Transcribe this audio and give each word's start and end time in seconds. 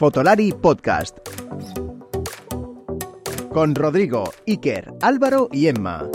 Fotolari 0.00 0.52
Podcast. 0.52 1.18
Con 3.52 3.74
Rodrigo, 3.74 4.32
Iker, 4.46 4.94
Álvaro 5.02 5.50
y 5.52 5.66
Emma. 5.66 6.08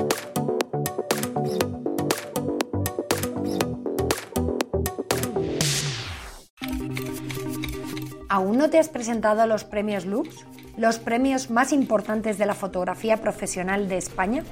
¿Aún 8.28 8.58
no 8.58 8.72
te 8.72 8.80
has 8.80 8.90
presentado 8.90 9.44
a 9.44 9.46
los 9.46 9.66
premios 9.66 10.08
Lux? 10.08 10.48
¿Los 10.78 10.98
premios 10.98 11.52
más 11.52 11.72
importantes 11.72 12.40
de 12.40 12.48
la 12.48 12.56
fotografía 12.56 13.18
profesional 13.18 13.88
de 13.88 13.98
España? 13.98 14.44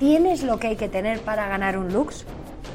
¿Tienes 0.00 0.42
lo 0.42 0.58
que 0.58 0.66
hay 0.66 0.76
que 0.76 0.88
tener 0.88 1.20
para 1.20 1.46
ganar 1.46 1.78
un 1.78 1.92
Lux? 1.92 2.26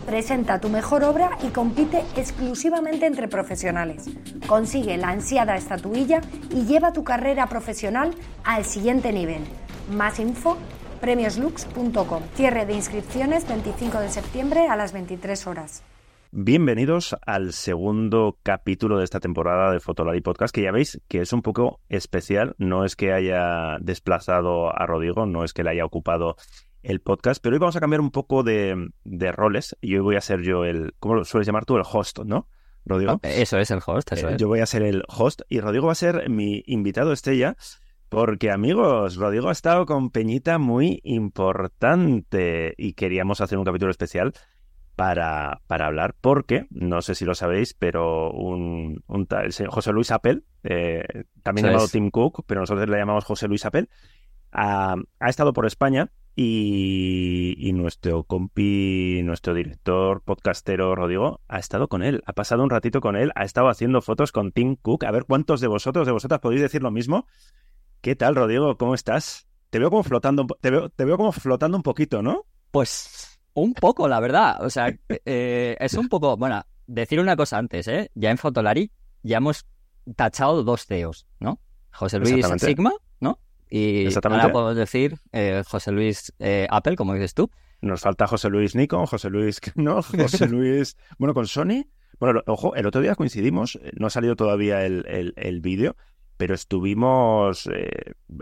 Presenta 0.05 0.59
tu 0.59 0.69
mejor 0.69 1.03
obra 1.03 1.37
y 1.43 1.49
compite 1.49 2.03
exclusivamente 2.15 3.05
entre 3.05 3.27
profesionales. 3.27 4.09
Consigue 4.47 4.97
la 4.97 5.09
ansiada 5.09 5.55
estatuilla 5.55 6.21
y 6.49 6.65
lleva 6.65 6.91
tu 6.91 7.03
carrera 7.03 7.47
profesional 7.47 8.11
al 8.43 8.65
siguiente 8.65 9.13
nivel. 9.13 9.41
Más 9.91 10.19
info 10.19 10.57
premioslux.com. 11.01 12.23
Cierre 12.35 12.65
de 12.65 12.73
inscripciones 12.73 13.47
25 13.47 13.99
de 13.99 14.09
septiembre 14.09 14.67
a 14.67 14.75
las 14.75 14.91
23 14.93 15.47
horas. 15.47 15.83
Bienvenidos 16.33 17.15
al 17.25 17.51
segundo 17.51 18.37
capítulo 18.41 18.97
de 18.97 19.03
esta 19.03 19.19
temporada 19.19 19.71
de 19.71 19.81
Fotolari 19.81 20.21
Podcast, 20.21 20.55
que 20.55 20.61
ya 20.61 20.71
veis 20.71 21.01
que 21.09 21.19
es 21.19 21.33
un 21.33 21.41
poco 21.41 21.81
especial. 21.89 22.55
No 22.57 22.85
es 22.85 22.95
que 22.95 23.11
haya 23.11 23.77
desplazado 23.81 24.73
a 24.73 24.85
Rodrigo, 24.85 25.25
no 25.25 25.43
es 25.43 25.51
que 25.51 25.63
le 25.63 25.71
haya 25.71 25.83
ocupado 25.83 26.37
el 26.83 27.01
podcast, 27.01 27.41
pero 27.41 27.55
hoy 27.55 27.59
vamos 27.59 27.75
a 27.75 27.79
cambiar 27.79 28.01
un 28.01 28.11
poco 28.11 28.43
de, 28.43 28.91
roles 29.33 29.77
y 29.81 29.95
hoy 29.95 30.01
voy 30.01 30.15
a 30.15 30.21
ser 30.21 30.41
yo 30.41 30.65
el, 30.65 30.93
¿cómo 30.99 31.15
lo 31.15 31.25
sueles 31.25 31.47
llamar 31.47 31.65
tú? 31.65 31.77
El 31.77 31.83
host, 31.89 32.19
¿no? 32.19 32.47
Rodrigo. 32.83 33.19
eso 33.21 33.59
es 33.59 33.69
el 33.69 33.79
host, 33.85 34.11
eso 34.11 34.29
eh, 34.29 34.33
es. 34.33 34.37
Yo 34.37 34.47
voy 34.47 34.59
a 34.59 34.65
ser 34.65 34.81
el 34.81 35.03
host 35.07 35.41
y 35.49 35.59
Rodrigo 35.59 35.85
va 35.85 35.91
a 35.91 35.95
ser 35.95 36.29
mi 36.29 36.63
invitado 36.65 37.13
estrella. 37.13 37.55
Porque 38.09 38.51
amigos, 38.51 39.15
Rodrigo 39.15 39.47
ha 39.47 39.53
estado 39.53 39.85
con 39.85 40.09
Peñita 40.09 40.57
muy 40.57 40.99
importante 41.05 42.73
y 42.77 42.91
queríamos 42.91 43.39
hacer 43.39 43.57
un 43.57 43.63
capítulo 43.63 43.89
especial 43.89 44.33
para, 44.97 45.61
para 45.67 45.87
hablar, 45.87 46.15
porque, 46.19 46.67
no 46.71 47.01
sé 47.01 47.15
si 47.15 47.23
lo 47.23 47.35
sabéis, 47.35 47.73
pero 47.73 48.29
un, 48.31 49.01
un 49.07 49.27
tal, 49.27 49.53
José 49.69 49.93
Luis 49.93 50.11
Apple, 50.11 50.41
eh, 50.63 51.03
también 51.41 51.67
llamado 51.67 51.87
Tim 51.87 52.11
Cook, 52.11 52.43
pero 52.45 52.59
nosotros 52.59 52.89
le 52.89 52.97
llamamos 52.97 53.23
José 53.23 53.47
Luis 53.47 53.65
Apple, 53.65 53.87
ha, 54.51 54.95
ha 55.19 55.29
estado 55.29 55.53
por 55.53 55.65
España 55.65 56.11
y, 56.35 57.71
nuestro 57.73 58.23
compi, 58.23 59.21
nuestro 59.23 59.53
director 59.53 60.21
podcastero 60.21 60.95
Rodrigo, 60.95 61.41
ha 61.47 61.59
estado 61.59 61.87
con 61.87 62.03
él, 62.03 62.21
ha 62.25 62.33
pasado 62.33 62.63
un 62.63 62.69
ratito 62.69 63.01
con 63.01 63.15
él, 63.15 63.31
ha 63.35 63.43
estado 63.43 63.69
haciendo 63.69 64.01
fotos 64.01 64.31
con 64.31 64.51
Tim 64.51 64.75
Cook. 64.75 65.03
A 65.03 65.11
ver 65.11 65.25
cuántos 65.25 65.61
de 65.61 65.67
vosotros, 65.67 66.05
de 66.05 66.13
vosotras 66.13 66.39
podéis 66.39 66.61
decir 66.61 66.81
lo 66.81 66.91
mismo. 66.91 67.25
¿Qué 68.01 68.15
tal, 68.15 68.35
Rodrigo? 68.35 68.77
¿Cómo 68.77 68.95
estás? 68.95 69.47
Te 69.69 69.79
veo 69.79 69.89
como 69.89 70.03
flotando, 70.03 70.47
te 70.59 70.71
veo, 70.71 70.89
te 70.89 71.05
veo 71.05 71.17
como 71.17 71.31
flotando 71.31 71.77
un 71.77 71.83
poquito, 71.83 72.21
¿no? 72.21 72.45
Pues 72.71 73.39
un 73.53 73.73
poco, 73.73 74.07
la 74.07 74.19
verdad. 74.19 74.63
O 74.63 74.69
sea, 74.69 74.93
eh, 75.25 75.77
es 75.79 75.93
un 75.93 76.09
poco, 76.09 76.37
bueno, 76.37 76.63
decir 76.87 77.19
una 77.19 77.35
cosa 77.35 77.57
antes, 77.57 77.87
¿eh? 77.87 78.11
Ya 78.15 78.31
en 78.31 78.37
Fotolari 78.37 78.91
ya 79.23 79.37
hemos 79.37 79.65
tachado 80.15 80.63
dos 80.63 80.85
CEOs, 80.85 81.27
¿no? 81.39 81.59
José 81.93 82.19
Luis 82.19 82.45
Sigma, 82.57 82.93
¿no? 83.19 83.39
Y 83.73 84.05
ahora 84.13 84.51
podemos 84.51 84.75
decir 84.75 85.15
eh, 85.31 85.63
José 85.65 85.93
Luis 85.93 86.33
eh, 86.39 86.67
Apple, 86.69 86.97
como 86.97 87.13
dices 87.13 87.33
tú. 87.33 87.49
Nos 87.79 88.01
falta 88.01 88.27
José 88.27 88.49
Luis 88.49 88.75
Nikon, 88.75 89.05
José 89.05 89.29
Luis, 89.29 89.61
¿no? 89.75 90.01
José 90.03 90.47
Luis, 90.49 90.97
bueno, 91.17 91.33
con 91.33 91.47
Sony. 91.47 91.85
Bueno, 92.19 92.41
ojo, 92.47 92.75
el 92.75 92.85
otro 92.85 92.99
día 92.99 93.15
coincidimos, 93.15 93.79
eh, 93.81 93.91
no 93.97 94.07
ha 94.07 94.09
salido 94.09 94.35
todavía 94.35 94.85
el, 94.85 95.33
el, 95.37 95.61
vídeo, 95.61 95.95
pero 96.35 96.53
estuvimos 96.53 97.67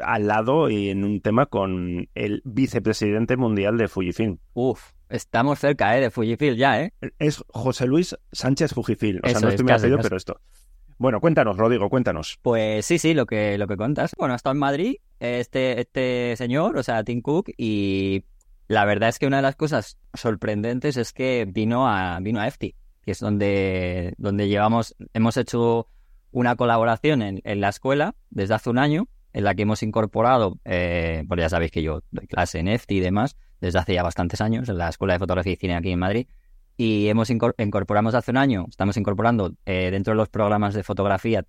al 0.04 0.28
lado 0.28 0.70
y 0.70 0.90
en 0.90 1.04
un 1.04 1.22
tema 1.22 1.46
con 1.46 2.10
el 2.16 2.42
vicepresidente 2.44 3.38
mundial 3.38 3.78
de 3.78 3.88
Fujifilm. 3.88 4.40
Uf, 4.54 4.94
estamos 5.10 5.60
cerca 5.60 5.96
¿eh? 5.96 6.02
de 6.02 6.10
Fujifilm 6.10 6.56
ya, 6.56 6.82
¿eh? 6.82 6.94
Es 7.20 7.44
José 7.50 7.86
Luis 7.86 8.18
Sánchez 8.32 8.74
Fujifilm. 8.74 9.22
O 9.24 9.30
sea, 9.30 9.40
no 9.42 9.50
estoy 9.50 9.64
muy 9.64 9.74
apellido, 9.74 10.00
pero 10.02 10.18
esto. 10.18 10.42
Bueno, 11.00 11.22
cuéntanos, 11.22 11.56
Rodrigo, 11.56 11.90
cuéntanos. 11.90 12.40
Pues 12.42 12.86
sí, 12.86 13.00
sí, 13.00 13.14
lo 13.14 13.26
que, 13.26 13.58
lo 13.58 13.68
que 13.68 13.78
cuentas. 13.78 14.14
Bueno, 14.18 14.36
estado 14.36 14.54
en 14.54 14.60
Madrid 14.60 14.96
este, 15.22 15.80
este 15.80 16.36
señor, 16.36 16.78
o 16.78 16.84
sea, 16.84 17.06
Tim 17.06 17.22
Cook, 17.22 17.52
y 17.58 18.26
la 18.68 18.84
verdad 18.84 19.08
es 19.08 19.18
que 19.18 19.26
una 19.26 19.38
de 19.38 19.44
las 19.44 19.56
cosas 19.56 19.98
sorprendentes 20.14 20.98
es 20.98 21.14
que 21.14 21.48
vino 21.48 21.88
a, 21.88 22.20
vino 22.20 22.42
a 22.42 22.48
EFTI, 22.48 22.76
que 23.02 23.12
es 23.12 23.20
donde, 23.22 24.14
donde 24.18 24.50
llevamos, 24.50 24.94
hemos 25.14 25.38
hecho 25.38 25.88
una 26.32 26.58
colaboración 26.58 27.22
en, 27.22 27.42
en 27.46 27.62
la 27.62 27.70
escuela 27.70 28.16
desde 28.30 28.56
hace 28.56 28.70
un 28.70 28.78
año, 28.78 29.08
en 29.32 29.46
la 29.46 29.56
que 29.56 29.62
hemos 29.62 29.84
incorporado, 29.84 30.60
eh, 30.66 31.24
pues 31.30 31.40
ya 31.40 31.48
sabéis 31.48 31.72
que 31.72 31.82
yo 31.82 32.02
doy 32.12 32.28
clase 32.28 32.60
en 32.60 32.68
EFTI 32.68 32.98
y 32.98 33.00
demás, 33.00 33.38
desde 33.62 33.80
hace 33.80 33.94
ya 33.94 34.04
bastantes 34.04 34.42
años, 34.42 34.68
en 34.68 34.78
la 34.78 34.90
Escuela 34.90 35.14
de 35.14 35.20
Fotografía 35.20 35.54
y 35.54 35.56
Cine 35.56 35.76
aquí 35.76 35.92
en 35.92 36.00
Madrid, 36.00 36.28
y 36.82 37.10
hemos 37.10 37.30
incorporamos 37.30 38.16
hace 38.16 38.32
un 38.32 38.38
año, 38.38 38.66
estamos 38.70 38.96
incorporando 38.96 39.52
eh, 39.66 39.92
dentro 39.92 40.14
de 40.14 40.16
los 40.16 40.30
programas 40.30 40.74
de 40.74 40.82
fotografía 40.82 41.44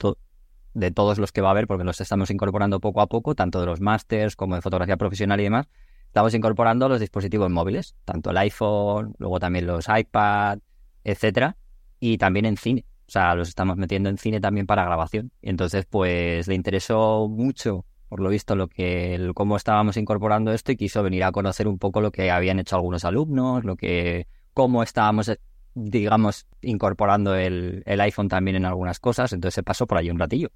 de 0.75 0.91
todos 0.91 1.19
los 1.19 1.31
que 1.31 1.41
va 1.41 1.51
a 1.51 1.51
haber, 1.53 1.69
porque 1.69 1.85
los 1.85 2.01
estamos 2.01 2.33
incorporando 2.33 2.81
poco 2.81 3.01
a 3.01 3.07
poco, 3.07 3.37
tanto 3.37 3.61
de 3.61 3.67
los 3.67 3.81
másters 3.81 4.35
como 4.35 4.57
de 4.57 4.61
fotografía 4.61 4.97
profesional 4.97 5.39
y 5.39 5.45
demás, 5.45 5.69
estamos 6.07 6.35
incorporando 6.35 6.89
los 6.89 6.99
dispositivos 6.99 7.49
móviles, 7.49 7.95
tanto 8.05 8.31
el 8.31 8.39
iPhone, 8.39 9.15
luego 9.19 9.39
también 9.39 9.69
los 9.69 9.87
iPad, 9.89 10.59
etcétera, 11.05 11.57
y 12.01 12.19
también 12.19 12.45
en 12.45 12.57
cine. 12.57 12.85
O 13.07 13.11
sea, 13.13 13.37
los 13.37 13.49
estamos 13.49 13.77
metiendo 13.77 14.09
en 14.09 14.19
cine 14.19 14.41
también 14.41 14.67
para 14.67 14.85
grabación. 14.85 15.31
Y 15.41 15.51
entonces, 15.51 15.87
pues 15.87 16.49
le 16.49 16.57
interesó 16.57 17.29
mucho, 17.29 17.85
por 18.09 18.19
lo 18.19 18.31
visto, 18.31 18.57
lo 18.57 18.67
que 18.67 19.31
cómo 19.37 19.55
estábamos 19.57 19.97
incorporando 19.97 20.53
esto 20.53 20.73
y 20.73 20.77
quiso 20.77 21.05
venir 21.05 21.23
a 21.23 21.31
conocer 21.31 21.69
un 21.69 21.79
poco 21.79 22.01
lo 22.01 22.11
que 22.11 22.33
habían 22.33 22.59
hecho 22.59 22.75
algunos 22.75 23.05
alumnos, 23.05 23.63
lo 23.63 23.77
que 23.77 24.27
cómo 24.55 24.83
estábamos, 24.83 25.29
eh, 25.29 25.39
digamos, 25.75 26.47
incorporando 26.63 27.35
el, 27.35 27.83
iPhone 27.87 28.29
también 28.29 28.57
en 28.57 28.65
algunas 28.65 29.01
cosas, 29.01 29.33
entonces 29.33 29.55
se 29.55 29.63
pasó 29.63 29.87
por 29.87 29.99
ahí 29.99 30.11
un 30.11 30.19
ratillo. 30.19 30.51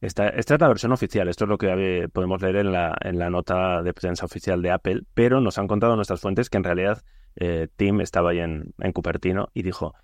Esta, 0.00 0.28
esta, 0.28 0.54
es 0.54 0.60
la 0.60 0.68
versión 0.68 0.92
oficial, 0.92 1.28
esto 1.28 1.44
es 1.44 1.48
lo 1.48 1.58
que 1.58 2.08
podemos 2.12 2.42
leer 2.42 2.56
en 2.56 2.72
la, 2.72 2.96
en 3.02 3.18
la 3.18 3.30
nota 3.30 3.82
de 3.82 3.92
prensa 3.92 4.24
oficial 4.24 4.62
de 4.62 4.70
Apple, 4.70 5.02
pero 5.14 5.40
nos 5.40 5.58
han 5.58 5.68
contado 5.68 5.94
nuestras 5.94 6.20
fuentes 6.20 6.50
que 6.50 6.56
en 6.56 6.64
realidad 6.64 7.02
eh, 7.36 7.68
Tim 7.76 8.00
estaba 8.00 8.30
ahí 8.30 8.40
en, 8.40 8.74
en, 8.78 8.92
Cupertino 8.92 9.50
y 9.54 9.62
dijo, 9.62 9.94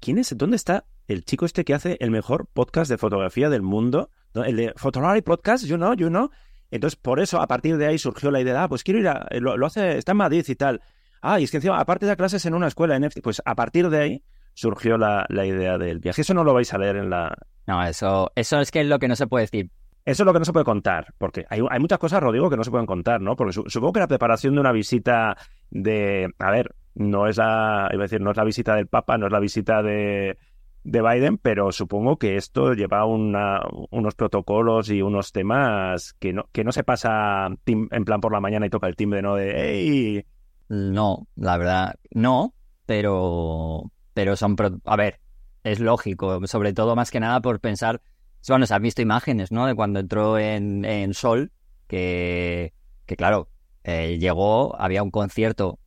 ¿quién 0.00 0.18
es? 0.18 0.36
¿Dónde 0.36 0.56
está 0.56 0.84
el 1.08 1.24
chico 1.24 1.46
este 1.46 1.64
que 1.64 1.74
hace 1.74 1.96
el 2.00 2.10
mejor 2.10 2.46
podcast 2.52 2.90
de 2.90 2.98
fotografía 2.98 3.48
del 3.48 3.62
mundo? 3.62 4.10
El 4.34 4.56
de 4.56 4.72
Photography 4.76 5.22
Podcast, 5.22 5.64
you 5.64 5.76
know, 5.76 5.94
you 5.94 6.08
know. 6.08 6.30
Entonces, 6.70 6.96
por 6.96 7.20
eso, 7.20 7.40
a 7.40 7.46
partir 7.46 7.76
de 7.76 7.86
ahí 7.86 7.98
surgió 7.98 8.30
la 8.30 8.40
idea, 8.40 8.62
ah, 8.62 8.68
pues 8.68 8.84
quiero 8.84 9.00
ir 9.00 9.08
a, 9.08 9.26
lo, 9.40 9.56
lo 9.56 9.66
hace, 9.66 9.98
está 9.98 10.12
en 10.12 10.18
Madrid 10.18 10.44
y 10.46 10.54
tal. 10.54 10.80
Ah, 11.20 11.40
y 11.40 11.44
es 11.44 11.50
que 11.50 11.58
encima, 11.58 11.78
aparte 11.78 12.06
de 12.06 12.16
clases 12.16 12.44
en 12.46 12.54
una 12.54 12.66
escuela 12.66 12.96
en 12.96 13.04
EFTI, 13.04 13.20
pues 13.20 13.42
a 13.44 13.54
partir 13.54 13.90
de 13.90 13.98
ahí 13.98 14.24
surgió 14.54 14.96
la, 14.96 15.26
idea 15.30 15.78
del 15.78 15.98
viaje. 15.98 16.22
Eso 16.22 16.34
no 16.34 16.44
lo 16.44 16.54
vais 16.54 16.72
a 16.72 16.78
leer 16.78 16.96
en 16.96 17.10
la... 17.10 17.36
No, 17.66 17.82
eso, 17.84 18.30
eso 18.34 18.60
es 18.60 18.70
que 18.70 18.80
es 18.80 18.86
lo 18.86 18.98
que 18.98 19.08
no 19.08 19.16
se 19.16 19.26
puede 19.26 19.44
decir. 19.44 19.70
Eso 20.04 20.22
es 20.22 20.26
lo 20.26 20.32
que 20.32 20.38
no 20.38 20.44
se 20.44 20.52
puede 20.52 20.64
contar, 20.64 21.14
porque 21.18 21.44
hay, 21.50 21.60
hay 21.70 21.78
muchas 21.78 21.98
cosas, 21.98 22.22
Rodrigo, 22.22 22.48
que 22.48 22.56
no 22.56 22.64
se 22.64 22.70
pueden 22.70 22.86
contar, 22.86 23.20
¿no? 23.20 23.36
Porque 23.36 23.52
supongo 23.52 23.92
que 23.92 24.00
la 24.00 24.08
preparación 24.08 24.54
de 24.54 24.60
una 24.60 24.72
visita 24.72 25.36
de... 25.70 26.28
A 26.38 26.50
ver, 26.50 26.74
no 26.94 27.26
es 27.26 27.36
la... 27.36 27.88
Iba 27.92 28.02
a 28.02 28.06
decir, 28.06 28.20
no 28.20 28.30
es 28.30 28.36
la 28.36 28.44
visita 28.44 28.74
del 28.74 28.86
Papa, 28.86 29.18
no 29.18 29.26
es 29.26 29.32
la 29.32 29.40
visita 29.40 29.82
de, 29.82 30.38
de 30.84 31.02
Biden, 31.02 31.38
pero 31.38 31.70
supongo 31.72 32.16
que 32.16 32.36
esto 32.36 32.72
lleva 32.72 33.04
una, 33.04 33.60
unos 33.90 34.14
protocolos 34.14 34.90
y 34.90 35.02
unos 35.02 35.32
temas 35.32 36.14
que 36.14 36.32
no, 36.32 36.44
que 36.52 36.64
no 36.64 36.72
se 36.72 36.84
pasa 36.84 37.48
en 37.66 38.04
plan 38.04 38.20
por 38.20 38.32
la 38.32 38.40
mañana 38.40 38.66
y 38.66 38.70
toca 38.70 38.86
el 38.86 38.96
timbre, 38.96 39.20
¿no? 39.20 39.34
De, 39.34 39.52
hey, 39.54 40.24
no, 40.70 41.26
la 41.34 41.58
verdad, 41.58 41.96
no, 42.12 42.54
pero, 42.86 43.90
pero 44.14 44.36
son, 44.36 44.56
a 44.84 44.96
ver, 44.96 45.20
es 45.64 45.80
lógico, 45.80 46.46
sobre 46.46 46.72
todo 46.72 46.94
más 46.94 47.10
que 47.10 47.18
nada 47.18 47.40
por 47.40 47.58
pensar, 47.58 48.00
bueno, 48.48 48.66
se 48.66 48.74
han 48.74 48.82
visto 48.82 49.02
imágenes, 49.02 49.50
¿no? 49.50 49.66
De 49.66 49.74
cuando 49.74 49.98
entró 49.98 50.38
en, 50.38 50.84
en 50.84 51.12
Sol, 51.12 51.50
que, 51.88 52.72
que 53.04 53.16
claro, 53.16 53.48
eh, 53.82 54.18
llegó, 54.20 54.80
había 54.80 55.02
un 55.02 55.10
concierto, 55.10 55.80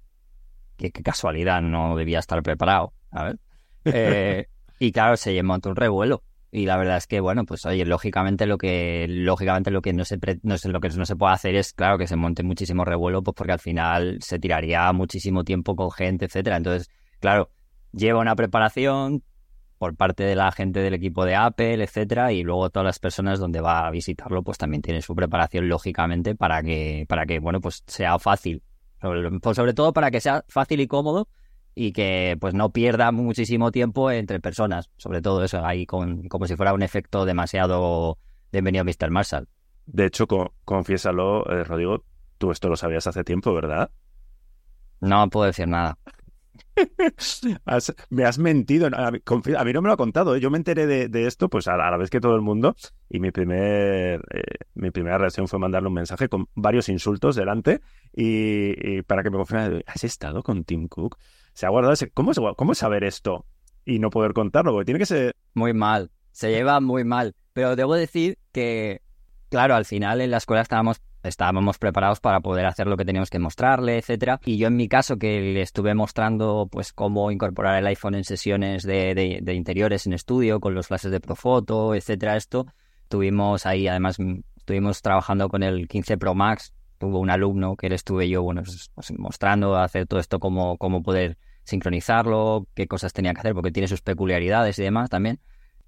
que, 0.76 0.92
casualidad, 0.92 1.62
no 1.62 1.96
debía 1.96 2.20
estar 2.20 2.44
preparado, 2.44 2.92
a 3.10 3.24
ver, 3.24 3.40
eh, 3.86 4.48
y 4.80 4.92
claro, 4.92 5.16
se 5.16 5.42
montó 5.44 5.70
un 5.70 5.78
revuelo. 5.78 6.24
Y 6.56 6.68
la 6.68 6.78
verdad 6.78 6.98
es 6.98 7.08
que, 7.08 7.20
bueno, 7.20 7.46
pues 7.46 7.66
oye, 7.66 7.84
lógicamente 7.84 8.46
lo 8.46 8.60
que, 8.60 9.08
lógicamente 9.10 9.72
lo 9.72 9.82
que 9.82 9.92
no 9.92 10.06
se, 10.06 10.20
no 10.44 10.56
lo 10.64 10.80
que 10.80 10.90
no 10.90 11.06
se 11.08 11.16
puede 11.16 11.34
hacer 11.34 11.56
es, 11.56 11.74
claro, 11.74 11.98
que 11.98 12.06
se 12.06 12.16
monte 12.16 12.44
muchísimo 12.44 12.86
revuelo, 12.86 13.24
pues 13.24 13.34
porque 13.34 13.54
al 13.54 13.60
final 13.60 14.20
se 14.22 14.38
tiraría 14.38 14.94
muchísimo 14.94 15.44
tiempo 15.44 15.76
con 15.76 15.90
gente, 15.90 16.26
etcétera. 16.26 16.58
Entonces, 16.58 16.92
claro, 17.20 17.50
lleva 17.92 18.20
una 18.20 18.36
preparación 18.36 19.24
por 19.80 19.96
parte 19.96 20.26
de 20.26 20.36
la 20.36 20.52
gente 20.52 20.82
del 20.82 20.94
equipo 20.94 21.26
de 21.26 21.34
Apple, 21.34 21.84
etcétera, 21.84 22.32
y 22.32 22.44
luego 22.44 22.70
todas 22.70 22.86
las 22.86 23.00
personas 23.00 23.40
donde 23.40 23.60
va 23.60 23.88
a 23.88 23.90
visitarlo, 23.90 24.44
pues 24.44 24.60
también 24.60 24.84
tienen 24.84 25.02
su 25.02 25.16
preparación, 25.16 25.68
lógicamente, 25.68 26.36
para 26.36 26.62
que, 26.62 27.08
para 27.10 27.26
que, 27.26 27.40
bueno, 27.40 27.62
pues 27.62 27.84
sea 27.88 28.20
fácil. 28.20 28.62
Sobre 29.02 29.74
todo 29.74 29.92
para 29.92 30.12
que 30.12 30.22
sea 30.22 30.46
fácil 30.48 30.82
y 30.82 30.88
cómodo 30.88 31.28
y 31.76 31.92
que 31.92 32.38
pues 32.40 32.54
no 32.54 32.72
pierda 32.72 33.12
muchísimo 33.12 33.72
tiempo 33.72 34.12
entre 34.12 34.40
personas, 34.40 34.90
sobre 34.98 35.22
todo 35.22 35.44
eso, 35.44 35.66
ahí 35.66 35.86
con, 35.86 36.28
como 36.28 36.48
si 36.48 36.56
fuera 36.56 36.74
un 36.74 36.84
efecto 36.84 37.26
demasiado 37.26 38.18
bienvenido 38.52 38.86
Mr. 38.86 39.10
Marshall. 39.10 39.48
De 39.86 40.06
hecho, 40.06 40.28
confiésalo, 40.64 41.46
eh, 41.50 41.64
Rodrigo, 41.64 42.04
tú 42.38 42.52
esto 42.52 42.70
lo 42.70 42.76
sabías 42.76 43.08
hace 43.08 43.24
tiempo, 43.24 43.54
¿verdad? 43.54 43.92
No 45.02 45.30
puedo 45.30 45.48
decir 45.48 45.68
nada. 45.68 45.98
me 48.10 48.24
has 48.26 48.40
mentido. 48.40 48.90
A 48.96 49.12
mí, 49.12 49.74
no 49.74 49.82
me 49.82 49.88
lo 49.88 49.94
ha 49.94 49.98
contado. 49.98 50.36
¿eh? 50.36 50.40
Yo 50.40 50.50
me 50.50 50.58
enteré 50.58 50.88
de, 50.88 51.28
esto 51.28 51.50
pues 51.50 51.68
a 51.68 51.76
la, 51.76 51.98
vez 51.98 52.10
que 52.10 52.20
todo 52.20 52.36
el 52.36 52.42
mundo 52.42 52.76
y 53.10 53.20
mi, 53.20 53.32
primer, 53.32 54.22
eh, 54.34 54.44
mi 54.76 54.92
primera 54.92 55.18
reacción 55.18 55.48
fue 55.48 55.60
mandarle 55.60 55.90
un 55.90 55.96
mensaje 55.96 56.30
con 56.30 56.48
varios 56.56 56.90
insultos 56.90 57.36
delante 57.36 57.82
y, 58.14 59.02
para 59.04 59.24
que 59.24 59.30
me 59.30 59.38
confirmara, 59.38 59.82
¿has 59.86 60.04
estado 60.04 60.42
con 60.44 60.64
Tim 60.64 60.88
Cook? 60.88 61.18
Se 61.54 61.66
ha. 61.66 61.70
¿Cómo, 62.14 62.32
¿Cómo 62.56 62.76
saber 62.76 63.04
esto 63.04 63.46
y 63.86 64.00
no 64.00 64.10
poder 64.10 64.34
contarlo? 64.34 64.72
Porque 64.72 64.86
tiene 64.86 65.00
que 65.00 65.06
ser... 65.06 65.36
Muy 65.54 65.74
mal. 65.74 66.12
Se 66.32 66.52
lleva 66.52 66.80
muy 66.80 67.04
mal. 67.04 67.36
Pero 67.54 67.76
debo 67.76 67.94
decir 67.96 68.40
que, 68.52 69.02
claro, 69.50 69.76
al 69.76 69.86
final 69.86 70.22
en 70.22 70.32
la 70.32 70.38
escuela 70.38 70.62
estábamos 70.62 71.02
estábamos 71.24 71.78
preparados 71.78 72.20
para 72.20 72.42
poder 72.42 72.66
hacer 72.66 72.88
lo 72.88 72.98
que 72.98 73.06
teníamos 73.06 73.30
que 73.30 73.40
mostrarle, 73.40 73.98
etcétera. 73.98 74.40
Y 74.46 74.58
yo 74.58 74.68
en 74.68 74.76
mi 74.76 74.88
caso, 74.88 75.18
que 75.18 75.40
le 75.40 75.62
estuve 75.62 75.96
mostrando 75.96 76.68
pues 76.70 76.94
cómo 76.94 77.32
incorporar 77.32 77.78
el 77.78 77.88
iPhone 77.88 78.16
en 78.16 78.24
sesiones 78.24 78.84
de, 78.84 79.42
de, 79.42 79.54
interiores 79.54 80.06
en 80.06 80.14
estudio, 80.14 80.60
con 80.60 80.76
los 80.76 80.88
flashes 80.88 81.12
de 81.12 81.20
Profoto, 81.20 81.96
etcétera, 81.96 82.36
esto, 82.36 82.68
tuvimos 83.08 83.66
ahí, 83.66 83.88
además, 83.88 84.18
estuvimos 84.58 85.02
trabajando 85.02 85.50
con 85.50 85.64
el 85.64 85.88
15 85.88 86.18
Pro 86.18 86.36
Max, 86.36 86.74
tuvo 87.04 87.20
un 87.20 87.30
alumno 87.30 87.76
que 87.76 87.90
le 87.90 87.96
estuve 87.96 88.30
yo, 88.30 88.44
bueno, 88.44 88.64
pues, 88.64 88.90
pues, 88.96 89.12
mostrando 89.20 89.76
hacer 89.76 90.08
todo 90.08 90.22
esto, 90.22 90.40
cómo, 90.40 90.78
cómo 90.78 91.04
poder 91.04 91.38
sincronizarlo, 91.66 92.66
qué 92.76 92.88
cosas 92.88 93.12
tenía 93.12 93.34
que 93.34 93.42
hacer, 93.42 93.54
porque 93.54 93.72
tiene 93.72 93.90
sus 93.90 94.02
peculiaridades 94.02 94.80
y 94.80 94.84
demás 94.84 95.10
también. 95.10 95.42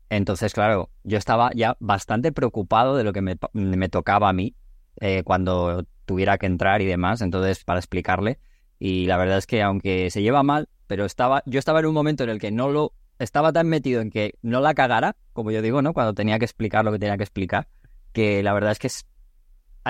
Entonces, 0.10 0.54
claro, 0.54 0.90
yo 1.04 1.18
estaba 1.18 1.52
ya 1.56 1.78
bastante 1.80 2.34
preocupado 2.34 2.98
de 2.98 3.06
lo 3.06 3.14
que 3.14 3.22
me, 3.22 3.38
me 3.54 3.88
tocaba 3.88 4.28
a 4.28 4.34
mí, 4.34 4.56
eh, 5.00 5.24
cuando 5.24 5.86
tuviera 6.04 6.38
que 6.38 6.48
entrar 6.48 6.82
y 6.82 6.86
demás, 6.86 7.22
entonces 7.22 7.64
para 7.64 7.80
explicarle. 7.80 8.38
Y 8.78 9.06
la 9.06 9.16
verdad 9.16 9.38
es 9.38 9.48
que 9.48 9.62
aunque 9.62 10.12
se 10.12 10.22
lleva 10.22 10.44
mal, 10.44 10.68
pero 10.86 11.06
estaba, 11.06 11.44
yo 11.46 11.60
estaba 11.60 11.80
en 11.80 11.86
un 11.86 11.94
momento 11.94 12.26
en 12.26 12.30
el 12.30 12.40
que 12.40 12.52
no 12.52 12.70
lo, 12.70 12.92
estaba 13.20 13.54
tan 13.54 13.70
metido 13.70 14.02
en 14.02 14.10
que 14.10 14.36
no 14.42 14.60
la 14.60 14.74
cagara, 14.74 15.16
como 15.32 15.52
yo 15.52 15.62
digo, 15.62 15.82
¿no? 15.82 15.94
Cuando 15.94 16.14
tenía 16.14 16.40
que 16.40 16.46
explicar 16.46 16.84
lo 16.84 16.92
que 16.92 17.00
tenía 17.00 17.16
que 17.16 17.24
explicar, 17.24 17.70
que 18.12 18.44
la 18.44 18.54
verdad 18.54 18.74
es 18.74 18.80
que 18.80 18.90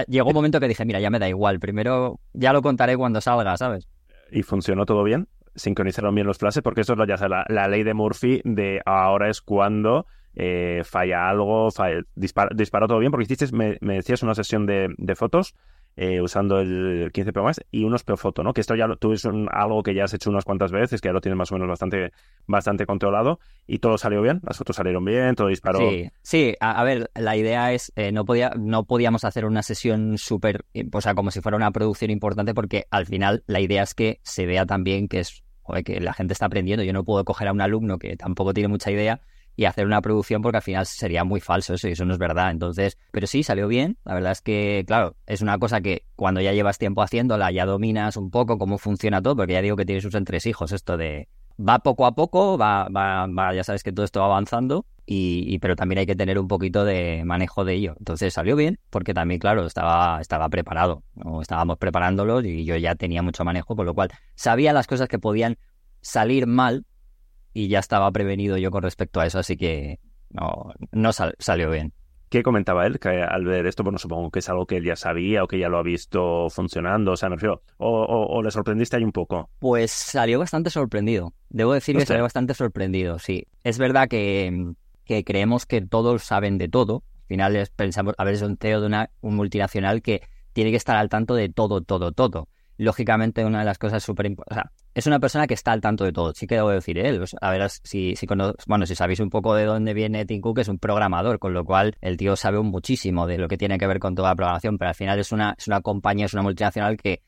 llegó 0.07 0.29
un 0.29 0.35
momento 0.35 0.59
que 0.59 0.67
dije, 0.67 0.85
mira, 0.85 0.99
ya 0.99 1.09
me 1.09 1.19
da 1.19 1.29
igual, 1.29 1.59
primero 1.59 2.19
ya 2.33 2.53
lo 2.53 2.61
contaré 2.61 2.97
cuando 2.97 3.21
salga, 3.21 3.57
¿sabes? 3.57 3.87
¿Y 4.31 4.43
funcionó 4.43 4.85
todo 4.85 5.03
bien? 5.03 5.27
¿Sincronizaron 5.55 6.13
bien 6.13 6.27
los 6.27 6.37
flashes? 6.37 6.61
Porque 6.61 6.81
eso 6.81 6.93
es 6.93 6.99
lo, 6.99 7.05
ya 7.05 7.15
la, 7.27 7.45
la 7.47 7.67
ley 7.67 7.83
de 7.83 7.93
Murphy 7.93 8.41
de 8.43 8.81
ahora 8.85 9.29
es 9.29 9.41
cuando 9.41 10.05
eh, 10.35 10.81
falla 10.83 11.29
algo, 11.29 11.69
disparó 12.15 12.87
todo 12.87 12.99
bien, 12.99 13.11
porque 13.11 13.23
hiciste, 13.23 13.55
me, 13.55 13.77
decías, 13.79 14.21
una 14.21 14.35
sesión 14.35 14.65
de, 14.65 15.15
fotos 15.15 15.55
eh, 15.97 16.21
usando 16.21 16.59
el 16.59 17.09
15 17.13 17.31
Pro 17.31 17.43
Max 17.43 17.61
y 17.71 17.85
unos 17.85 18.03
foto 18.03 18.43
¿no? 18.43 18.53
Que 18.53 18.61
esto 18.61 18.75
ya 18.75 18.87
lo, 18.87 18.97
tú 18.97 19.13
es 19.13 19.25
algo 19.25 19.81
que 19.81 19.93
ya 19.93 20.03
has 20.03 20.13
hecho 20.13 20.29
unas 20.29 20.43
cuantas 20.43 20.71
veces, 20.71 21.01
que 21.01 21.07
ya 21.07 21.13
lo 21.13 21.21
tienes 21.21 21.37
más 21.37 21.51
o 21.51 21.55
menos 21.55 21.69
bastante, 21.69 22.11
bastante 22.47 22.85
controlado 22.85 23.39
y 23.65 23.79
todo 23.79 23.97
salió 23.97 24.21
bien, 24.21 24.41
las 24.43 24.57
fotos 24.57 24.75
salieron 24.75 25.05
bien, 25.05 25.35
todo 25.35 25.47
disparó. 25.47 25.79
Sí, 25.79 26.09
sí, 26.21 26.55
a, 26.59 26.83
ver, 26.83 27.09
la 27.15 27.37
idea 27.37 27.73
es, 27.73 27.93
eh, 27.95 28.11
no, 28.11 28.25
podía, 28.25 28.51
no 28.57 28.83
podíamos 28.83 29.23
hacer 29.23 29.45
una 29.45 29.63
sesión 29.63 30.17
súper, 30.17 30.65
o 30.91 31.01
sea, 31.01 31.15
como 31.15 31.31
si 31.31 31.41
fuera 31.41 31.55
una 31.55 31.71
producción 31.71 32.11
importante, 32.11 32.53
porque 32.53 32.85
al 32.91 33.05
final 33.05 33.43
la 33.47 33.61
idea 33.61 33.83
es 33.83 33.93
que 33.93 34.19
se 34.23 34.45
vea 34.45 34.65
también 34.65 35.07
que 35.07 35.19
es, 35.19 35.43
que 35.83 35.99
la 35.99 36.13
gente 36.13 36.33
está 36.33 36.45
aprendiendo. 36.45 36.83
Yo 36.83 36.93
no 36.93 37.03
puedo 37.03 37.23
coger 37.25 37.47
a 37.47 37.53
un 37.53 37.61
alumno 37.61 37.97
que 37.97 38.15
tampoco 38.17 38.53
tiene 38.53 38.67
mucha 38.67 38.91
idea 38.91 39.21
y 39.55 39.65
hacer 39.65 39.85
una 39.85 40.01
producción 40.01 40.41
porque 40.41 40.57
al 40.57 40.63
final 40.63 40.85
sería 40.85 41.23
muy 41.23 41.39
falso 41.39 41.73
eso 41.73 41.87
y 41.87 41.91
eso 41.91 42.05
no 42.05 42.13
es 42.13 42.19
verdad. 42.19 42.51
Entonces, 42.51 42.97
pero 43.11 43.27
sí, 43.27 43.43
salió 43.43 43.67
bien. 43.67 43.97
La 44.03 44.13
verdad 44.13 44.31
es 44.31 44.41
que, 44.41 44.83
claro, 44.87 45.15
es 45.25 45.41
una 45.41 45.57
cosa 45.57 45.81
que 45.81 46.05
cuando 46.15 46.41
ya 46.41 46.53
llevas 46.53 46.77
tiempo 46.77 47.01
haciéndola, 47.01 47.51
ya 47.51 47.65
dominas 47.65 48.17
un 48.17 48.31
poco 48.31 48.57
cómo 48.57 48.77
funciona 48.77 49.21
todo, 49.21 49.35
porque 49.35 49.53
ya 49.53 49.61
digo 49.61 49.75
que 49.75 49.85
tienes 49.85 50.03
sus 50.03 50.15
entresijos, 50.15 50.71
esto 50.71 50.97
de 50.97 51.29
va 51.57 51.79
poco 51.79 52.05
a 52.05 52.13
poco, 52.15 52.57
va, 52.57 52.89
va, 52.89 53.27
va 53.27 53.53
ya 53.53 53.63
sabes 53.63 53.83
que 53.83 53.93
todo 53.93 54.03
esto 54.03 54.19
va 54.19 54.25
avanzando, 54.25 54.85
y, 55.05 55.59
pero 55.59 55.75
también 55.75 55.99
hay 55.99 56.05
que 56.05 56.15
tener 56.15 56.39
un 56.39 56.47
poquito 56.47 56.83
de 56.83 57.23
manejo 57.25 57.63
de 57.63 57.73
ello. 57.75 57.95
Entonces 57.99 58.33
salió 58.33 58.55
bien, 58.55 58.79
porque 58.89 59.13
también, 59.13 59.39
claro, 59.39 59.65
estaba, 59.65 60.19
estaba 60.19 60.49
preparado, 60.49 61.03
¿no? 61.13 61.41
estábamos 61.41 61.77
preparándolo 61.77 62.41
y 62.41 62.65
yo 62.65 62.75
ya 62.75 62.95
tenía 62.95 63.21
mucho 63.21 63.45
manejo, 63.45 63.75
con 63.75 63.85
lo 63.85 63.93
cual 63.93 64.09
sabía 64.35 64.73
las 64.73 64.87
cosas 64.87 65.07
que 65.07 65.19
podían 65.19 65.57
salir 66.01 66.47
mal 66.47 66.85
y 67.55 67.69
ya 67.69 67.79
estaba 67.79 68.11
prevenido 68.11 68.57
yo 68.57 68.69
con 68.69 68.83
respecto 68.83 69.21
a 69.21 69.25
eso, 69.25 69.39
así 69.39 69.55
que 69.55 70.01
no, 70.29 70.73
no 70.91 71.11
salió 71.13 71.71
bien. 71.71 71.93
¿Qué 72.27 72.43
comentaba 72.43 72.85
él? 72.85 72.99
Que 72.99 73.23
al 73.23 73.45
ver 73.45 73.65
esto, 73.65 73.81
bueno, 73.81 73.97
supongo 73.97 74.29
que 74.29 74.39
es 74.39 74.49
algo 74.49 74.65
que 74.65 74.75
él 74.75 74.83
ya 74.83 74.97
sabía 74.97 75.41
o 75.41 75.47
que 75.47 75.57
ya 75.57 75.69
lo 75.69 75.77
ha 75.77 75.83
visto 75.83 76.49
funcionando, 76.49 77.13
o 77.13 77.15
sea, 77.15 77.29
me 77.29 77.35
refiero, 77.37 77.61
o, 77.77 78.41
le 78.43 78.51
sorprendiste 78.51 78.97
ahí 78.97 79.05
un 79.05 79.13
poco. 79.13 79.49
Pues 79.59 79.91
salió 79.91 80.37
bastante 80.37 80.69
sorprendido. 80.69 81.33
Debo 81.49 81.71
decir 81.71 81.95
que 81.95 82.05
salió 82.05 82.23
bastante 82.23 82.53
sorprendido, 82.53 83.19
sí. 83.19 83.47
Es 83.63 83.77
verdad 83.77 84.09
que, 84.09 84.73
que 85.05 85.23
creemos 85.23 85.65
que 85.65 85.79
todos 85.79 86.23
saben 86.23 86.57
de 86.57 86.67
todo. 86.67 87.03
Al 87.21 87.27
final 87.27 87.69
pensamos, 87.77 88.15
a 88.17 88.25
ver, 88.25 88.33
es 88.33 88.41
un 88.41 88.57
CEO 88.57 88.81
de 88.81 88.87
una 88.87 89.11
un 89.21 89.35
multinacional 89.35 90.01
que 90.01 90.23
tiene 90.51 90.71
que 90.71 90.77
estar 90.77 90.97
al 90.97 91.07
tanto 91.07 91.35
de 91.35 91.47
todo, 91.47 91.79
todo, 91.79 92.11
todo 92.11 92.49
lógicamente 92.77 93.45
una 93.45 93.59
de 93.59 93.65
las 93.65 93.77
cosas 93.77 94.03
súper 94.03 94.25
importantes, 94.25 94.57
o 94.57 94.61
sea, 94.61 94.71
es 94.95 95.07
una 95.07 95.19
persona 95.19 95.45
que 95.45 95.53
está 95.53 95.73
al 95.73 95.81
tanto 95.81 96.05
de 96.05 96.13
todo, 96.13 96.33
sí 96.33 96.47
que 96.47 96.55
debo 96.55 96.69
decir 96.69 96.97
él, 96.97 97.23
a 97.41 97.51
ver 97.51 97.69
si, 97.69 98.15
si 98.15 98.25
bueno, 98.65 98.85
si 98.85 98.95
sabéis 98.95 99.19
un 99.19 99.29
poco 99.29 99.53
de 99.53 99.65
dónde 99.65 99.93
viene 99.93 100.25
Tim 100.25 100.39
Cook, 100.39 100.59
es 100.59 100.69
un 100.69 100.79
programador, 100.79 101.37
con 101.37 101.53
lo 101.53 101.65
cual 101.65 101.97
el 101.99 102.15
tío 102.15 102.37
sabe 102.37 102.61
muchísimo 102.61 103.27
de 103.27 103.37
lo 103.37 103.49
que 103.49 103.57
tiene 103.57 103.77
que 103.77 103.87
ver 103.87 103.99
con 103.99 104.15
toda 104.15 104.29
la 104.29 104.35
programación, 104.35 104.77
pero 104.77 104.89
al 104.89 104.95
final 104.95 105.19
es 105.19 105.33
una, 105.33 105.53
es 105.57 105.67
una 105.67 105.81
compañía, 105.81 106.27
es 106.27 106.33
una 106.33 106.43
multinacional 106.43 106.95
que 106.95 107.21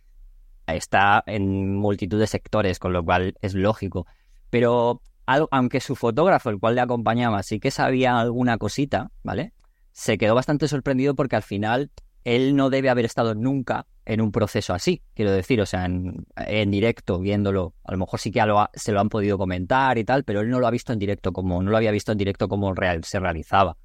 está 0.65 1.21
en 1.27 1.75
multitud 1.75 2.17
de 2.17 2.27
sectores, 2.27 2.79
con 2.79 2.93
lo 2.93 3.03
cual 3.03 3.35
es 3.41 3.53
lógico. 3.53 4.07
Pero 4.49 5.01
aunque 5.25 5.81
su 5.81 5.97
fotógrafo, 5.97 6.49
el 6.49 6.59
cual 6.59 6.75
le 6.75 6.81
acompañaba, 6.81 7.43
sí 7.43 7.59
que 7.59 7.69
sabía 7.69 8.17
alguna 8.17 8.57
cosita, 8.57 9.11
¿vale? 9.23 9.51
Se 9.91 10.17
quedó 10.17 10.35
bastante 10.35 10.69
sorprendido 10.69 11.15
porque 11.15 11.35
al 11.35 11.43
final 11.43 11.91
él 12.27 12.57
no 12.57 12.69
debe 12.69 12.89
haber 12.89 13.05
estado 13.05 13.35
nunca 13.35 13.87
en 14.05 14.19
un 14.19 14.33
proceso 14.33 14.73
así, 14.73 15.01
quiero 15.13 15.31
decir, 15.31 15.61
o 15.61 15.65
sea, 15.65 15.85
en, 15.85 16.71
directo, 16.71 17.19
viéndolo, 17.19 17.73
a 17.85 17.93
lo 17.93 17.99
mejor 17.99 18.19
sí 18.19 18.31
que 18.31 18.41
se 18.73 18.91
lo 18.91 18.99
han 18.99 19.07
podido 19.07 19.37
comentar 19.37 19.97
y 19.97 20.03
tal, 20.03 20.25
pero 20.25 20.41
él 20.41 20.49
no 20.49 20.59
lo 20.59 20.67
ha 20.67 20.71
visto 20.71 20.91
en 20.91 20.99
directo 20.99 21.31
como, 21.31 21.63
no 21.63 21.71
lo 21.71 21.77
había 21.77 21.91
visto 21.91 22.11
en 22.11 22.17
directo 22.17 22.49
como 22.49 22.73
real, 22.73 23.05
se 23.05 23.21
realizaba. 23.21 23.77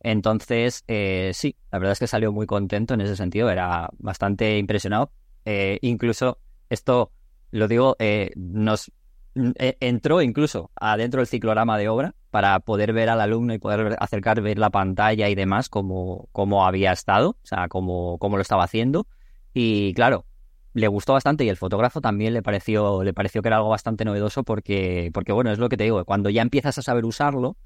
Entonces, 0.00 0.84
eh, 0.88 1.32
sí, 1.34 1.54
la 1.70 1.78
verdad 1.78 1.92
es 1.92 1.98
que 1.98 2.06
salió 2.06 2.32
muy 2.32 2.46
contento 2.46 2.94
en 2.94 3.02
ese 3.02 3.14
sentido, 3.14 3.50
era 3.50 3.90
bastante 3.98 4.56
impresionado. 4.56 5.12
Eh, 5.44 5.78
incluso, 5.82 6.38
esto 6.70 7.12
lo 7.50 7.68
digo, 7.68 7.96
eh, 7.98 8.30
nos 8.36 8.90
entró 9.34 10.22
incluso 10.22 10.70
adentro 10.76 11.20
del 11.20 11.26
ciclorama 11.26 11.76
de 11.76 11.90
obra 11.90 12.14
para 12.32 12.58
poder 12.60 12.94
ver 12.94 13.10
al 13.10 13.20
alumno 13.20 13.52
y 13.52 13.58
poder 13.58 13.94
acercar, 14.00 14.40
ver 14.40 14.58
la 14.58 14.70
pantalla 14.70 15.28
y 15.28 15.34
demás, 15.34 15.68
como, 15.68 16.30
como 16.32 16.64
había 16.66 16.90
estado, 16.90 17.32
o 17.32 17.46
sea, 17.46 17.68
cómo, 17.68 18.16
cómo 18.16 18.38
lo 18.38 18.42
estaba 18.42 18.64
haciendo. 18.64 19.06
Y 19.52 19.92
claro, 19.92 20.24
le 20.72 20.88
gustó 20.88 21.12
bastante 21.12 21.44
y 21.44 21.50
el 21.50 21.58
fotógrafo 21.58 22.00
también 22.00 22.32
le 22.32 22.42
pareció, 22.42 23.02
le 23.02 23.12
pareció 23.12 23.42
que 23.42 23.48
era 23.48 23.58
algo 23.58 23.68
bastante 23.68 24.06
novedoso 24.06 24.44
porque, 24.44 25.10
porque 25.12 25.32
bueno, 25.32 25.52
es 25.52 25.58
lo 25.58 25.68
que 25.68 25.76
te 25.76 25.84
digo, 25.84 26.02
cuando 26.06 26.30
ya 26.30 26.40
empiezas 26.40 26.78
a 26.78 26.82
saber 26.82 27.04
usarlo, 27.04 27.58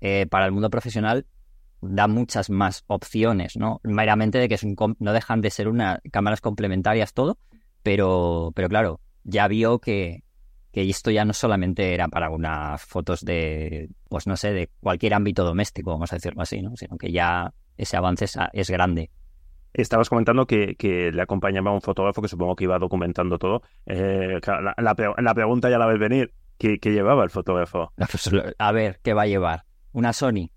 eh, 0.00 0.28
para 0.30 0.46
el 0.46 0.52
mundo 0.52 0.70
profesional 0.70 1.26
da 1.80 2.06
muchas 2.06 2.48
más 2.48 2.84
opciones, 2.86 3.56
¿no? 3.56 3.80
Meramente 3.82 4.38
de 4.38 4.48
que 4.48 4.54
es 4.54 4.62
un, 4.62 4.76
no 5.00 5.12
dejan 5.12 5.40
de 5.40 5.50
ser 5.50 5.66
unas 5.66 5.98
cámaras 6.12 6.40
complementarias 6.40 7.12
todo, 7.12 7.38
pero, 7.82 8.52
pero 8.54 8.68
claro, 8.68 9.00
ya 9.24 9.48
vio 9.48 9.80
que, 9.80 10.22
que 10.72 10.88
esto 10.88 11.10
ya 11.10 11.24
no 11.24 11.32
solamente 11.34 11.94
era 11.94 12.08
para 12.08 12.30
unas 12.30 12.82
fotos 12.82 13.24
de, 13.24 13.90
pues 14.08 14.26
no 14.26 14.36
sé, 14.36 14.52
de 14.52 14.70
cualquier 14.80 15.14
ámbito 15.14 15.44
doméstico, 15.44 15.90
vamos 15.90 16.12
a 16.12 16.16
decirlo 16.16 16.42
así, 16.42 16.62
¿no? 16.62 16.76
Sino 16.76 16.96
que 16.96 17.12
ya 17.12 17.52
ese 17.76 17.96
avance 17.96 18.26
es 18.52 18.70
grande. 18.70 19.10
Estabas 19.74 20.08
comentando 20.08 20.46
que, 20.46 21.10
le 21.12 21.22
acompañaba 21.22 21.72
un 21.72 21.80
fotógrafo 21.80 22.20
que 22.20 22.28
supongo 22.28 22.56
que 22.56 22.64
iba 22.64 22.78
documentando 22.78 23.38
todo. 23.38 23.62
Eh, 23.86 24.40
la, 24.78 25.34
pregunta 25.34 25.70
ya 25.70 25.78
la 25.78 25.86
ves 25.86 25.98
venir. 25.98 26.32
¿Qué, 26.58 26.78
llevaba 26.82 27.24
el 27.24 27.30
fotógrafo? 27.30 27.92
A 28.58 28.72
ver, 28.72 29.00
¿qué 29.02 29.14
va 29.14 29.22
a 29.22 29.26
llevar? 29.26 29.64
¿Una 29.92 30.12
Sony? 30.12 30.50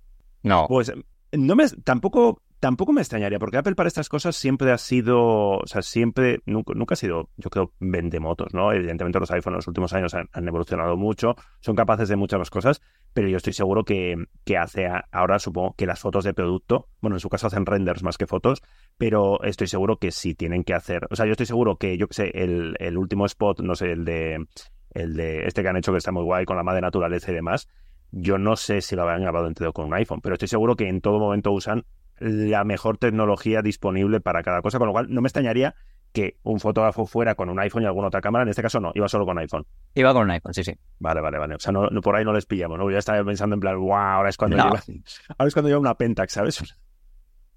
No. 0.43 0.67
Pues 0.67 0.93
no 1.31 1.55
me, 1.55 1.67
tampoco, 1.83 2.41
tampoco 2.65 2.93
me 2.93 3.01
extrañaría, 3.01 3.37
porque 3.37 3.57
Apple 3.57 3.75
para 3.75 3.85
estas 3.85 4.09
cosas 4.09 4.35
siempre 4.35 4.71
ha 4.71 4.79
sido, 4.79 5.59
o 5.59 5.67
sea, 5.67 5.83
siempre, 5.83 6.39
nunca, 6.47 6.73
nunca 6.73 6.93
ha 6.93 6.95
sido, 6.95 7.29
yo 7.37 7.51
creo, 7.51 7.73
vende 7.79 8.19
motos, 8.19 8.55
¿no? 8.55 8.71
Evidentemente 8.71 9.19
los 9.19 9.29
iPhones 9.29 9.53
en 9.53 9.57
los 9.57 9.67
últimos 9.67 9.93
años 9.93 10.15
han, 10.15 10.47
evolucionado 10.47 10.97
mucho, 10.97 11.35
son 11.59 11.75
capaces 11.75 12.09
de 12.09 12.15
muchas 12.15 12.39
más 12.39 12.49
cosas, 12.49 12.81
pero 13.13 13.27
yo 13.27 13.37
estoy 13.37 13.53
seguro 13.53 13.83
que, 13.83 14.15
que 14.43 14.57
hace 14.57 14.87
ahora, 15.11 15.37
supongo 15.37 15.75
que 15.77 15.85
las 15.85 15.99
fotos 15.99 16.23
de 16.23 16.33
producto, 16.33 16.87
bueno, 17.01 17.17
en 17.17 17.19
su 17.19 17.29
caso 17.29 17.45
hacen 17.45 17.67
renders 17.67 18.01
más 18.01 18.17
que 18.17 18.25
fotos, 18.25 18.63
pero 18.97 19.43
estoy 19.43 19.67
seguro 19.67 19.97
que 19.97 20.09
sí 20.09 20.33
tienen 20.33 20.63
que 20.63 20.73
hacer, 20.73 21.05
o 21.11 21.15
sea, 21.15 21.27
yo 21.27 21.33
estoy 21.33 21.45
seguro 21.45 21.77
que, 21.77 21.99
yo 21.99 22.07
que 22.07 22.15
sé, 22.15 22.31
el, 22.33 22.75
el 22.79 22.97
último 22.97 23.27
spot, 23.27 23.59
no 23.59 23.75
sé, 23.75 23.91
el 23.91 24.05
de 24.05 24.43
el 24.89 25.15
de 25.15 25.45
este 25.45 25.61
que 25.61 25.69
han 25.69 25.77
hecho 25.77 25.91
que 25.91 25.99
está 25.99 26.11
muy 26.11 26.23
guay 26.23 26.45
con 26.45 26.57
la 26.57 26.63
madre 26.63 26.81
naturaleza 26.81 27.31
y 27.31 27.35
demás, 27.35 27.69
yo 28.09 28.39
no 28.39 28.55
sé 28.55 28.81
si 28.81 28.95
lo 28.95 29.03
habrán 29.03 29.21
grabado 29.21 29.45
entero 29.45 29.71
con 29.71 29.85
un 29.85 29.93
iPhone, 29.93 30.21
pero 30.21 30.33
estoy 30.33 30.47
seguro 30.47 30.75
que 30.75 30.89
en 30.89 31.01
todo 31.01 31.19
momento 31.19 31.51
usan 31.51 31.85
la 32.19 32.63
mejor 32.63 32.97
tecnología 32.97 33.61
disponible 33.61 34.19
para 34.21 34.43
cada 34.43 34.61
cosa, 34.61 34.77
con 34.79 34.87
lo 34.87 34.93
cual 34.93 35.07
no 35.09 35.21
me 35.21 35.27
extrañaría 35.27 35.75
que 36.11 36.37
un 36.43 36.61
fotógrafo 36.61 37.05
fuera 37.05 37.35
con 37.35 37.49
un 37.49 37.59
iPhone 37.59 37.83
y 37.83 37.85
alguna 37.87 38.07
otra 38.07 38.21
cámara, 38.21 38.43
en 38.43 38.49
este 38.49 38.61
caso 38.61 38.79
no, 38.79 38.91
iba 38.95 39.07
solo 39.09 39.25
con 39.25 39.37
iPhone. 39.37 39.65
Iba 39.95 40.13
con 40.13 40.23
un 40.23 40.31
iPhone, 40.31 40.53
sí, 40.53 40.63
sí. 40.63 40.73
Vale, 40.99 41.19
vale, 41.19 41.37
vale. 41.37 41.55
O 41.55 41.59
sea, 41.59 41.73
no, 41.73 41.87
no- 41.89 41.99
por 42.01 42.15
ahí 42.15 42.23
no 42.23 42.31
les 42.31 42.45
pillamos, 42.45 42.77
¿no? 42.79 42.89
Ya 42.89 42.99
estaba 42.99 43.21
pensando 43.25 43.53
en 43.55 43.59
plan, 43.59 43.77
wow, 43.77 43.93
ahora 43.93 44.29
es 44.29 44.37
cuando 44.37 44.55
No. 44.55 44.63
lleva, 44.63 44.79
ahora 45.37 45.47
es 45.47 45.53
cuando 45.53 45.67
lleva 45.69 45.79
una 45.81 45.95
Pentax, 45.95 46.31
¿sabes? 46.33 46.63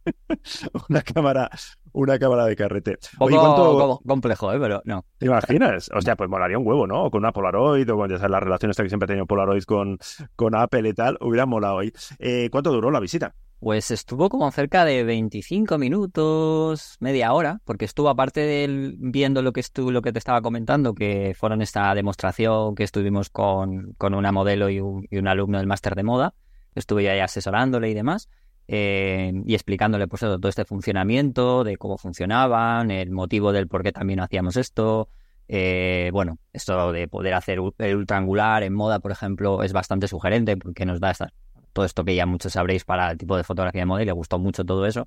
una 0.88 1.02
cámara, 1.02 1.50
una 1.92 2.18
cámara 2.18 2.46
de 2.46 2.56
carrete. 2.56 2.98
Oye, 3.18 3.36
¿cuánto 3.36 4.00
complejo, 4.06 4.52
¿eh? 4.52 4.58
Pero 4.58 4.80
no. 4.84 5.04
te 5.18 5.26
imaginas? 5.26 5.90
Hostia, 5.94 6.16
pues 6.16 6.28
molaría 6.30 6.58
un 6.58 6.66
huevo, 6.66 6.86
¿no? 6.86 7.04
O 7.04 7.10
con 7.10 7.20
una 7.22 7.32
Polaroid, 7.32 7.90
o 7.92 7.96
con 7.96 8.10
ya 8.10 8.16
sabes, 8.16 8.30
las 8.30 8.42
relaciones 8.42 8.76
que 8.76 8.88
siempre 8.88 9.04
ha 9.04 9.08
tenido 9.08 9.26
Polaroid 9.26 9.62
con, 9.64 9.98
con 10.34 10.54
Apple 10.54 10.88
y 10.88 10.94
tal, 10.94 11.16
hubiera 11.20 11.46
molado 11.46 11.78
ahí. 11.80 11.92
Eh, 12.18 12.48
¿Cuánto 12.50 12.72
duró 12.72 12.90
la 12.90 13.00
visita? 13.00 13.34
Pues 13.60 13.90
estuvo 13.90 14.28
como 14.28 14.48
cerca 14.52 14.84
de 14.84 15.02
25 15.02 15.78
minutos, 15.78 16.96
media 17.00 17.32
hora, 17.32 17.60
porque 17.64 17.86
estuvo 17.86 18.08
aparte 18.08 18.38
del 18.40 18.94
viendo 19.00 19.42
lo 19.42 19.52
que 19.52 19.60
estu- 19.62 19.90
lo 19.90 20.00
que 20.00 20.12
te 20.12 20.20
estaba 20.20 20.40
comentando, 20.42 20.94
que 20.94 21.34
fueron 21.36 21.60
esta 21.60 21.92
demostración 21.94 22.76
que 22.76 22.84
estuvimos 22.84 23.30
con, 23.30 23.94
con 23.98 24.14
una 24.14 24.30
modelo 24.30 24.70
y 24.70 24.78
un, 24.80 25.04
y 25.10 25.18
un 25.18 25.26
alumno 25.26 25.58
del 25.58 25.66
máster 25.66 25.96
de 25.96 26.04
moda, 26.04 26.34
estuve 26.76 27.10
ahí 27.10 27.18
asesorándole 27.18 27.90
y 27.90 27.94
demás, 27.94 28.28
eh, 28.68 29.32
y 29.44 29.54
explicándole 29.54 30.06
pues 30.06 30.20
todo 30.20 30.48
este 30.48 30.64
funcionamiento, 30.64 31.64
de 31.64 31.76
cómo 31.78 31.98
funcionaban, 31.98 32.92
el 32.92 33.10
motivo 33.10 33.50
del 33.52 33.66
por 33.66 33.82
qué 33.82 33.90
también 33.92 34.20
hacíamos 34.20 34.56
esto. 34.56 35.08
eh, 35.48 36.10
bueno, 36.12 36.38
esto 36.52 36.92
de 36.92 37.08
poder 37.08 37.34
hacer 37.34 37.58
el 37.78 37.96
ultraangular 37.96 38.62
en 38.62 38.74
moda, 38.74 39.00
por 39.00 39.10
ejemplo, 39.12 39.62
es 39.62 39.72
bastante 39.72 40.06
sugerente 40.06 40.56
porque 40.56 40.84
nos 40.86 41.00
da 41.00 41.10
esta, 41.10 41.32
todo 41.72 41.84
esto 41.84 42.04
que 42.04 42.14
ya 42.14 42.26
muchos 42.26 42.52
sabréis 42.52 42.84
para 42.84 43.10
el 43.10 43.18
tipo 43.18 43.36
de 43.36 43.44
fotografía 43.44 43.82
de 43.82 43.86
moda 43.86 44.02
y 44.02 44.06
le 44.06 44.12
gustó 44.12 44.38
mucho 44.38 44.64
todo 44.64 44.86
eso. 44.86 45.06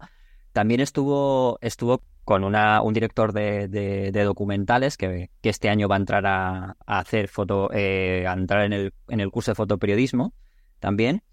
También 0.54 0.80
estuvo, 0.82 1.58
estuvo 1.62 2.04
con 2.26 2.44
una, 2.44 2.82
un 2.82 2.94
director 2.94 3.32
de, 3.34 3.68
de- 3.68 4.12
de 4.12 4.24
documentales 4.24 4.98
que, 4.98 5.30
que 5.42 5.50
este 5.50 5.70
año 5.70 5.88
va 5.88 5.96
a 5.96 6.00
entrar 6.00 6.26
a, 6.26 6.76
a 6.86 7.00
hacer 7.00 7.28
foto, 7.28 7.70
eh, 7.74 8.26
a 8.28 8.34
entrar 8.34 8.66
en 8.66 8.74
el, 8.74 8.94
en 9.08 9.20
el 9.22 9.32
curso 9.32 9.52
de 9.52 9.56
fotoperiodismo 9.56 10.34
también. 10.80 11.24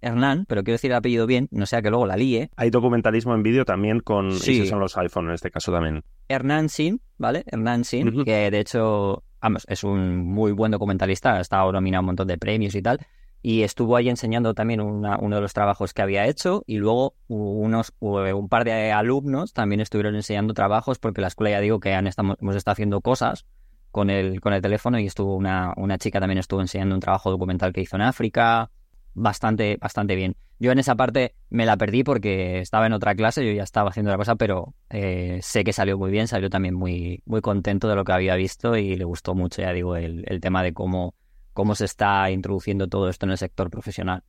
Hernán, 0.00 0.44
pero 0.46 0.62
quiero 0.64 0.74
decir 0.74 0.90
el 0.90 0.98
apellido 0.98 1.26
bien, 1.26 1.48
no 1.50 1.64
sea 1.64 1.80
que 1.80 1.88
luego 1.88 2.04
la 2.04 2.16
líe. 2.18 2.50
Hay 2.56 2.68
documentalismo 2.68 3.34
en 3.34 3.42
vídeo 3.42 3.64
también 3.64 4.00
con, 4.00 4.32
Sí. 4.32 4.66
son 4.66 4.78
los 4.80 4.98
iPhone 4.98 5.28
en 5.28 5.34
este 5.34 5.50
caso 5.50 5.72
también. 5.72 6.02
Hernán 6.28 6.68
Sin, 6.68 7.00
¿vale? 7.16 7.42
Hernán 7.46 7.84
Sin, 7.84 8.22
que 8.22 8.50
de 8.50 8.60
hecho, 8.60 9.22
vamos, 9.40 9.64
es 9.66 9.82
un 9.82 10.18
muy 10.18 10.52
buen 10.52 10.72
documentalista, 10.72 11.36
ha 11.36 11.40
estado 11.40 11.72
nominado 11.72 12.00
a 12.00 12.02
un 12.02 12.06
montón 12.06 12.26
de 12.28 12.36
premios 12.36 12.74
y 12.74 12.82
tal, 12.82 12.98
y 13.46 13.62
estuvo 13.62 13.94
ahí 13.94 14.08
enseñando 14.08 14.54
también 14.54 14.80
una- 14.80 15.18
uno 15.18 15.36
de 15.36 15.42
los 15.42 15.52
trabajos 15.52 15.92
que 15.92 16.00
había 16.00 16.26
hecho, 16.26 16.64
y 16.66 16.78
luego 16.78 17.14
unos, 17.28 17.92
un 18.00 18.48
par 18.48 18.64
de 18.64 18.90
alumnos 18.90 19.52
también 19.52 19.82
estuvieron 19.82 20.14
enseñando 20.14 20.54
trabajos, 20.54 20.98
porque 20.98 21.20
la 21.20 21.26
escuela 21.26 21.50
ya 21.50 21.60
digo 21.60 21.78
que 21.78 21.92
han 21.92 22.06
estamos, 22.06 22.38
hemos 22.40 22.56
estado 22.56 22.72
haciendo 22.72 23.02
cosas 23.02 23.44
con 23.90 24.08
el, 24.08 24.40
con 24.40 24.54
el 24.54 24.62
teléfono, 24.62 24.98
y 24.98 25.04
estuvo 25.04 25.36
una, 25.36 25.74
una 25.76 25.98
chica 25.98 26.20
también 26.20 26.38
estuvo 26.38 26.62
enseñando 26.62 26.94
un 26.94 27.02
trabajo 27.02 27.30
documental 27.30 27.74
que 27.74 27.82
hizo 27.82 27.96
en 27.96 28.02
África, 28.02 28.70
bastante, 29.12 29.76
bastante 29.78 30.14
bien. 30.16 30.36
Yo 30.58 30.72
en 30.72 30.78
esa 30.78 30.94
parte 30.94 31.34
me 31.50 31.66
la 31.66 31.76
perdí 31.76 32.02
porque 32.02 32.60
estaba 32.60 32.86
en 32.86 32.94
otra 32.94 33.14
clase, 33.14 33.44
yo 33.44 33.52
ya 33.52 33.62
estaba 33.64 33.90
haciendo 33.90 34.10
otra 34.10 34.16
cosa, 34.18 34.36
pero 34.36 34.72
eh, 34.88 35.38
sé 35.42 35.64
que 35.64 35.74
salió 35.74 35.98
muy 35.98 36.10
bien, 36.10 36.28
salió 36.28 36.48
también 36.48 36.74
muy, 36.74 37.20
muy 37.26 37.42
contento 37.42 37.88
de 37.88 37.96
lo 37.96 38.04
que 38.04 38.12
había 38.12 38.36
visto 38.36 38.74
y 38.78 38.96
le 38.96 39.04
gustó 39.04 39.34
mucho, 39.34 39.60
ya 39.60 39.72
digo, 39.74 39.96
el, 39.96 40.24
el 40.28 40.40
tema 40.40 40.62
de 40.62 40.72
cómo, 40.72 41.14
cómo 41.54 41.74
se 41.74 41.86
está 41.86 42.30
introduciendo 42.30 42.86
todo 42.88 43.08
esto 43.08 43.24
en 43.26 43.32
el 43.32 43.38
sector 43.38 43.70
profesional. 43.70 44.22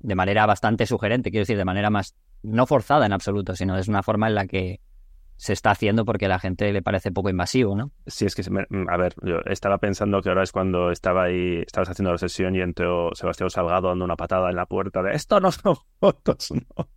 De 0.00 0.14
manera 0.14 0.44
bastante 0.46 0.86
sugerente, 0.86 1.30
quiero 1.30 1.42
decir, 1.42 1.56
de 1.56 1.64
manera 1.64 1.90
más, 1.90 2.16
no 2.42 2.66
forzada 2.66 3.06
en 3.06 3.12
absoluto, 3.12 3.54
sino 3.54 3.76
es 3.78 3.86
una 3.88 4.02
forma 4.02 4.26
en 4.26 4.34
la 4.34 4.46
que 4.46 4.80
se 5.38 5.52
está 5.52 5.70
haciendo 5.70 6.06
porque 6.06 6.24
a 6.26 6.28
la 6.30 6.38
gente 6.38 6.72
le 6.72 6.80
parece 6.82 7.12
poco 7.12 7.28
invasivo, 7.28 7.76
¿no? 7.76 7.90
Sí, 8.06 8.24
es 8.24 8.34
que, 8.34 8.42
se 8.42 8.50
me- 8.50 8.66
a 8.88 8.96
ver, 8.96 9.14
yo 9.22 9.36
estaba 9.44 9.76
pensando 9.78 10.22
que 10.22 10.30
ahora 10.30 10.42
es 10.42 10.50
cuando 10.52 10.90
estaba 10.90 11.24
ahí, 11.24 11.62
estabas 11.66 11.90
haciendo 11.90 12.12
la 12.12 12.18
sesión 12.18 12.56
y 12.56 12.60
entró 12.60 13.10
Sebastián 13.14 13.50
Salgado 13.50 13.88
dando 13.88 14.04
una 14.06 14.16
patada 14.16 14.48
en 14.48 14.56
la 14.56 14.64
puerta 14.66 15.02
de 15.02 15.12
esto 15.14 15.38
no 15.40 15.52
son 15.52 15.76
fotos, 16.00 16.50
¿no? 16.78 16.88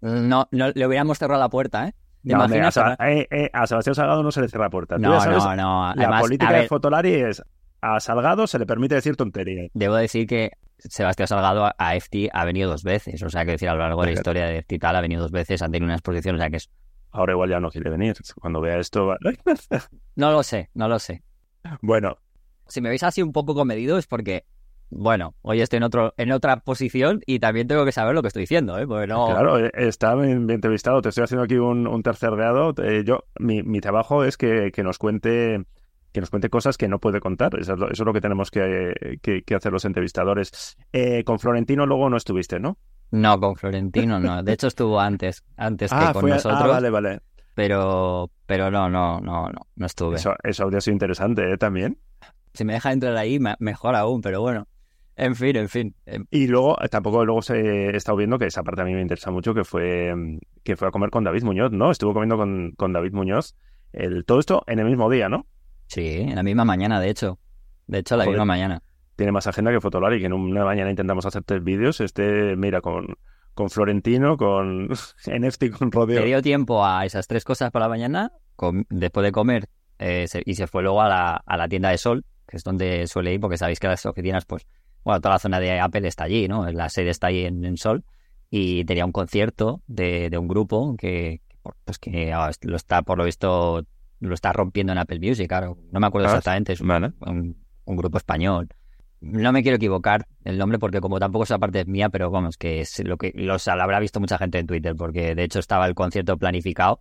No, 0.00 0.48
no 0.52 0.68
le 0.74 0.86
hubiéramos 0.86 1.18
cerrado 1.18 1.40
la 1.40 1.48
puerta, 1.48 1.88
¿eh? 1.88 1.94
¿Te 2.22 2.32
No, 2.34 2.42
hombre, 2.44 2.58
a, 2.58 2.62
imaginas? 2.64 2.74
Sa- 2.74 2.96
eh, 3.08 3.26
eh, 3.30 3.50
a 3.52 3.66
Sebastián 3.66 3.94
Salgado 3.94 4.22
no 4.22 4.30
se 4.30 4.40
le 4.42 4.48
cierra 4.48 4.66
la 4.66 4.70
puerta. 4.70 4.98
No, 4.98 5.18
sabes, 5.20 5.42
no, 5.44 5.56
no. 5.56 5.94
la 5.94 6.20
política 6.20 6.52
de 6.52 6.68
Fotolari 6.68 7.14
es 7.14 7.42
a 7.80 8.00
Salgado 8.00 8.46
se 8.46 8.58
le 8.58 8.66
permite 8.66 8.94
decir 8.94 9.16
tonterías. 9.16 9.70
Debo 9.74 9.94
decir 9.96 10.26
que 10.26 10.52
Sebastián 10.78 11.26
Salgado 11.28 11.66
a- 11.76 11.96
FT 11.96 12.30
ha 12.32 12.44
venido 12.44 12.70
dos 12.70 12.82
veces. 12.84 13.22
O 13.22 13.28
sea, 13.30 13.44
que 13.44 13.52
decir, 13.52 13.68
a 13.68 13.74
lo 13.74 13.80
largo 13.80 14.00
de 14.02 14.08
la 14.08 14.12
historia 14.12 14.46
de 14.46 14.58
FT 14.58 14.74
y 14.76 14.78
tal, 14.78 14.96
ha 14.96 15.00
venido 15.00 15.22
dos 15.22 15.32
veces, 15.32 15.60
han 15.62 15.70
tenido 15.72 15.86
una 15.86 15.94
exposición. 15.94 16.36
O 16.36 16.38
sea, 16.38 16.50
que 16.50 16.56
es. 16.56 16.70
Ahora 17.10 17.32
igual 17.32 17.48
ya 17.50 17.58
no 17.60 17.70
quiere 17.70 17.90
venir. 17.90 18.16
Cuando 18.40 18.60
vea 18.60 18.78
esto 18.78 19.06
va... 19.06 19.16
No 20.16 20.30
lo 20.30 20.42
sé, 20.42 20.68
no 20.74 20.88
lo 20.88 20.98
sé. 20.98 21.22
Bueno, 21.80 22.18
Si 22.66 22.80
me 22.80 22.88
veis 22.90 23.02
así 23.02 23.22
un 23.22 23.32
poco 23.32 23.54
comedido 23.54 23.96
es 23.98 24.06
porque, 24.06 24.44
bueno, 24.90 25.34
hoy 25.42 25.60
estoy 25.62 25.78
en 25.78 25.82
otro 25.84 26.14
en 26.16 26.32
otra 26.32 26.60
posición 26.60 27.20
y 27.26 27.38
también 27.40 27.66
tengo 27.66 27.84
que 27.84 27.92
saber 27.92 28.14
lo 28.14 28.20
que 28.22 28.28
estoy 28.28 28.42
diciendo, 28.42 28.78
¿eh? 28.78 28.86
Porque 28.86 29.06
no. 29.06 29.26
Claro, 29.26 29.58
eh, 29.58 29.70
está 29.74 30.14
bien 30.14 30.48
entrevistado. 30.50 31.00
Te 31.02 31.08
estoy 31.08 31.24
haciendo 31.24 31.44
aquí 31.44 31.56
un, 31.56 31.86
un 31.86 32.02
tercer 32.02 32.32
deado. 32.36 32.74
Eh, 32.82 33.04
yo, 33.06 33.24
mi, 33.38 33.62
mi 33.62 33.80
trabajo 33.80 34.22
es 34.24 34.36
que, 34.36 34.70
que 34.72 34.82
nos 34.82 34.98
cuente 34.98 35.64
que 36.18 36.22
nos 36.22 36.30
cuente 36.30 36.50
cosas 36.50 36.76
que 36.76 36.88
no 36.88 36.98
puede 36.98 37.20
contar. 37.20 37.56
Eso 37.58 37.74
es 37.74 37.78
lo, 37.78 37.86
eso 37.90 38.02
es 38.02 38.06
lo 38.06 38.12
que 38.12 38.20
tenemos 38.20 38.50
que, 38.50 39.18
que- 39.22 39.42
que 39.42 39.54
hacer 39.54 39.72
los 39.72 39.84
entrevistadores. 39.84 40.76
Eh, 40.92 41.22
con 41.24 41.38
Florentino 41.38 41.86
luego 41.86 42.10
no 42.10 42.16
estuviste, 42.16 42.58
¿no? 42.58 42.76
No, 43.12 43.38
con 43.40 43.54
Florentino 43.56 44.18
no. 44.18 44.42
De 44.42 44.52
hecho, 44.52 44.66
estuvo 44.66 45.00
antes, 45.00 45.44
antes 45.56 45.92
que 45.92 46.12
con 46.12 46.22
fue- 46.22 46.30
nosotros. 46.30 46.60
ah, 46.60 46.66
vale, 46.66 46.90
vale. 46.90 47.20
Pero, 47.54 48.30
pero 48.46 48.70
no, 48.70 48.88
no, 48.90 49.20
no, 49.20 49.48
no, 49.48 49.60
no 49.76 49.86
estuve. 49.86 50.16
Eso, 50.16 50.34
eso 50.42 50.64
habría 50.64 50.80
sido 50.80 50.92
interesante, 50.92 51.52
¿eh? 51.52 51.56
También. 51.58 51.98
Si 52.54 52.64
me 52.64 52.72
deja 52.74 52.92
entrar 52.92 53.16
ahí, 53.16 53.38
me- 53.38 53.56
mejor 53.60 53.94
aún, 53.94 54.20
pero 54.20 54.40
bueno. 54.40 54.66
En 55.16 55.34
fin, 55.34 55.56
en 55.56 55.68
fin. 55.68 55.94
Eh, 56.06 56.18
Y 56.30 56.46
luego, 56.46 56.76
eh, 56.82 56.88
tampoco 56.88 57.24
luego 57.24 57.42
se 57.42 57.56
he 57.90 57.96
estado 57.96 58.16
viendo, 58.18 58.38
que 58.38 58.46
esa 58.46 58.62
parte 58.62 58.82
a 58.82 58.84
mí 58.84 58.94
me 58.94 59.02
interesa 59.02 59.30
mucho, 59.30 59.54
que 59.54 59.64
fue, 59.64 60.14
mm, 60.14 60.38
que 60.62 60.76
fue 60.76 60.88
a 60.88 60.90
comer 60.90 61.10
con 61.10 61.24
David 61.24 61.42
Muñoz, 61.44 61.72
¿no? 61.72 61.90
Estuvo 61.90 62.12
comiendo 62.12 62.36
con, 62.36 62.72
con 62.76 62.92
David 62.92 63.12
Muñoz. 63.12 63.54
El, 63.92 64.24
todo 64.24 64.38
esto 64.38 64.62
en 64.66 64.78
el 64.80 64.84
mismo 64.86 65.08
día, 65.10 65.28
¿no? 65.28 65.46
Sí, 65.88 66.06
en 66.20 66.34
la 66.36 66.42
misma 66.42 66.64
mañana, 66.64 67.00
de 67.00 67.10
hecho. 67.10 67.38
De 67.86 67.98
hecho, 67.98 68.16
la 68.16 68.24
Joder. 68.24 68.36
misma 68.38 68.44
mañana. 68.44 68.82
tiene 69.16 69.32
más 69.32 69.46
agenda 69.46 69.72
que 69.72 69.80
Fotolari, 69.80 70.20
que 70.20 70.26
en 70.26 70.32
una 70.34 70.64
mañana 70.64 70.90
intentamos 70.90 71.26
hacer 71.26 71.42
tres 71.42 71.64
vídeos, 71.64 72.00
este, 72.00 72.54
mira, 72.56 72.80
con, 72.80 73.16
con 73.54 73.68
Florentino, 73.70 74.36
con 74.36 74.88
NFT, 75.26 75.70
con 75.76 75.88
Le 75.88 75.92
Rodeo. 75.92 76.24
dio 76.24 76.40
tiempo 76.42 76.84
a 76.86 77.04
esas 77.04 77.26
tres 77.26 77.44
cosas 77.44 77.70
por 77.72 77.80
la 77.80 77.88
mañana, 77.88 78.30
después 78.90 79.24
de 79.24 79.32
comer, 79.32 79.68
eh, 79.98 80.28
se- 80.28 80.42
y 80.44 80.54
se 80.54 80.66
fue 80.68 80.82
luego 80.82 81.02
a 81.02 81.08
la, 81.08 81.42
a 81.44 81.56
la 81.56 81.68
tienda 81.68 81.88
de 81.90 81.98
Sol, 81.98 82.24
que 82.46 82.56
es 82.58 82.64
donde 82.64 83.06
suele 83.08 83.34
ir, 83.34 83.40
porque 83.40 83.56
sabéis 83.58 83.80
que 83.80 83.88
las 83.88 84.04
oficinas, 84.06 84.44
pues, 84.44 84.66
bueno, 85.04 85.20
toda 85.20 85.34
la 85.34 85.38
zona 85.40 85.58
de 85.58 85.80
Apple 85.80 86.06
está 86.06 86.24
allí, 86.24 86.46
¿no? 86.48 86.70
La 86.70 86.88
sede 86.88 87.10
está 87.10 87.28
ahí 87.28 87.44
en, 87.46 87.64
en 87.64 87.76
Sol, 87.76 88.04
y 88.50 88.84
tenía 88.84 89.04
un 89.04 89.12
concierto 89.12 89.82
de, 89.86 90.30
de 90.30 90.38
un 90.38 90.46
grupo 90.48 90.94
que, 90.96 91.40
pues, 91.84 91.98
que 91.98 92.32
ah, 92.32 92.50
lo 92.62 92.76
está, 92.76 93.02
por 93.02 93.18
lo 93.18 93.24
visto, 93.24 93.84
lo 94.20 94.34
está 94.34 94.52
rompiendo 94.52 94.92
en 94.92 94.98
Apple 94.98 95.20
Music, 95.20 95.48
claro. 95.48 95.78
No 95.92 96.00
me 96.00 96.06
acuerdo 96.06 96.28
Ah, 96.28 96.32
exactamente, 96.32 96.72
es 96.72 96.80
un, 96.80 96.88
Vale. 96.88 97.12
un, 97.20 97.56
un 97.84 97.96
grupo 97.96 98.18
español. 98.18 98.68
No 99.20 99.52
me 99.52 99.62
quiero 99.62 99.76
equivocar 99.76 100.26
el 100.44 100.58
nombre 100.58 100.78
porque 100.78 101.00
como 101.00 101.18
tampoco 101.18 101.42
esa 101.44 101.58
parte 101.58 101.80
es 101.80 101.86
mía, 101.88 102.08
pero 102.08 102.30
vamos, 102.30 102.56
que 102.56 102.80
es 102.80 103.02
lo 103.04 103.16
que 103.16 103.32
los 103.34 103.66
lo 103.66 103.72
habrá 103.82 103.98
visto 103.98 104.20
mucha 104.20 104.38
gente 104.38 104.58
en 104.58 104.66
Twitter, 104.66 104.94
porque 104.96 105.34
de 105.34 105.42
hecho 105.44 105.58
estaba 105.58 105.86
el 105.86 105.94
concierto 105.96 106.36
planificado 106.36 107.00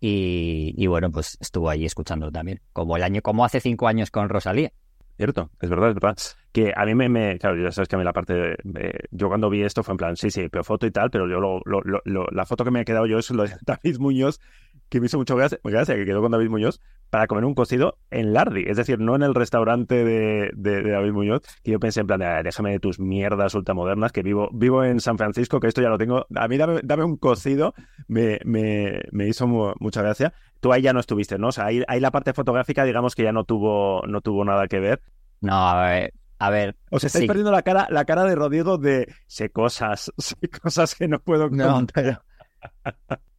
y, 0.00 0.74
y 0.76 0.86
bueno, 0.86 1.10
pues 1.10 1.38
estuvo 1.40 1.70
ahí 1.70 1.84
escuchándolo 1.84 2.30
también. 2.32 2.60
Como 2.72 2.96
el 2.96 3.02
año, 3.02 3.22
como 3.22 3.44
hace 3.44 3.60
cinco 3.60 3.88
años 3.88 4.10
con 4.10 4.28
Rosalía. 4.28 4.70
Cierto, 5.16 5.50
es 5.62 5.70
verdad, 5.70 5.88
es 5.88 5.94
verdad. 5.94 6.16
Que 6.52 6.74
a 6.76 6.84
mí 6.84 6.94
me, 6.94 7.08
me- 7.08 7.38
claro, 7.38 7.56
ya 7.62 7.72
sabes 7.72 7.88
que 7.88 7.96
a 7.96 7.98
mí 7.98 8.04
la 8.04 8.12
parte, 8.12 8.34
de- 8.62 9.08
yo 9.10 9.28
cuando 9.28 9.48
vi 9.48 9.62
esto 9.62 9.82
fue 9.82 9.92
en 9.94 9.96
plan, 9.96 10.16
sí, 10.16 10.30
sí, 10.30 10.48
pero 10.50 10.62
foto 10.62 10.86
y 10.86 10.90
tal, 10.90 11.10
pero 11.10 11.26
yo 11.26 11.40
lo- 11.40 11.62
lo- 11.64 12.02
lo- 12.04 12.26
la 12.30 12.44
foto 12.44 12.64
que 12.64 12.70
me 12.70 12.80
ha 12.80 12.84
quedado 12.84 13.06
yo 13.06 13.18
es 13.18 13.30
lo 13.30 13.44
de 13.44 13.54
David 13.66 13.96
Muñoz, 13.98 14.40
que 14.88 15.00
me 15.00 15.06
hizo 15.06 15.18
mucho 15.18 15.36
gracia, 15.36 15.58
gracia, 15.64 15.94
que 15.96 16.04
quedó 16.04 16.22
con 16.22 16.32
David 16.32 16.48
Muñoz 16.50 16.80
para 17.10 17.26
comer 17.26 17.44
un 17.44 17.54
cocido 17.54 17.98
en 18.10 18.32
Lardi, 18.32 18.64
es 18.66 18.76
decir, 18.76 18.98
no 18.98 19.14
en 19.14 19.22
el 19.22 19.34
restaurante 19.34 20.04
de, 20.04 20.50
de- 20.54 20.82
de 20.82 20.90
David 20.90 21.12
Muñoz, 21.12 21.42
que 21.62 21.70
yo 21.72 21.78
pensé 21.80 22.00
en 22.00 22.06
plan, 22.08 22.20
"Ah, 22.22 22.42
déjame 22.42 22.72
de 22.72 22.80
tus 22.80 22.98
mierdas 22.98 23.54
ultramodernas, 23.54 24.10
que 24.12 24.22
vivo, 24.22 24.48
vivo 24.52 24.82
en 24.84 24.98
San 25.00 25.16
Francisco, 25.16 25.60
que 25.60 25.68
esto 25.68 25.80
ya 25.82 25.88
lo 25.88 25.98
tengo, 25.98 26.26
a 26.34 26.48
mí 26.48 26.56
dame, 26.56 26.80
dame 26.82 27.04
un 27.04 27.16
cocido, 27.16 27.74
me, 28.08 28.40
me, 28.44 29.00
me 29.12 29.28
hizo 29.28 29.46
mu- 29.46 29.72
mucha 29.78 30.02
gracia. 30.02 30.32
Tú 30.60 30.72
ahí 30.72 30.82
ya 30.82 30.92
no 30.92 31.00
estuviste, 31.00 31.38
¿no? 31.38 31.48
O 31.48 31.52
sea, 31.52 31.66
ahí, 31.66 31.82
ahí 31.86 32.00
la 32.00 32.10
parte 32.10 32.32
fotográfica, 32.32 32.82
digamos 32.84 33.14
que 33.14 33.22
ya 33.22 33.32
no 33.32 33.44
tuvo, 33.44 34.02
no 34.08 34.20
tuvo 34.20 34.44
nada 34.44 34.66
que 34.66 34.80
ver. 34.80 35.00
No, 35.40 35.52
a 35.68 35.86
ver, 35.88 36.14
a 36.38 36.50
ver. 36.50 36.76
Os 36.90 37.04
estáis 37.04 37.22
Sí. 37.22 37.26
perdiendo 37.28 37.52
la 37.52 37.62
cara, 37.62 37.86
la 37.90 38.04
cara 38.04 38.24
de 38.24 38.34
Rodrigo 38.34 38.78
de 38.78 39.06
sé 39.26 39.50
cosas, 39.50 40.12
sé 40.18 40.36
cosas 40.62 40.94
que 40.96 41.06
no 41.08 41.20
puedo 41.20 41.50
No. 41.50 41.72
contar. 41.74 42.22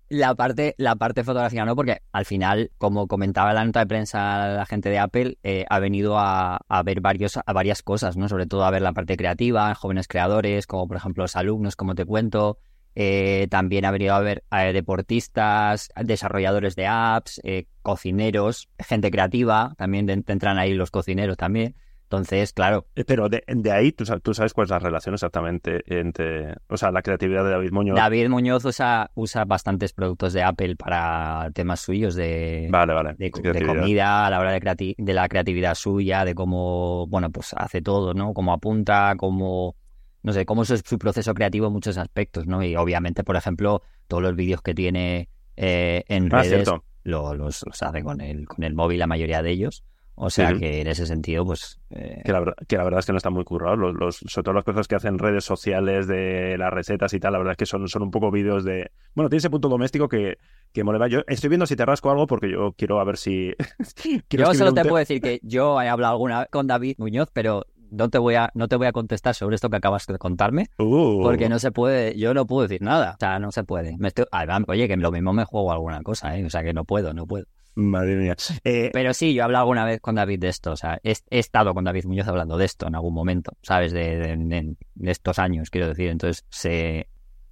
La 0.10 0.36
parte, 0.36 0.74
la 0.78 0.96
parte 0.96 1.26
fotográfica 1.26 1.66
no, 1.66 1.76
porque 1.76 2.02
al 2.14 2.24
final, 2.24 2.72
como 2.78 3.08
comentaba 3.08 3.54
la 3.54 3.66
nota 3.66 3.82
de 3.82 3.88
prensa 3.88 4.48
la 4.48 4.66
gente 4.66 4.90
de 4.90 5.00
Apple, 5.00 5.38
eh, 5.44 5.66
ha 5.70 5.80
venido 5.80 6.18
a, 6.18 6.62
a, 6.70 6.84
ver 6.84 7.02
varios, 7.02 7.38
a 7.46 7.54
varias 7.54 7.84
cosas, 7.84 8.16
¿no? 8.16 8.30
Sobre 8.30 8.46
todo 8.46 8.64
a 8.64 8.72
ver 8.72 8.82
la 8.82 8.94
parte 8.94 9.18
creativa, 9.18 9.76
jóvenes 9.76 10.08
creadores, 10.08 10.66
como 10.66 10.88
por 10.88 10.96
ejemplo 10.96 11.26
los 11.26 11.36
alumnos, 11.36 11.76
como 11.76 11.94
te 11.94 12.06
cuento. 12.06 12.60
Eh, 12.96 13.48
también 13.52 13.84
ha 13.84 13.92
venido 13.92 14.14
a 14.14 14.22
ver 14.22 14.44
eh, 14.50 14.72
deportistas, 14.72 15.90
desarrolladores 16.02 16.76
de 16.76 16.88
apps, 16.88 17.42
cocineros, 17.82 18.70
gente 18.80 19.12
creativa, 19.12 19.76
también 19.78 20.10
entran 20.10 20.58
ahí 20.58 20.74
los 20.74 20.90
cocineros 20.90 21.36
también. 21.36 21.76
Entonces, 22.08 22.54
claro. 22.54 22.88
Eh, 22.96 23.04
pero 23.04 23.28
de, 23.28 23.44
ahí, 23.70 23.92
¿tú, 23.92 24.06
tú, 24.24 24.34
sabes 24.34 24.54
cuál 24.54 24.64
es 24.64 24.70
la 24.70 24.80
relación 24.80 25.14
exactamente 25.14 25.84
entre, 25.88 26.56
o 26.70 26.78
sea, 26.78 26.90
la 26.90 27.02
creatividad 27.02 27.44
de 27.44 27.50
David 27.50 27.72
Muñoz. 27.74 27.98
David 27.98 28.30
Muñoz 28.30 28.64
usa, 28.64 29.12
usa 29.14 29.44
bastantes 29.44 29.92
productos 29.92 30.32
de 30.32 30.42
Apple 30.42 30.78
para 30.78 31.52
temas 31.54 31.82
suyos 31.82 32.16
de, 32.16 32.70
vale, 32.72 32.94
vale. 32.94 33.16
de, 33.18 33.30
comida, 33.30 34.26
a 34.26 34.30
la 34.30 34.40
hora 34.40 34.54
de, 34.54 34.96
de 34.98 35.14
la 35.14 35.28
creatividad 35.28 35.76
suya, 35.76 36.24
de 36.24 36.34
cómo, 36.34 37.08
bueno, 37.08 37.30
pues 37.30 37.54
hace 37.58 37.82
todo, 37.82 38.14
¿no? 38.14 38.34
Cómo 38.34 38.54
apunta, 38.54 39.16
cómo, 39.18 39.76
no 40.24 40.32
sé, 40.32 40.46
cómo 40.46 40.64
es 40.64 40.82
su 40.86 40.98
proceso 40.98 41.34
creativo 41.34 41.68
en 41.68 41.74
muchos 41.74 41.98
aspectos, 41.98 42.48
¿no? 42.48 42.64
Y 42.64 42.78
obviamente, 42.78 43.26
por 43.26 43.36
ejemplo, 43.36 43.82
todos 44.08 44.24
los 44.24 44.34
vídeos 44.34 44.62
que 44.62 44.74
tiene 44.74 45.28
eh, 45.58 46.06
en 46.08 46.34
ah, 46.34 46.42
redes 46.42 46.70
los, 47.04 47.38
los 47.38 47.84
hace 47.84 48.02
con 48.02 48.22
el, 48.22 48.48
con 48.48 48.64
el 48.64 48.74
móvil, 48.76 49.00
la 49.00 49.08
mayoría 49.08 49.42
de 49.42 49.52
ellos. 49.52 49.84
O 50.20 50.32
sea 50.32 50.52
que 50.56 50.82
en 50.82 50.88
ese 50.88 51.06
sentido, 51.06 51.46
pues... 51.46 51.80
Eh, 51.92 52.24
que, 52.26 52.32
la, 52.32 52.40
verdad 52.40 53.00
es 53.00 53.06
que 53.06 53.12
no 53.12 53.18
está 53.18 53.30
muy 53.30 53.44
currado. 53.44 53.76
Los, 53.76 54.16
sobre 54.16 54.44
todo 54.44 54.54
las 54.56 54.64
cosas 54.64 54.88
que 54.88 54.96
hacen 54.96 55.20
redes 55.20 55.46
sociales 55.46 56.08
de 56.08 56.58
las 56.58 56.74
recetas 56.74 57.14
y 57.14 57.20
tal, 57.20 57.34
la 57.34 57.38
verdad 57.38 57.52
es 57.52 57.58
que 57.58 57.68
son, 57.68 57.88
son 57.88 58.02
un 58.02 58.10
poco 58.10 58.32
vídeos 58.32 58.64
de... 58.64 58.90
Bueno, 59.14 59.30
tiene 59.30 59.38
ese 59.38 59.52
punto 59.52 59.70
doméstico 59.70 60.10
que, 60.10 60.40
que 60.74 60.84
moleva. 60.84 61.08
Yo 61.08 61.20
estoy 61.28 61.50
viendo 61.50 61.68
si 61.68 61.76
te 61.76 61.86
rasco 61.86 62.10
algo 62.10 62.26
porque 62.26 62.52
yo 62.52 62.74
quiero 62.76 63.00
a 63.00 63.04
ver 63.04 63.18
si... 63.18 63.54
yo 64.32 64.54
solo 64.56 64.74
te 64.74 64.82
puedo 64.82 64.98
decir 64.98 65.22
que 65.22 65.40
yo 65.44 65.80
he 65.80 65.88
hablado 65.88 66.14
alguna 66.14 66.40
vez 66.40 66.50
con 66.50 66.66
David 66.66 66.96
Muñoz, 66.98 67.30
pero 67.32 67.68
no 67.92 68.10
te 68.10 68.18
voy 68.18 68.36
a 68.36 68.50
no 68.56 68.68
te 68.68 68.76
voy 68.76 68.88
a 68.88 68.92
contestar 68.92 69.36
sobre 69.36 69.56
esto 69.56 69.70
que 69.70 69.78
acabas 69.78 70.08
de 70.08 70.18
contarme 70.18 70.68
uh. 70.78 71.22
porque 71.22 71.48
no 71.48 71.58
se 71.60 71.72
puede 71.72 72.18
yo 72.18 72.34
no 72.34 72.46
puedo 72.46 72.68
decir 72.68 72.82
nada 72.82 73.14
o 73.14 73.18
sea 73.18 73.40
no 73.40 73.52
se 73.52 73.64
puede 73.64 73.98
me 73.98 74.10
estoy, 74.10 74.26
oye 74.68 74.88
que 74.90 74.98
lo 74.98 75.10
mismo 75.10 75.32
me 75.32 75.46
juego 75.46 75.72
alguna 75.72 76.02
cosa 76.02 76.38
¿eh? 76.38 76.46
o 76.46 76.50
sea 76.50 76.64
que 76.64 76.74
no 76.74 76.84
puedo 76.84 77.14
no 77.14 77.26
puedo 77.26 77.46
Madre 77.78 78.16
mía. 78.16 78.36
Eh, 78.64 78.90
Pero 78.92 79.14
sí, 79.14 79.36
yo 79.36 79.42
he 79.42 79.44
hablado 79.44 79.62
alguna 79.62 79.86
vez 79.86 80.02
con 80.02 80.16
David 80.16 80.40
de 80.40 80.48
esto. 80.48 80.72
O 80.72 80.76
sea, 80.76 81.00
he, 81.04 81.14
estado 81.30 81.76
con 81.76 81.84
David 81.84 82.06
Muñoz 82.06 82.28
hablando 82.28 82.58
de 82.58 82.66
esto 82.66 82.88
en 82.88 82.96
algún 82.96 83.14
momento, 83.14 83.52
¿sabes? 83.62 83.92
De, 83.92 84.76
estos 85.04 85.38
años, 85.38 85.70
quiero 85.70 85.88
decir. 85.88 86.10
Entonces, 86.10 86.44
sé 86.50 87.08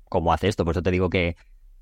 cómo 0.10 0.34
hace 0.34 0.48
esto. 0.48 0.66
Por 0.66 0.74
eso 0.74 0.82
te 0.82 0.90
digo 0.90 1.12
que, 1.12 1.36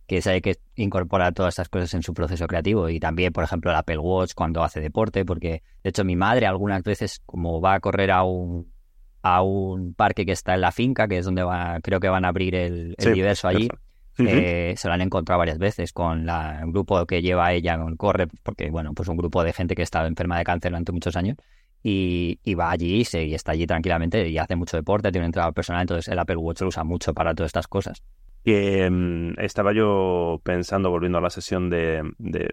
que 0.08 0.22
sabe 0.22 0.42
que 0.42 0.60
incorpora 0.76 1.32
todas 1.32 1.54
estas 1.54 1.70
cosas 1.70 1.94
en 1.94 2.04
su 2.04 2.14
proceso 2.14 2.46
creativo. 2.48 2.90
Y 2.90 3.00
también, 3.00 3.32
por 3.32 3.46
ejemplo, 3.46 3.72
el 3.72 3.78
Apple 3.78 4.00
Watch 4.00 4.34
cuando 4.36 4.62
hace 4.62 4.82
deporte. 4.82 5.24
Porque, 5.24 5.64
de 5.82 5.90
hecho, 5.90 6.04
mi 6.04 6.18
madre 6.18 6.46
algunas 6.46 6.84
veces, 6.84 7.22
como 7.26 7.62
va 7.62 7.76
a 7.76 7.80
correr 7.80 8.12
a 8.12 8.24
un 8.24 8.74
a 9.22 9.42
un 9.42 9.94
parque 9.94 10.26
que 10.26 10.34
está 10.34 10.54
en 10.54 10.60
la 10.60 10.74
finca, 10.74 11.08
que 11.08 11.18
es 11.18 11.24
donde 11.24 11.44
va, 11.44 11.80
creo 11.82 12.02
que 12.02 12.10
van 12.10 12.26
a 12.26 12.28
abrir 12.28 12.56
el, 12.56 12.94
universo 13.06 13.48
allí. 13.48 13.70
Eh, 14.18 14.76
se 14.78 14.88
lo 14.88 14.94
han 14.94 15.02
encontrado 15.02 15.40
varias 15.40 15.58
veces 15.58 15.92
con 15.92 16.26
la, 16.26 16.60
el 16.62 16.72
grupo 16.72 17.06
que 17.06 17.22
lleva 17.22 17.52
ella 17.54 17.78
con 17.78 17.96
Corre, 17.98 18.28
porque 18.44 18.70
bueno, 18.70 18.94
pues 18.94 19.10
un 19.10 19.18
grupo 19.18 19.44
de 19.44 19.54
gente 19.54 19.76
que 19.76 19.82
está 19.82 20.06
enferma 20.06 20.38
de 20.38 20.44
cáncer 20.44 20.72
durante 20.72 20.92
muchos 20.92 21.16
años 21.16 21.38
y, 21.82 22.38
va 22.56 22.72
allí 22.72 23.02
y, 23.02 23.06
se, 23.06 23.34
está 23.34 23.54
allí 23.54 23.66
tranquilamente 23.66 24.28
y 24.30 24.38
hace 24.38 24.56
mucho 24.56 24.78
deporte, 24.78 25.12
tiene 25.12 25.26
un 25.26 25.30
entrenador 25.30 25.54
personal, 25.54 25.82
entonces 25.82 26.08
el 26.08 26.20
Apple 26.20 26.38
Watch 26.38 26.62
lo 26.62 26.68
usa 26.68 26.84
mucho 26.84 27.14
para 27.14 27.34
todas 27.34 27.50
estas 27.50 27.68
cosas 27.68 28.04
que 28.44 28.90
mm, 28.90 29.40
estaba 29.40 29.74
yo 29.74 30.42
pensando, 30.44 30.90
volviendo 30.90 31.18
a 31.18 31.22
la 31.22 31.30
sesión 31.30 31.70
de, 31.70 32.04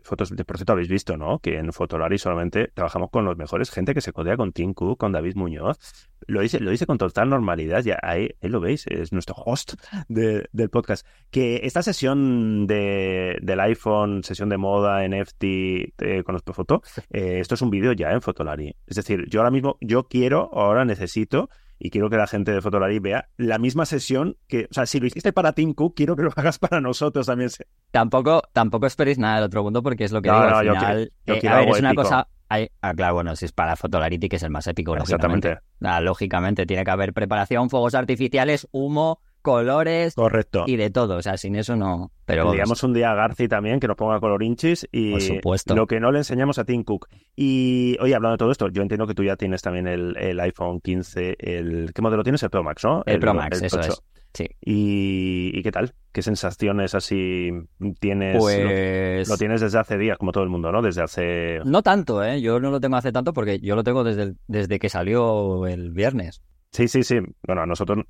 fotos, 0.04 0.34
de, 0.34 0.44
por 0.44 0.56
cierto 0.56 0.72
habéis 0.72 0.88
visto, 0.88 1.16
¿no? 1.16 1.38
Que 1.40 1.58
en 1.58 1.72
Fotolari 1.72 2.18
solamente 2.18 2.68
trabajamos 2.74 3.10
con 3.10 3.24
los 3.24 3.36
mejores, 3.36 3.70
gente 3.70 3.94
que 3.94 4.00
se 4.00 4.12
codea 4.12 4.36
con 4.36 4.52
Tim 4.52 4.72
Cook, 4.74 4.98
con 4.98 5.12
David 5.12 5.34
Muñoz, 5.36 5.78
lo 6.26 6.40
dice, 6.42 6.60
lo 6.60 6.70
dice 6.70 6.86
con 6.86 6.98
total 6.98 7.28
normalidad, 7.28 7.82
ya 7.82 7.98
ahí, 8.02 8.30
lo 8.42 8.60
veis, 8.60 8.86
es 8.86 9.12
nuestro 9.12 9.34
host 9.34 9.74
del 10.08 10.70
podcast. 10.70 11.06
Que 11.30 11.60
esta 11.64 11.82
sesión 11.82 12.66
de, 12.66 13.38
del 13.42 13.60
iPhone, 13.60 14.22
sesión 14.22 14.48
de 14.48 14.56
moda, 14.56 15.06
NFT, 15.06 15.44
eh, 15.44 16.22
con 16.24 16.34
los 16.34 16.42
foto, 16.44 16.82
eh, 17.10 17.38
esto 17.40 17.54
es 17.54 17.62
un 17.62 17.70
vídeo 17.70 17.92
ya 17.92 18.10
en 18.12 18.22
Fotolari. 18.22 18.74
Es 18.86 18.96
decir, 18.96 19.26
yo 19.28 19.40
ahora 19.40 19.50
mismo, 19.50 19.76
yo 19.80 20.04
quiero, 20.04 20.50
ahora 20.52 20.84
necesito 20.84 21.48
y 21.82 21.88
quiero 21.88 22.10
que 22.10 22.18
la 22.18 22.26
gente 22.26 22.52
de 22.52 22.60
Fotolari 22.60 22.98
vea 22.98 23.30
la 23.38 23.58
misma 23.58 23.86
sesión 23.86 24.36
que, 24.46 24.68
o 24.70 24.74
sea, 24.74 24.84
si 24.84 25.00
lo 25.00 25.06
hiciste 25.06 25.32
para 25.32 25.54
Tim 25.54 25.72
Cook, 25.72 25.94
quiero 25.96 26.14
que 26.14 26.22
lo 26.22 26.30
hagas 26.36 26.58
para 26.58 26.80
nosotros 26.80 27.26
también. 27.26 27.50
Tampoco, 27.90 28.42
tampoco 28.52 28.86
esperéis 28.86 29.18
nada 29.18 29.36
del 29.36 29.44
otro 29.44 29.62
mundo 29.64 29.82
porque 29.82 30.04
es 30.04 30.12
lo 30.12 30.20
que 30.20 30.28
digo 30.28 30.42
al 30.42 30.68
final. 30.68 31.12
Eh, 31.26 31.48
a 31.48 31.56
ver, 31.56 31.68
es 31.70 31.80
una 31.80 31.94
cosa. 31.94 32.28
ah, 32.50 32.94
claro, 32.94 33.14
bueno, 33.14 33.34
si 33.34 33.46
es 33.46 33.52
para 33.52 33.76
Fotolarity, 33.76 34.28
que 34.28 34.36
es 34.36 34.42
el 34.42 34.50
más 34.50 34.66
épico, 34.66 34.94
Exactamente. 34.94 35.58
Ah, 35.80 36.02
lógicamente, 36.02 36.66
tiene 36.66 36.84
que 36.84 36.90
haber 36.90 37.14
preparación, 37.14 37.70
fuegos 37.70 37.94
artificiales, 37.94 38.68
humo, 38.72 39.22
colores 39.40 40.14
Correcto. 40.14 40.64
y 40.66 40.76
de 40.76 40.90
todo. 40.90 41.16
O 41.16 41.22
sea, 41.22 41.36
sin 41.36 41.56
eso 41.56 41.76
no. 41.76 42.10
Pero 42.26 42.52
digamos 42.52 42.82
un 42.82 42.92
día 42.92 43.10
a 43.10 43.14
Garci 43.14 43.48
también 43.48 43.80
que 43.80 43.88
nos 43.88 43.96
ponga 43.96 44.20
colorinchis 44.20 44.88
y 44.92 45.12
Por 45.12 45.20
supuesto. 45.20 45.74
lo 45.74 45.86
que 45.86 45.98
no 45.98 46.12
le 46.12 46.18
enseñamos 46.18 46.58
a 46.58 46.64
Tim 46.64 46.84
Cook. 46.84 47.08
Y 47.34 47.96
oye, 48.00 48.14
hablando 48.14 48.34
de 48.34 48.38
todo 48.38 48.52
esto, 48.52 48.68
yo 48.68 48.82
entiendo 48.82 49.06
que 49.06 49.14
tú 49.14 49.24
ya 49.24 49.36
tienes 49.36 49.62
también 49.62 49.88
el, 49.88 50.40
iPhone 50.40 50.80
15, 50.80 51.36
el 51.38 51.92
¿qué 51.94 52.02
modelo 52.02 52.22
tienes? 52.22 52.42
El 52.42 52.50
Pro 52.50 52.62
Max, 52.62 52.84
¿no? 52.84 53.02
El, 53.06 53.18
Pro 53.18 53.34
Max, 53.34 53.60
eso 53.62 53.80
es. 53.80 54.02
Sí. 54.32 54.46
¿Y, 54.60 55.60
qué 55.62 55.72
tal? 55.72 55.92
¿Qué 56.12 56.22
sensaciones 56.22 56.94
así 56.94 57.50
tienes? 57.98 58.38
Pues... 58.38 59.28
Lo, 59.28 59.36
tienes 59.36 59.60
desde 59.60 59.78
hace 59.78 59.98
días, 59.98 60.18
como 60.18 60.30
todo 60.30 60.44
el 60.44 60.50
mundo, 60.50 60.70
¿no? 60.70 60.82
Desde 60.82 61.02
hace... 61.02 61.60
No 61.64 61.82
tanto, 61.82 62.22
¿eh? 62.22 62.40
Yo 62.40 62.60
no 62.60 62.70
lo 62.70 62.80
tengo 62.80 62.96
hace 62.96 63.10
tanto 63.10 63.32
porque 63.32 63.58
yo 63.58 63.74
lo 63.74 63.82
tengo 63.82 64.04
desde, 64.04 64.34
desde 64.46 64.78
que 64.78 64.88
salió 64.88 65.66
el 65.66 65.90
viernes. 65.90 66.42
Sí, 66.70 66.86
sí, 66.86 67.02
sí. 67.02 67.18
Bueno, 67.44 67.62
a 67.62 67.66
nosotros 67.66 68.04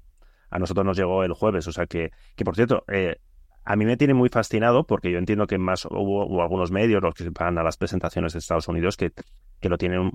a 0.50 0.58
nosotros 0.58 0.84
nos 0.84 0.96
llegó 0.96 1.24
el 1.24 1.32
jueves. 1.32 1.66
O 1.66 1.72
sea 1.72 1.86
que, 1.86 2.10
que 2.36 2.44
por 2.44 2.56
cierto, 2.56 2.84
eh, 2.88 3.16
a 3.64 3.76
mí 3.76 3.84
me 3.84 3.96
tiene 3.96 4.14
muy 4.14 4.28
fascinado 4.28 4.84
porque 4.84 5.10
yo 5.10 5.18
entiendo 5.18 5.46
que 5.46 5.58
más 5.58 5.84
hubo, 5.86 6.42
algunos 6.42 6.70
medios, 6.70 7.02
los 7.02 7.14
que 7.14 7.28
van 7.30 7.58
a 7.58 7.62
las 7.62 7.76
presentaciones 7.76 8.32
de 8.32 8.38
Estados 8.40 8.68
Unidos, 8.68 8.96
que, 8.96 9.12
que 9.60 9.68
lo 9.68 9.78
tienen 9.78 10.10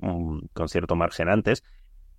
con 0.52 0.68
cierto 0.68 0.96
margen 0.96 1.28
antes. 1.28 1.64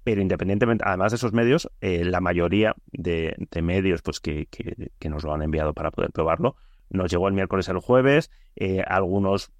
Pero 0.03 0.21
independientemente, 0.21 0.85
además 0.87 1.11
de 1.11 1.17
esos 1.17 1.33
medios, 1.33 1.69
eh, 1.81 2.05
la 2.05 2.21
mayoría 2.21 2.75
de, 2.91 3.35
medios 3.61 4.01
pues 4.01 4.21
que, 4.21 4.47
que, 4.47 5.09
nos 5.09 5.23
lo 5.23 5.33
han 5.33 5.41
enviado 5.41 5.73
para 5.73 5.91
poder 5.91 6.11
probarlo, 6.11 6.55
nos 6.89 7.11
llegó 7.11 7.27
el 7.27 7.33
miércoles 7.33 7.67
el 7.67 7.79
jueves, 7.79 8.31
eh, 8.55 8.83
algunos 8.87 9.51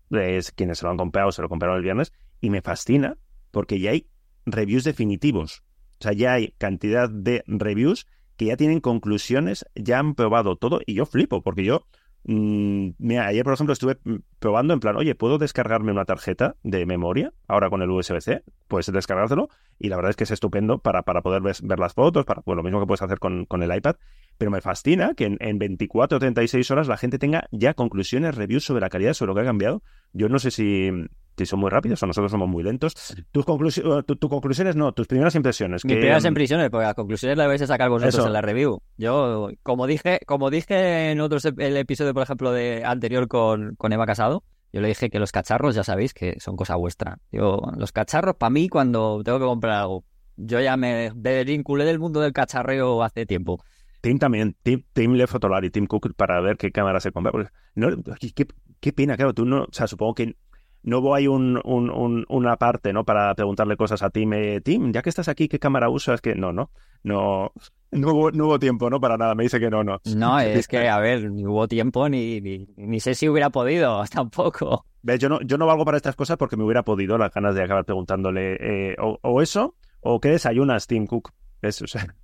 quienes 0.56 0.80
se 0.80 0.86
lo 0.86 0.92
han 0.92 0.98
comprado 0.98 1.34
se 1.34 1.42
lo 1.42 1.50
compraron 1.50 1.76
el 1.76 1.84
viernes, 1.84 2.14
y 2.40 2.50
me 2.50 2.62
fascina 2.62 3.18
porque 3.52 3.80
ya 3.80 3.92
hay 3.92 4.08
reviews 4.46 4.84
definitivos. 4.84 5.64
O 6.00 6.04
sea, 6.04 6.14
ya 6.14 6.34
hay 6.34 6.54
cantidad 6.58 7.10
de 7.10 7.44
reviews 7.48 8.08
que 8.38 8.46
ya 8.46 8.58
tienen 8.58 8.80
conclusiones, 8.80 9.66
ya 9.76 10.00
han 10.00 10.16
probado 10.16 10.56
todo 10.56 10.80
y 10.86 10.94
yo 10.94 11.06
flipo, 11.06 11.42
porque 11.42 11.64
yo, 11.64 11.86
mmm, 12.24 12.90
mira, 13.00 13.26
ayer 13.26 13.44
por 13.44 13.54
ejemplo 13.54 13.74
estuve 13.74 13.98
mm, 14.04 14.18
probando 14.40 14.74
en 14.74 14.80
plan, 14.80 14.96
oye, 14.96 15.16
¿puedo 15.16 15.38
descargarme 15.38 15.92
una 15.92 16.06
tarjeta 16.06 16.56
de 16.64 16.86
memoria 16.86 17.34
ahora 17.48 17.70
con 17.70 17.82
el 17.82 17.90
USB-C? 17.90 18.44
Puedes 18.68 18.92
descargárselo 18.92 19.50
y 19.80 19.90
la 19.90 19.96
verdad 19.96 20.12
es 20.12 20.16
que 20.16 20.24
es 20.24 20.32
estupendo 20.32 20.80
para, 20.80 21.04
para 21.04 21.22
poder 21.22 21.42
ver, 21.42 21.80
las 21.80 21.94
fotos, 21.94 22.26
para 22.26 22.42
pues, 22.42 22.56
lo 22.56 22.64
mismo 22.64 22.80
que 22.80 22.86
puedes 22.86 23.02
hacer 23.02 23.20
con, 23.20 23.46
con 23.46 23.64
el 23.64 23.76
iPad, 23.76 23.96
pero 24.38 24.52
me 24.52 24.62
fascina 24.62 25.14
que 25.16 25.26
en, 25.26 25.38
en 25.40 25.58
24 25.58 26.18
o 26.18 26.20
36 26.20 26.72
horas 26.72 26.88
la 26.88 26.98
gente 26.98 27.20
tenga 27.20 27.48
ya 27.52 27.74
conclusiones, 27.74 28.36
reviews 28.36 28.64
sobre 28.64 28.82
la 28.82 28.90
calidad, 28.90 29.14
sobre 29.14 29.30
lo 29.30 29.36
que 29.36 29.42
ha 29.42 29.46
cambiado. 29.46 29.82
Yo 30.14 30.30
no 30.30 30.40
sé 30.40 30.52
si, 30.52 30.90
si 31.38 31.46
son 31.46 31.60
muy 31.60 31.70
rápidos 31.70 32.02
o 32.02 32.08
nosotros 32.08 32.32
somos 32.32 32.48
muy 32.48 32.64
lentos. 32.64 32.94
Tus 33.32 33.46
conclusiones, 33.46 34.06
tu, 34.06 34.30
conclusiones 34.30 34.76
no, 34.76 34.92
tus 34.94 35.08
primeras 35.08 35.36
impresiones. 35.36 35.86
Mis 35.86 35.96
primeras 35.96 36.26
impresiones, 36.26 36.70
porque 36.70 36.86
las 36.86 36.96
conclusiones 36.96 37.38
las 37.38 37.48
vais 37.48 37.62
a 37.62 37.68
sacar 37.68 37.90
vosotros 37.90 38.26
en 38.26 38.34
la 38.34 38.42
review. 38.42 38.80
Yo, 38.98 39.50
como 39.64 39.88
dije, 39.88 40.20
como 40.26 40.50
dije 40.50 41.12
en 41.12 41.22
otros 41.22 41.46
el 41.46 41.78
episodio, 41.78 42.14
por 42.14 42.24
ejemplo, 42.24 42.52
de 42.52 42.84
anterior 42.86 43.28
con, 43.28 43.76
con 43.76 43.94
Eva 43.94 44.06
Casado, 44.06 44.44
yo 44.74 44.82
le 44.82 44.90
dije 44.90 45.10
que 45.10 45.20
los 45.20 45.32
cacharros, 45.32 45.76
ya 45.76 45.84
sabéis, 45.84 46.14
que 46.14 46.40
son 46.40 46.56
cosa 46.56 46.76
vuestra. 46.76 47.20
Yo, 47.32 47.62
los 47.78 47.92
cacharros, 47.92 48.36
para 48.36 48.50
mí, 48.50 48.70
cuando 48.70 49.22
tengo 49.24 49.40
que 49.40 49.46
comprar 49.46 49.82
algo, 49.82 50.04
yo 50.36 50.60
ya 50.60 50.78
me 50.78 51.12
desvinculé 51.16 51.86
del 51.86 52.00
mundo 52.00 52.22
del 52.22 52.34
cacharreo 52.34 53.02
hace 53.04 53.26
tiempo. 53.26 53.64
Tim 54.08 54.20
también, 54.20 54.56
Tim, 54.64 54.84
Tim 54.94 55.16
Le 55.16 55.26
y 55.64 55.70
Tim 55.70 55.86
Cook 55.86 56.14
para 56.16 56.40
ver 56.40 56.56
qué 56.56 56.72
cámara 56.72 57.02
se 57.02 57.12
compra. 57.12 57.52
no, 57.76 57.90
qué, 58.18 58.48
qué, 58.80 58.94
pena, 58.94 59.18
claro, 59.18 59.34
tú 59.34 59.44
no, 59.44 59.64
o 59.64 59.68
sea, 59.74 59.86
supongo 59.86 60.14
que 60.16 60.38
no 60.84 61.14
hay 61.14 61.28
un, 61.28 61.60
un, 61.66 62.26
una 62.30 62.56
parte, 62.56 62.94
¿no? 62.94 63.04
Para 63.04 63.36
preguntarle 63.36 63.76
cosas 63.76 64.02
a 64.04 64.10
Tim, 64.10 64.32
eh, 64.32 64.62
Tim, 64.62 64.94
ya 64.94 65.02
que 65.02 65.10
estás 65.10 65.28
aquí, 65.28 65.50
¿qué 65.50 65.60
cámara 65.60 65.90
usas? 65.90 66.22
Que 66.22 66.36
no, 66.36 66.54
no, 66.54 66.72
no, 67.04 67.52
no 67.92 68.14
hubo, 68.14 68.32
no 68.32 68.46
hubo 68.46 68.60
tiempo, 68.60 68.90
¿no? 68.90 69.02
Para 69.02 69.18
nada, 69.18 69.36
me 69.36 69.44
dice 69.44 69.60
que 69.60 69.70
no, 69.70 69.84
no. 69.84 70.00
No, 70.16 70.40
es 70.40 70.70
que, 70.70 70.88
a 70.88 71.00
ver, 71.00 71.30
ni 71.30 71.46
hubo 71.46 71.68
tiempo 71.68 72.08
ni, 72.08 72.40
ni, 72.40 73.00
sé 73.02 73.14
si 73.14 73.28
hubiera 73.28 73.50
podido, 73.50 74.06
tampoco. 74.10 74.86
¿Ves? 75.02 75.20
Yo 75.20 75.28
no, 75.28 75.42
yo 75.42 75.58
no 75.58 75.66
valgo 75.66 75.84
para 75.84 75.98
estas 75.98 76.16
cosas 76.16 76.38
porque 76.38 76.56
me 76.56 76.64
hubiera 76.64 76.84
podido 76.84 77.18
las 77.18 77.34
ganas 77.34 77.56
de 77.56 77.64
acabar 77.64 77.84
preguntándole 77.84 78.56
eh, 78.62 78.96
o, 79.00 79.42
eso, 79.42 79.76
o 80.00 80.22
qué 80.22 80.30
desayunas, 80.30 80.88
Tim 80.88 81.08
Cook. 81.08 81.34
Eso, 81.62 81.84
o 81.84 81.88
sea. 81.88 82.16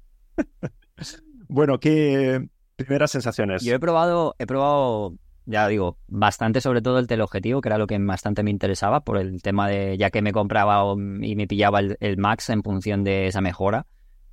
Bueno, 1.54 1.80
¿qué 1.80 2.48
primeras 2.76 3.12
sensaciones? 3.12 3.63
Yo 3.63 3.76
he 3.76 3.80
probado, 3.80 4.36
he 4.39 4.48
probado 4.48 5.13
ya 5.46 5.68
digo, 5.68 6.00
bastante 6.08 6.62
sobre 6.62 6.82
todo 6.82 6.98
el 6.98 7.06
teleobjetivo, 7.06 7.62
que 7.62 7.70
era 7.70 7.78
lo 7.78 7.86
que 7.86 7.98
bastante 8.00 8.42
me 8.42 8.50
interesaba, 8.50 9.02
por 9.02 9.18
el 9.18 9.44
tema 9.44 9.68
de, 9.68 9.96
ya 9.96 10.10
que 10.10 10.24
me 10.24 10.32
compraba 10.32 10.94
y 10.94 11.36
me 11.36 11.46
pillaba 11.46 11.82
el, 11.82 12.18
Max 12.18 12.50
en 12.50 12.63
función 12.63 13.04
de 13.04 13.28
esa 13.28 13.39
mejora, 13.39 13.86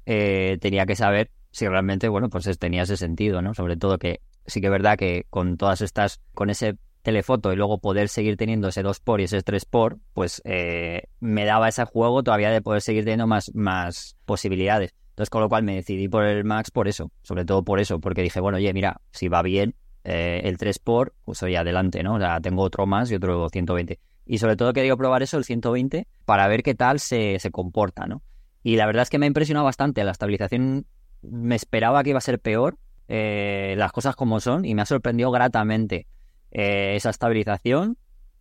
eh, 0.06 0.56
tenía 0.62 0.86
que 0.86 0.96
saber 0.96 1.30
si 1.50 1.68
realmente, 1.68 2.08
bueno, 2.08 2.30
pues 2.30 2.58
tenía 2.58 2.84
ese 2.84 2.96
sentido, 2.96 3.42
¿no? 3.42 3.52
Sobre 3.52 3.76
todo 3.76 3.98
que 3.98 4.22
sí 4.46 4.62
que 4.62 4.68
es 4.68 4.72
verdad 4.72 4.96
que 4.96 5.26
con 5.28 5.58
todas 5.58 5.82
estas, 5.82 6.22
con 6.32 6.48
ese 6.48 6.78
telefoto 7.02 7.52
y 7.52 7.56
luego 7.56 7.78
poder 7.78 8.08
seguir 8.08 8.38
teniendo 8.38 8.68
ese 8.68 8.82
2 8.82 9.00
por 9.00 9.20
y 9.20 9.24
ese 9.24 9.42
3 9.42 9.66
por, 9.66 9.98
pues 10.14 10.40
eh, 10.46 11.02
me 11.18 11.44
daba 11.44 11.68
ese 11.68 11.84
juego 11.84 12.22
todavía 12.22 12.50
de 12.50 12.62
poder 12.62 12.80
seguir 12.80 13.04
teniendo 13.04 13.26
más, 13.26 13.54
más 13.54 14.16
posibilidades. 14.24 14.94
Entonces, 15.20 15.32
con 15.32 15.42
lo 15.42 15.50
cual 15.50 15.64
me 15.64 15.74
decidí 15.74 16.08
por 16.08 16.24
el 16.24 16.44
Max 16.44 16.70
por 16.70 16.88
eso, 16.88 17.12
sobre 17.20 17.44
todo 17.44 17.62
por 17.62 17.78
eso, 17.78 18.00
porque 18.00 18.22
dije, 18.22 18.40
bueno, 18.40 18.56
oye, 18.56 18.72
mira, 18.72 19.02
si 19.12 19.28
va 19.28 19.42
bien 19.42 19.74
eh, 20.02 20.40
el 20.44 20.56
3 20.56 20.78
por, 20.78 21.12
pues 21.26 21.42
oye, 21.42 21.58
adelante, 21.58 22.02
¿no? 22.02 22.14
O 22.14 22.18
sea, 22.18 22.40
tengo 22.40 22.62
otro 22.62 22.86
más 22.86 23.10
y 23.10 23.16
otro 23.16 23.50
120. 23.50 23.98
Y 24.24 24.38
sobre 24.38 24.56
todo 24.56 24.72
quería 24.72 24.96
probar 24.96 25.22
eso, 25.22 25.36
el 25.36 25.44
120, 25.44 26.08
para 26.24 26.48
ver 26.48 26.62
qué 26.62 26.74
tal 26.74 27.00
se, 27.00 27.38
se 27.38 27.50
comporta, 27.50 28.06
¿no? 28.06 28.22
Y 28.62 28.76
la 28.76 28.86
verdad 28.86 29.02
es 29.02 29.10
que 29.10 29.18
me 29.18 29.26
ha 29.26 29.28
impresionado 29.28 29.66
bastante. 29.66 30.02
La 30.04 30.12
estabilización 30.12 30.86
me 31.20 31.54
esperaba 31.54 32.02
que 32.02 32.08
iba 32.08 32.18
a 32.18 32.22
ser 32.22 32.40
peor, 32.40 32.78
eh, 33.06 33.74
las 33.76 33.92
cosas 33.92 34.16
como 34.16 34.40
son, 34.40 34.64
y 34.64 34.74
me 34.74 34.80
ha 34.80 34.86
sorprendido 34.86 35.30
gratamente 35.30 36.06
eh, 36.50 36.94
esa 36.96 37.10
estabilización. 37.10 37.98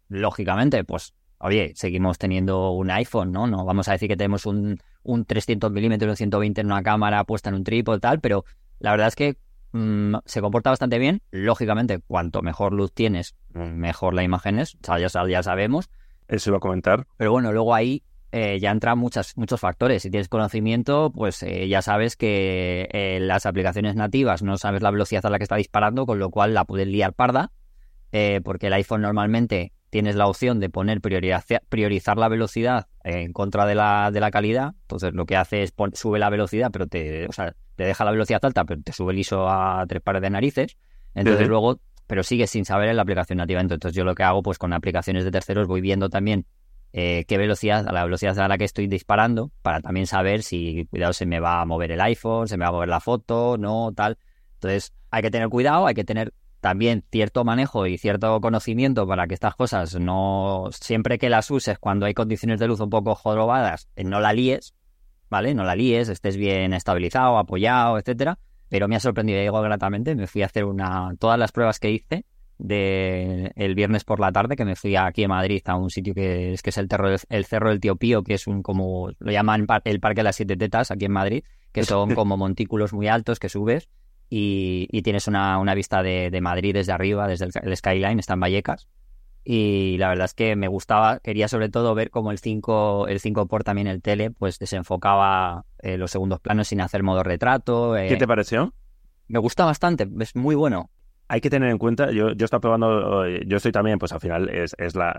Lógicamente, 0.08 0.86
pues, 0.86 1.13
oye, 1.39 1.74
seguimos 1.76 2.18
teniendo 2.18 2.72
un 2.72 2.89
iPhone, 2.89 3.34
¿no? 3.34 3.48
No 3.48 3.65
vamos 3.65 3.89
a 3.89 3.92
decir 3.92 4.08
que 4.08 4.15
tenemos 4.15 4.46
un, 4.46 4.80
un 5.04 5.26
300 5.26 5.72
milímetros, 5.72 6.10
un 6.12 6.18
120 6.18 6.62
en 6.62 6.68
una 6.68 6.84
cámara 6.84 7.24
puesta 7.24 7.50
en 7.50 7.56
un 7.56 7.64
trípode, 7.64 8.00
tal, 8.00 8.20
pero 8.20 8.46
la 8.80 8.92
verdad 8.92 9.08
es 9.08 9.16
que 9.16 9.38
mm, 9.72 10.16
se 10.26 10.42
comporta 10.42 10.70
bastante 10.70 11.00
bien. 11.00 11.22
Lógicamente, 11.32 12.00
cuanto 12.00 12.42
mejor 12.42 12.74
luz 12.74 12.94
tienes, 12.94 13.36
mejor 13.54 14.14
la 14.14 14.24
imagen 14.24 14.60
es, 14.60 14.78
ya, 14.82 15.28
ya 15.28 15.44
sabemos. 15.44 15.90
Eso 16.28 16.52
iba 16.52 16.58
a 16.58 16.62
comentar. 16.62 17.08
Pero 17.18 17.32
bueno, 17.32 17.52
luego 17.52 17.74
ahí 17.74 18.04
eh, 18.32 18.60
ya 18.60 18.70
entran 18.70 19.00
muchas, 19.00 19.36
muchos 19.38 19.60
factores. 19.60 20.04
Si 20.04 20.12
tienes 20.12 20.30
conocimiento, 20.30 21.12
pues 21.12 21.42
eh, 21.42 21.68
ya 21.68 21.82
sabes 21.82 22.16
que 22.16 22.88
eh, 22.92 23.20
las 23.20 23.46
aplicaciones 23.46 23.96
nativas 23.96 24.44
no 24.44 24.58
sabes 24.58 24.84
la 24.84 24.92
velocidad 24.92 25.26
a 25.26 25.30
la 25.30 25.40
que 25.40 25.44
está 25.44 25.56
disparando, 25.56 26.06
con 26.06 26.20
lo 26.20 26.30
cual 26.30 26.54
la 26.54 26.66
puedes 26.66 26.88
liar 26.88 27.14
parda, 27.14 27.52
porque 28.44 28.68
el 28.68 28.74
iPhone 28.74 29.02
normalmente 29.02 29.72
tienes 29.89 30.15
la 30.15 30.28
opción 30.28 30.60
de 30.60 30.69
poner 30.69 31.02
priorizar 31.02 32.17
la 32.17 32.28
velocidad 32.28 32.88
en 33.04 33.34
contra 33.34 33.65
de 33.65 33.75
la, 33.75 34.12
de 34.12 34.19
la 34.19 34.32
calidad. 34.32 34.73
Entonces 34.82 35.13
lo 35.13 35.25
que 35.25 35.36
hace 35.36 35.63
es 35.63 35.73
sube 35.93 36.19
la 36.19 36.30
velocidad, 36.30 36.69
pero 36.71 36.88
te, 36.88 37.28
o 37.28 37.32
sea, 37.32 37.56
te 37.75 37.86
deja 37.86 38.06
la 38.06 38.12
velocidad 38.12 38.43
alta, 38.43 38.65
pero 38.65 38.82
te 38.82 38.93
sube 38.93 39.13
el 39.13 39.19
ISO 39.19 39.49
a 39.49 39.86
tres 39.88 40.02
pares 40.02 40.21
de 40.21 40.30
narices. 40.30 40.78
Entonces 41.15 41.47
luego, 41.47 41.80
pero 42.08 42.23
sigues 42.23 42.52
sin 42.52 42.65
saber 42.65 42.89
en 42.89 42.95
la 42.95 43.02
aplicación 43.02 43.38
nativa. 43.38 43.62
Entonces 43.62 43.93
yo 43.93 44.04
lo 44.04 44.15
que 44.15 44.23
hago, 44.23 44.43
pues 44.43 44.58
con 44.58 44.73
aplicaciones 44.73 45.23
de 45.23 45.32
terceros 45.32 45.67
voy 45.67 45.82
viendo 45.82 46.10
también 46.10 46.45
eh, 46.91 47.25
qué 47.28 47.38
velocidad, 47.38 47.88
a 47.88 47.91
la 47.91 48.04
velocidad 48.04 48.38
a 48.39 48.47
la 48.47 48.58
que 48.58 48.65
estoy 48.65 48.88
disparando, 48.88 49.52
para 49.62 49.80
también 49.80 50.08
saber 50.08 50.43
si, 50.43 50.86
cuidado, 50.86 51.13
se 51.13 51.25
me 51.25 51.39
va 51.39 51.62
a 51.62 51.65
mover 51.65 51.91
el 51.91 52.02
iPhone, 52.02 52.47
se 52.47 52.58
me 52.58 52.65
va 52.65 52.69
a 52.69 52.71
mover 52.73 52.89
la 52.89 52.99
foto, 52.99 53.58
no, 53.58 53.91
tal. 53.95 54.17
Entonces, 54.56 54.93
hay 55.12 55.21
que 55.21 55.32
tener 55.32 55.49
cuidado, 55.49 55.88
hay 55.88 55.93
que 55.93 56.04
tener 56.04 56.34
también 56.60 57.04
cierto 57.12 57.43
manejo 57.43 57.88
y 57.88 57.98
cierto 57.98 58.39
conocimiento 58.41 59.08
para 59.08 59.28
que 59.28 59.34
estas 59.34 59.56
cosas 59.56 59.95
no, 60.00 60.69
siempre 60.72 61.17
que 61.17 61.30
las 61.30 61.50
uses 61.52 61.80
cuando 61.80 62.06
hay 62.06 62.13
condiciones 62.13 62.60
de 62.60 62.67
luz 62.67 62.80
un 62.80 62.89
poco 62.89 63.15
jorobadas, 63.15 63.89
eh, 63.95 64.04
no 64.04 64.19
la 64.19 64.34
líes, 64.34 64.74
¿vale? 65.30 65.54
No 65.54 65.63
la 65.63 65.76
líes, 65.76 66.10
estés 66.10 66.38
bien 66.38 66.74
estabilizado, 66.74 67.38
apoyado, 67.38 67.98
etcétera. 67.98 68.38
Pero 68.67 68.88
me 68.88 68.95
ha 68.95 69.00
sorprendido, 69.00 69.39
digo 69.39 69.62
gratamente, 69.62 70.15
me 70.15 70.28
fui 70.28 70.43
a 70.43 70.45
hacer 70.45 70.65
una, 70.65 71.15
todas 71.17 71.39
las 71.39 71.52
pruebas 71.52 71.80
que 71.80 71.91
hice, 71.91 72.26
de 72.60 73.52
el 73.56 73.74
viernes 73.74 74.04
por 74.04 74.19
la 74.19 74.32
tarde 74.32 74.58
que 74.58 74.65
me 74.65 74.76
fui 74.76 74.95
aquí 74.95 75.24
a 75.24 75.30
Madrid 75.30 75.62
a 75.65 75.76
un 75.76 75.89
sitio 75.89 76.13
que 76.13 76.54
es 76.54 76.62
que 76.62 76.72
es 76.72 76.78
el, 76.78 76.89
el 77.30 77.45
Cerro 77.45 77.69
del 77.69 77.80
Tío 77.80 77.95
Pío, 77.95 78.22
que 78.22 78.34
es 78.34 78.48
un 78.48 78.62
como 78.62 79.12
lo 79.17 79.32
llaman 79.32 79.65
el 79.86 80.00
Parque 80.00 80.19
de 80.19 80.24
las 80.24 80.36
Siete 80.36 80.58
Tetas 80.58 80.91
aquí 80.91 81.06
en 81.06 81.13
Madrid, 81.13 81.43
que 81.72 81.84
son 81.84 82.13
como 82.15 82.36
montículos 82.38 82.93
muy 82.93 83.08
altos 83.08 83.39
que 83.39 83.50
subes 83.50 83.89
y, 84.30 85.02
tienes 85.02 85.28
una, 85.28 85.58
una 85.58 85.74
vista 85.74 86.04
de, 86.04 86.38
Madrid 86.42 86.74
desde 86.74 86.92
arriba, 86.92 87.28
desde 87.28 87.46
el, 87.46 87.78
skyline, 87.78 88.20
está 88.20 88.34
en 88.34 88.39
Vallecas. 88.39 88.88
Y 89.44 89.98
la 89.98 90.10
verdad 90.10 90.26
es 90.26 90.34
que 90.34 90.56
me 90.56 90.68
gustaba, 90.68 91.20
quería 91.20 91.48
sobre 91.48 91.70
todo 91.70 91.96
ver 91.96 92.12
cómo 92.12 92.32
el 92.32 92.39
5 92.39 93.08
el 93.08 93.20
5 93.20 93.48
por 93.48 93.63
también 93.63 93.88
el 93.88 94.02
tele 94.02 94.32
pues 94.32 94.60
desenfocaba 94.60 95.65
eh, 95.80 95.98
los 95.98 96.12
segundos 96.12 96.39
planos 96.39 96.68
sin 96.68 96.82
hacer 96.82 97.04
modo 97.04 97.24
retrato. 97.24 97.94
¿Qué 97.96 98.18
te 98.18 98.26
eh, 98.26 98.28
pareció? 98.28 98.74
Me 99.28 99.39
gusta 99.39 99.65
bastante, 99.65 100.08
es 100.20 100.36
muy 100.36 100.56
bueno 100.56 100.89
hay 101.32 101.42
que 101.42 101.52
tener 101.52 101.70
en 101.70 101.78
cuenta, 101.78 102.12
yo, 102.12 102.32
yo 102.32 102.46
estoy 102.46 102.60
probando, 102.60 103.28
yo 103.28 103.58
estoy 103.58 103.72
también, 103.72 104.00
pues 104.00 104.12
al 104.12 104.20
final 104.20 104.50
es, 104.50 104.76
es 104.80 104.96
la, 104.96 105.15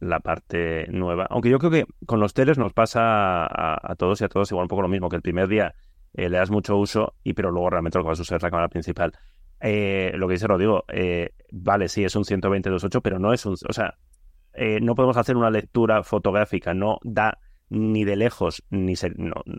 la, 0.00 0.20
parte 0.20 0.86
nueva. 0.88 1.26
Aunque 1.28 1.50
yo 1.50 1.58
creo 1.58 1.70
que 1.70 1.84
con 2.06 2.20
los 2.20 2.32
teles 2.32 2.56
nos 2.56 2.72
pasa 2.72 3.44
a, 3.44 3.94
todos 3.96 4.22
y 4.22 4.24
a 4.24 4.28
todos 4.28 4.50
igual 4.50 4.64
un 4.64 4.68
poco 4.68 4.80
lo 4.80 4.88
mismo, 4.88 5.10
que 5.10 5.16
el 5.16 5.22
primer 5.22 5.48
día 5.48 5.74
eh, 6.14 6.28
le 6.28 6.38
das 6.38 6.50
mucho 6.50 6.76
uso, 6.76 7.14
y 7.22 7.34
pero 7.34 7.50
luego 7.50 7.70
realmente 7.70 7.98
lo 7.98 8.04
que 8.04 8.08
vas 8.08 8.18
a 8.18 8.22
usar 8.22 8.36
es 8.36 8.42
la 8.42 8.50
cámara 8.50 8.68
principal. 8.68 9.12
Eh, 9.60 10.12
lo 10.16 10.26
que 10.26 10.34
dice 10.34 10.46
Rodrigo, 10.46 10.84
eh, 10.88 11.30
vale, 11.50 11.88
sí, 11.88 12.04
es 12.04 12.16
un 12.16 12.24
120-2.8, 12.24 13.00
pero 13.02 13.18
no 13.18 13.32
es 13.32 13.46
un... 13.46 13.54
O 13.68 13.72
sea, 13.72 13.94
no 14.82 14.94
podemos 14.94 15.16
hacer 15.16 15.36
una 15.36 15.50
lectura 15.50 16.02
fotográfica, 16.02 16.74
no 16.74 16.98
da 17.02 17.38
ni 17.70 18.04
de 18.04 18.16
lejos 18.16 18.62
ni 18.68 18.92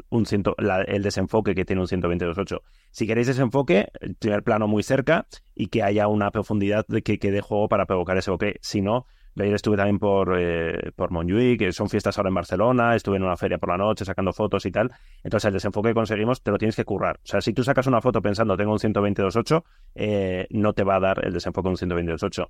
un 0.09 0.25
ciento, 0.27 0.55
el 0.85 1.01
desenfoque 1.01 1.55
que 1.55 1.65
tiene 1.65 1.81
un 1.81 1.87
122.8. 1.87 2.61
Si 2.91 3.07
queréis 3.07 3.25
desenfoque, 3.25 3.87
primer 4.19 4.43
plano 4.43 4.67
muy 4.67 4.83
cerca 4.83 5.25
y 5.55 5.67
que 5.67 5.81
haya 5.81 6.07
una 6.07 6.29
profundidad 6.29 6.85
de 6.87 7.01
que, 7.01 7.17
quede 7.17 7.41
juego 7.41 7.67
para 7.67 7.87
provocar 7.87 8.15
ese 8.17 8.29
bokeh. 8.29 8.59
Si 8.61 8.81
no, 8.81 9.07
ayer 9.41 9.55
estuve 9.55 9.77
también 9.77 9.99
por, 9.99 10.37
eh, 10.39 10.91
por 10.95 11.11
Montjuic, 11.11 11.59
que 11.59 11.71
son 11.71 11.89
fiestas 11.89 12.17
ahora 12.17 12.29
en 12.29 12.35
Barcelona, 12.35 12.95
estuve 12.95 13.17
en 13.17 13.23
una 13.23 13.35
feria 13.35 13.57
por 13.57 13.69
la 13.69 13.77
noche 13.77 14.05
sacando 14.05 14.33
fotos 14.33 14.65
y 14.65 14.71
tal. 14.71 14.91
Entonces 15.23 15.47
el 15.47 15.53
desenfoque 15.53 15.89
que 15.89 15.95
conseguimos 15.95 16.41
te 16.41 16.51
lo 16.51 16.57
tienes 16.57 16.75
que 16.75 16.85
currar. 16.85 17.17
O 17.17 17.27
sea, 17.27 17.41
si 17.41 17.53
tú 17.53 17.63
sacas 17.63 17.87
una 17.87 18.01
foto 18.01 18.21
pensando 18.21 18.55
tengo 18.55 18.71
un 18.71 18.79
122.8, 18.79 19.63
eh, 19.95 20.47
no 20.51 20.73
te 20.73 20.83
va 20.83 20.97
a 20.97 20.99
dar 20.99 21.25
el 21.25 21.33
desenfoque 21.33 21.69
un 21.69 21.75
122.8. 21.75 22.49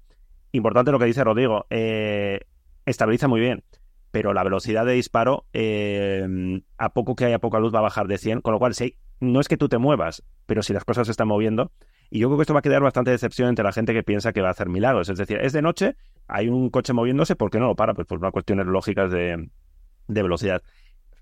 Importante 0.51 0.91
lo 0.91 0.99
que 0.99 1.05
dice 1.05 1.23
Rodrigo, 1.23 1.65
eh, 1.69 2.41
estabiliza 2.85 3.27
muy 3.27 3.39
bien 3.39 3.63
pero 4.13 4.31
la 4.31 4.43
velocidad 4.43 4.85
de 4.85 4.93
disparo, 4.93 5.47
eh, 5.53 6.61
a 6.77 6.93
poco 6.93 7.15
que 7.15 7.25
haya 7.25 7.39
poca 7.39 7.57
luz, 7.57 7.73
va 7.73 7.79
a 7.79 7.81
bajar 7.81 8.05
de 8.05 8.19
100, 8.19 8.41
con 8.41 8.53
lo 8.53 8.59
cual 8.59 8.75
no 9.19 9.39
es 9.39 9.47
que 9.47 9.57
tú 9.57 9.69
te 9.69 9.79
muevas, 9.79 10.23
pero 10.45 10.61
si 10.61 10.71
las 10.71 10.85
cosas 10.85 11.07
se 11.07 11.11
están 11.11 11.27
moviendo, 11.27 11.71
y 12.13 12.19
yo 12.19 12.28
creo 12.28 12.38
que 12.38 12.43
esto 12.43 12.54
va 12.54 12.60
a 12.60 12.62
quedar 12.62 12.84
bastante 12.84 13.10
decepción 13.10 13.49
entre 13.49 13.65
la 13.65 13.71
gente 13.71 13.91
que 13.91 14.04
piensa 14.04 14.34
que 14.34 14.41
va 14.41 14.49
a 14.49 14.52
hacer 14.52 14.69
milagros. 14.69 15.10
Es 15.10 15.17
decir, 15.17 15.39
es 15.41 15.52
de 15.52 15.63
noche, 15.63 15.95
hay 16.28 16.47
un 16.47 16.69
coche 16.69 16.93
moviéndose, 16.93 17.36
¿por 17.36 17.49
qué 17.49 17.58
no 17.58 17.65
lo 17.65 17.76
para? 17.76 17.95
Pues 17.95 18.06
por 18.06 18.19
cuestiones 18.32 18.67
lógicas 18.67 19.12
de, 19.12 19.49
velocidad. 20.06 20.62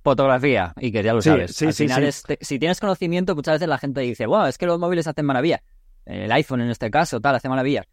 Fotografía, 0.04 0.74
y 0.82 0.92
que 0.92 1.02
ya 1.02 1.14
lo 1.14 1.22
sabes. 1.22 1.56
Sí, 1.56 1.68
Al 1.68 1.74
final, 1.74 2.12
si 2.12 2.60
tienes 2.60 2.82
conocimiento, 2.82 3.36
muchas 3.36 3.56
veces 3.56 3.70
la 3.70 3.78
gente 3.78 4.02
dice, 4.02 4.26
wow, 4.26 4.48
es 4.48 4.58
que 4.58 4.66
los 4.66 4.80
móviles 4.80 5.08
hacen 5.08 5.26
maravillas. 5.26 5.62
El 6.06 6.30
iPhone 6.34 6.60
en 6.60 6.70
este 6.70 6.92
caso, 6.92 7.22
tal, 7.22 7.36
hace 7.36 7.48
maravillas. 7.48 7.86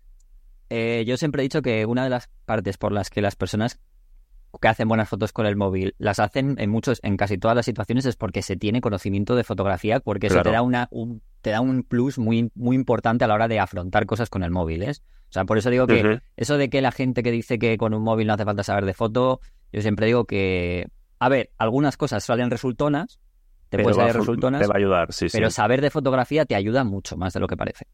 Eh, 0.69 1.05
yo 1.07 1.17
siempre 1.17 1.43
he 1.43 1.45
dicho 1.45 1.63
que 1.63 1.87
una 1.87 2.03
de 2.03 2.11
las 2.11 2.29
partes 2.47 2.79
por 2.79 2.91
las 2.91 3.11
que 3.11 3.21
las 3.21 3.37
personas 3.37 3.79
que 4.61 4.69
hacen 4.69 4.89
buenas 4.89 5.09
fotos 5.09 5.33
con 5.33 5.47
el 5.47 5.57
móvil 5.57 5.95
las 5.99 6.19
hacen 6.19 6.57
en 6.59 6.71
muchos, 6.71 7.01
en 7.03 7.17
casi 7.17 7.39
todas 7.39 7.55
las 7.55 7.67
situaciones 7.67 8.07
es 8.07 8.17
porque 8.17 8.43
se 8.43 8.57
tiene 8.57 8.81
conocimiento 8.81 9.37
de 9.37 9.45
fotografía, 9.45 10.01
porque 10.01 10.29
eso 10.29 10.43
te 10.43 10.51
da 10.51 10.63
una, 10.63 10.89
un, 10.91 11.23
te 11.43 11.51
da 11.51 11.61
un 11.61 11.83
plus 11.83 12.19
muy, 12.19 12.51
muy 12.55 12.77
importante 12.77 13.25
a 13.25 13.29
la 13.29 13.35
hora 13.35 13.49
de 13.49 13.61
afrontar 13.61 14.07
cosas 14.07 14.31
con 14.31 14.43
el 14.43 14.51
móvil, 14.51 14.83
¿eh? 14.83 14.91
O 14.91 15.33
sea, 15.33 15.45
por 15.45 15.59
eso 15.59 15.69
digo 15.69 15.87
que 15.87 16.21
eso 16.37 16.57
de 16.57 16.71
que 16.71 16.81
la 16.81 16.91
gente 16.91 17.23
que 17.23 17.31
dice 17.31 17.59
que 17.59 17.77
con 17.77 17.93
un 17.93 18.03
móvil 18.03 18.27
no 18.27 18.33
hace 18.33 18.45
falta 18.45 18.63
saber 18.63 18.87
de 18.87 18.95
foto, 18.95 19.41
yo 19.73 19.83
siempre 19.83 20.07
digo 20.07 20.25
que, 20.25 20.89
a 21.19 21.29
ver, 21.29 21.51
algunas 21.59 21.99
cosas 21.99 22.25
salen 22.25 22.51
resultonas, 22.51 23.21
te 23.69 23.83
puedes 23.83 23.97
salir 23.97 24.15
resultonas, 24.15 24.63
te 24.63 24.67
va 24.67 24.75
a 24.75 24.79
ayudar, 24.79 25.13
sí, 25.13 25.27
pero 25.31 25.51
saber 25.51 25.83
de 25.83 25.91
fotografía 25.91 26.47
te 26.47 26.55
ayuda 26.55 26.85
mucho 26.85 27.19
más 27.19 27.35
de 27.35 27.41
lo 27.41 27.47
que 27.47 27.57
parece. 27.59 27.87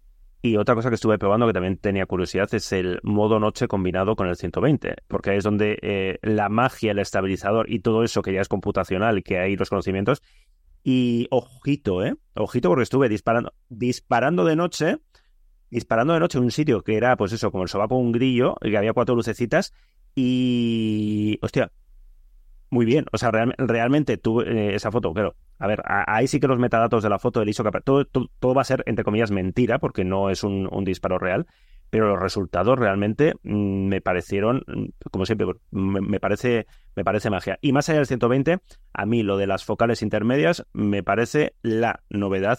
Y 0.44 0.58
otra 0.58 0.74
cosa 0.74 0.90
que 0.90 0.96
estuve 0.96 1.16
probando 1.16 1.46
que 1.46 1.54
también 1.54 1.78
tenía 1.78 2.04
curiosidad 2.04 2.54
es 2.54 2.70
el 2.72 3.00
modo 3.02 3.40
noche 3.40 3.66
combinado 3.66 4.14
con 4.14 4.28
el 4.28 4.36
120, 4.36 4.94
porque 5.08 5.34
es 5.38 5.42
donde 5.42 5.78
eh, 5.80 6.18
la 6.20 6.50
magia, 6.50 6.90
el 6.90 6.98
estabilizador 6.98 7.72
y 7.72 7.78
todo 7.80 8.04
eso 8.04 8.20
que 8.20 8.34
ya 8.34 8.42
es 8.42 8.48
computacional, 8.48 9.22
que 9.22 9.38
hay 9.38 9.56
los 9.56 9.70
conocimientos. 9.70 10.20
Y 10.82 11.28
ojito, 11.30 12.04
¿eh? 12.04 12.16
Ojito 12.34 12.68
porque 12.68 12.82
estuve 12.82 13.08
disparando, 13.08 13.54
disparando 13.70 14.44
de 14.44 14.54
noche, 14.54 14.98
disparando 15.70 16.12
de 16.12 16.20
noche 16.20 16.36
en 16.36 16.44
un 16.44 16.50
sitio 16.50 16.82
que 16.82 16.98
era, 16.98 17.16
pues 17.16 17.32
eso, 17.32 17.50
como 17.50 17.62
el 17.62 17.70
sobaco 17.70 17.96
un 17.96 18.12
grillo, 18.12 18.56
y 18.60 18.70
que 18.70 18.76
había 18.76 18.92
cuatro 18.92 19.14
lucecitas 19.14 19.72
y... 20.14 21.38
Hostia, 21.40 21.72
muy 22.74 22.84
bien. 22.84 23.06
O 23.12 23.18
sea, 23.18 23.30
realmente 23.30 24.18
tuve 24.18 24.50
eh, 24.50 24.74
esa 24.74 24.90
foto, 24.90 25.14
claro. 25.14 25.36
A 25.58 25.66
ver, 25.66 25.80
ahí 25.86 26.26
sí 26.26 26.40
que 26.40 26.48
los 26.48 26.58
metadatos 26.58 27.02
de 27.02 27.08
la 27.08 27.18
foto 27.18 27.40
del 27.40 27.48
ISO 27.48 27.64
todo, 27.84 28.04
todo, 28.04 28.54
va 28.54 28.62
a 28.62 28.64
ser, 28.64 28.82
entre 28.86 29.04
comillas, 29.04 29.30
mentira, 29.30 29.78
porque 29.78 30.04
no 30.04 30.28
es 30.28 30.42
un, 30.42 30.68
disparo 30.84 31.18
real, 31.18 31.46
pero 31.88 32.08
los 32.08 32.20
resultados 32.20 32.76
realmente 32.78 33.34
mm, 33.44 33.86
me 33.86 34.00
parecieron, 34.00 34.64
mm, 34.66 35.08
como 35.10 35.24
siempre, 35.24 35.46
me, 35.70 36.18
parece, 36.18 36.66
me 36.96 37.04
parece 37.04 37.30
magia. 37.30 37.58
Y 37.62 37.72
más 37.72 37.88
allá 37.88 37.98
del 37.98 38.08
120, 38.08 38.58
a 38.92 39.06
mí 39.06 39.22
lo 39.22 39.36
de 39.36 39.46
las 39.46 39.64
focales 39.64 40.02
intermedias 40.02 40.66
me 40.72 41.02
parece 41.04 41.54
la 41.62 42.00
novedad 42.10 42.58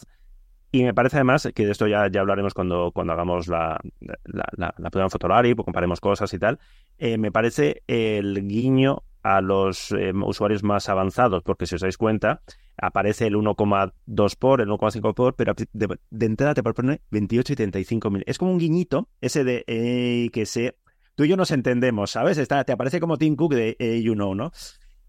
Y 0.71 0.83
me 0.83 0.93
parece 0.93 1.17
además 1.17 1.49
que 1.53 1.65
de 1.65 1.71
esto 1.71 1.87
ya, 1.87 2.07
ya 2.09 2.21
hablaremos 2.21 2.53
cuando, 2.53 2.91
cuando 2.93 3.13
hagamos 3.13 3.47
la, 3.47 3.79
la 4.25 4.89
prueba 4.89 5.05
en 5.05 5.11
Fotolari, 5.11 5.53
pues 5.53 5.65
comparemos 5.65 5.99
cosas 5.99 6.33
y 6.33 6.39
tal. 6.39 6.59
Eh, 6.97 7.17
me 7.17 7.31
parece 7.31 7.83
el 7.87 8.47
guiño 8.47 9.03
a 9.25 9.41
los 9.41 9.91
eh, 9.91 10.13
usuarios 10.13 10.63
más 10.63 10.87
avanzados, 10.87 11.41
porque 11.41 11.65
si 11.65 11.73
os 11.73 11.81
dais 11.81 11.97
cuenta, 11.97 12.43
aparece 12.77 13.25
el 13.25 13.33
1,2 13.33 14.35
por, 14.37 14.61
el 14.61 14.69
1,5 14.69 15.15
por, 15.15 15.35
pero 15.35 15.55
de, 15.73 15.97
entrada 16.19 16.53
te 16.53 16.61
propone 16.61 17.01
28 17.09 17.53
y 17.53 17.55
35 17.55 18.11
mil. 18.11 18.23
Es 18.27 18.37
como 18.37 18.51
un 18.51 18.59
guiñito, 18.59 19.09
ese 19.21 19.43
de 19.43 20.29
que 20.31 20.45
se... 20.45 20.77
Tú 21.15 21.23
y 21.23 21.29
yo 21.29 21.37
nos 21.37 21.49
entendemos, 21.49 22.11
¿sabes? 22.11 22.37
Está, 22.37 22.63
te 22.65 22.73
aparece 22.73 22.99
como 22.99 23.17
Tim 23.17 23.35
Cook 23.35 23.55
de 23.55 23.75
eh, 23.79 23.99
You 24.03 24.13
Know, 24.13 24.35
¿no? 24.35 24.51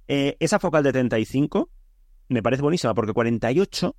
Eh, 0.09 0.39
esa 0.41 0.59
focal 0.59 0.83
de 0.83 0.93
35 0.93 1.69
me 2.31 2.43
parece 2.43 2.63
buenísima, 2.63 2.95
porque 2.95 3.13
48 3.13 3.97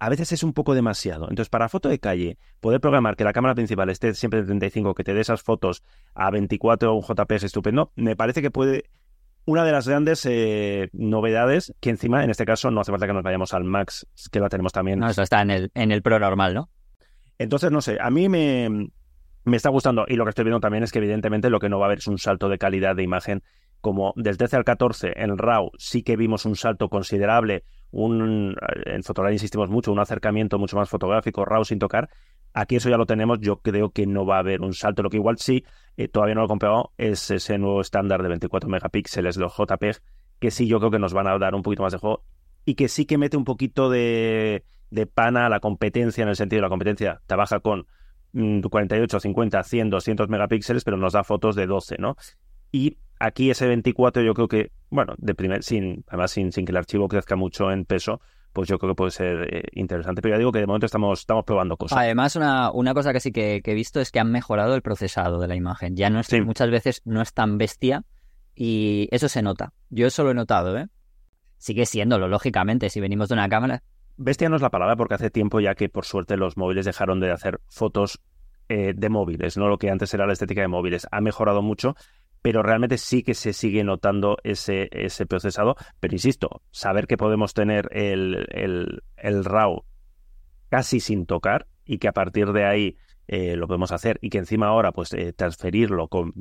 a 0.00 0.08
veces 0.10 0.32
es 0.32 0.42
un 0.42 0.52
poco 0.52 0.74
demasiado. 0.74 1.30
Entonces, 1.30 1.48
para 1.48 1.70
foto 1.70 1.88
de 1.88 1.98
calle, 1.98 2.36
poder 2.60 2.78
programar 2.78 3.16
que 3.16 3.24
la 3.24 3.32
cámara 3.32 3.54
principal 3.54 3.88
esté 3.88 4.12
siempre 4.12 4.40
de 4.40 4.48
35, 4.48 4.94
que 4.94 5.02
te 5.02 5.14
dé 5.14 5.22
esas 5.22 5.40
fotos 5.40 5.82
a 6.14 6.30
24 6.30 6.92
o 6.92 6.96
un 6.96 7.02
JPG 7.02 7.46
estupendo, 7.46 7.90
me 7.96 8.16
parece 8.16 8.42
que 8.42 8.50
puede 8.50 8.90
una 9.46 9.64
de 9.64 9.72
las 9.72 9.86
grandes 9.86 10.24
eh, 10.26 10.88
novedades, 10.92 11.74
que 11.80 11.90
encima, 11.90 12.24
en 12.24 12.30
este 12.30 12.44
caso, 12.44 12.70
no 12.70 12.80
hace 12.80 12.92
falta 12.92 13.06
que 13.06 13.12
nos 13.12 13.22
vayamos 13.22 13.52
al 13.52 13.64
Max, 13.64 14.06
que 14.30 14.40
la 14.40 14.48
tenemos 14.48 14.72
también. 14.72 14.98
No, 14.98 15.08
eso 15.08 15.22
está 15.22 15.42
en 15.42 15.50
el, 15.50 15.70
en 15.74 15.92
el 15.92 16.02
Pro 16.02 16.18
normal, 16.18 16.54
¿no? 16.54 16.70
Entonces, 17.38 17.70
no 17.70 17.80
sé, 17.80 17.98
a 18.00 18.10
mí 18.10 18.28
me, 18.28 18.88
me 19.44 19.56
está 19.56 19.68
gustando 19.68 20.06
y 20.08 20.16
lo 20.16 20.24
que 20.24 20.30
estoy 20.30 20.44
viendo 20.44 20.60
también 20.60 20.84
es 20.84 20.92
que 20.92 20.98
evidentemente 20.98 21.50
lo 21.50 21.60
que 21.60 21.68
no 21.68 21.78
va 21.78 21.86
a 21.86 21.88
haber 21.88 21.98
es 21.98 22.06
un 22.06 22.18
salto 22.18 22.48
de 22.48 22.58
calidad 22.58 22.96
de 22.96 23.02
imagen 23.02 23.42
como 23.80 24.14
del 24.16 24.38
13 24.38 24.56
al 24.56 24.64
14 24.64 25.12
en 25.16 25.36
RAW 25.36 25.70
sí 25.76 26.02
que 26.02 26.16
vimos 26.16 26.46
un 26.46 26.56
salto 26.56 26.88
considerable, 26.88 27.64
un 27.90 28.56
en 28.86 29.02
Fotolari 29.02 29.34
insistimos 29.34 29.68
mucho, 29.68 29.92
un 29.92 29.98
acercamiento 29.98 30.58
mucho 30.58 30.76
más 30.76 30.88
fotográfico, 30.88 31.44
RAW 31.44 31.64
sin 31.64 31.78
tocar. 31.78 32.08
Aquí 32.54 32.76
eso 32.76 32.88
ya 32.88 32.96
lo 32.96 33.04
tenemos, 33.04 33.40
yo 33.40 33.56
creo 33.56 33.90
que 33.90 34.06
no 34.06 34.24
va 34.24 34.36
a 34.36 34.38
haber 34.38 34.62
un 34.62 34.72
salto, 34.72 35.02
lo 35.02 35.10
que 35.10 35.16
igual 35.16 35.38
sí, 35.38 35.64
eh, 35.96 36.08
todavía 36.08 36.36
no 36.36 36.42
lo 36.42 36.46
he 36.46 36.48
comprobado, 36.48 36.92
es 36.96 37.30
ese 37.30 37.58
nuevo 37.58 37.80
estándar 37.80 38.22
de 38.22 38.28
24 38.28 38.70
megapíxeles, 38.70 39.36
los 39.36 39.52
JPEG, 39.56 40.00
que 40.38 40.50
sí 40.50 40.66
yo 40.68 40.78
creo 40.78 40.92
que 40.92 41.00
nos 41.00 41.12
van 41.12 41.26
a 41.26 41.36
dar 41.36 41.54
un 41.54 41.62
poquito 41.62 41.82
más 41.82 41.92
de 41.92 41.98
juego 41.98 42.24
y 42.64 42.76
que 42.76 42.88
sí 42.88 43.06
que 43.06 43.18
mete 43.18 43.36
un 43.36 43.44
poquito 43.44 43.90
de, 43.90 44.64
de 44.90 45.06
pana 45.06 45.46
a 45.46 45.48
la 45.48 45.60
competencia 45.60 46.22
en 46.22 46.28
el 46.28 46.36
sentido 46.36 46.58
de 46.58 46.62
la 46.62 46.68
competencia 46.68 47.20
trabaja 47.26 47.60
con 47.60 47.86
48, 48.32 49.20
50, 49.20 49.62
100, 49.62 49.90
200 49.90 50.28
megapíxeles, 50.28 50.84
pero 50.84 50.96
nos 50.96 51.12
da 51.12 51.22
fotos 51.22 51.54
de 51.54 51.66
12, 51.66 51.96
¿no? 51.98 52.16
Y 52.72 52.98
aquí 53.20 53.50
ese 53.50 53.68
24 53.68 54.22
yo 54.22 54.34
creo 54.34 54.48
que, 54.48 54.72
bueno, 54.90 55.14
de 55.18 55.34
primer, 55.34 55.62
sin, 55.62 56.04
además 56.08 56.32
sin, 56.32 56.50
sin 56.50 56.64
que 56.64 56.72
el 56.72 56.76
archivo 56.76 57.06
crezca 57.06 57.36
mucho 57.36 57.70
en 57.70 57.84
peso, 57.84 58.20
pues 58.54 58.68
yo 58.68 58.78
creo 58.78 58.92
que 58.92 58.96
puede 58.96 59.10
ser 59.10 59.54
eh, 59.54 59.62
interesante. 59.72 60.22
Pero 60.22 60.36
ya 60.36 60.38
digo 60.38 60.52
que 60.52 60.60
de 60.60 60.66
momento 60.66 60.86
estamos, 60.86 61.20
estamos 61.20 61.44
probando 61.44 61.76
cosas. 61.76 61.98
Además, 61.98 62.36
una, 62.36 62.70
una 62.70 62.94
cosa 62.94 63.12
que 63.12 63.20
sí 63.20 63.32
que, 63.32 63.60
que, 63.62 63.72
he 63.72 63.74
visto 63.74 64.00
es 64.00 64.10
que 64.10 64.20
han 64.20 64.30
mejorado 64.30 64.74
el 64.74 64.80
procesado 64.80 65.40
de 65.40 65.48
la 65.48 65.56
imagen. 65.56 65.96
Ya 65.96 66.08
no 66.08 66.20
es, 66.20 66.28
sí. 66.28 66.40
muchas 66.40 66.70
veces 66.70 67.02
no 67.04 67.20
es 67.20 67.34
tan 67.34 67.58
bestia 67.58 68.04
y 68.54 69.08
eso 69.10 69.28
se 69.28 69.42
nota. 69.42 69.72
Yo 69.90 70.06
eso 70.06 70.22
lo 70.22 70.30
he 70.30 70.34
notado, 70.34 70.78
¿eh? 70.78 70.86
Sigue 71.58 71.84
siéndolo, 71.84 72.28
lógicamente, 72.28 72.90
si 72.90 73.00
venimos 73.00 73.28
de 73.28 73.34
una 73.34 73.48
cámara. 73.48 73.82
Bestia 74.16 74.48
no 74.48 74.56
es 74.56 74.62
la 74.62 74.70
palabra 74.70 74.94
porque 74.96 75.14
hace 75.14 75.30
tiempo 75.30 75.58
ya 75.58 75.74
que 75.74 75.88
por 75.88 76.04
suerte 76.04 76.36
los 76.36 76.56
móviles 76.56 76.84
dejaron 76.84 77.18
de 77.18 77.32
hacer 77.32 77.60
fotos 77.68 78.20
eh, 78.68 78.92
de 78.94 79.08
móviles, 79.08 79.56
no 79.56 79.68
lo 79.68 79.78
que 79.78 79.90
antes 79.90 80.14
era 80.14 80.26
la 80.26 80.32
estética 80.32 80.60
de 80.60 80.68
móviles. 80.68 81.08
Ha 81.10 81.20
mejorado 81.20 81.60
mucho, 81.60 81.96
pero 82.44 82.62
realmente 82.62 82.98
sí 82.98 83.22
que 83.22 83.32
se 83.32 83.54
sigue 83.54 83.82
notando 83.84 84.36
ese, 84.44 84.90
ese 84.92 85.24
procesado. 85.24 85.76
Pero 85.98 86.14
insisto, 86.14 86.60
saber 86.72 87.06
que 87.06 87.16
podemos 87.16 87.54
tener 87.54 87.88
el, 87.90 88.46
el, 88.50 89.02
el 89.16 89.46
RAW 89.46 89.86
casi 90.68 91.00
sin 91.00 91.24
tocar 91.24 91.66
y 91.86 91.96
que 91.96 92.06
a 92.06 92.12
partir 92.12 92.52
de 92.52 92.66
ahí 92.66 92.98
eh, 93.28 93.56
lo 93.56 93.66
podemos 93.66 93.92
hacer 93.92 94.18
y 94.20 94.28
que 94.28 94.36
encima 94.36 94.66
ahora 94.66 94.92
pues 94.92 95.14
eh, 95.14 95.32
transferirlo, 95.32 96.08
con, 96.08 96.34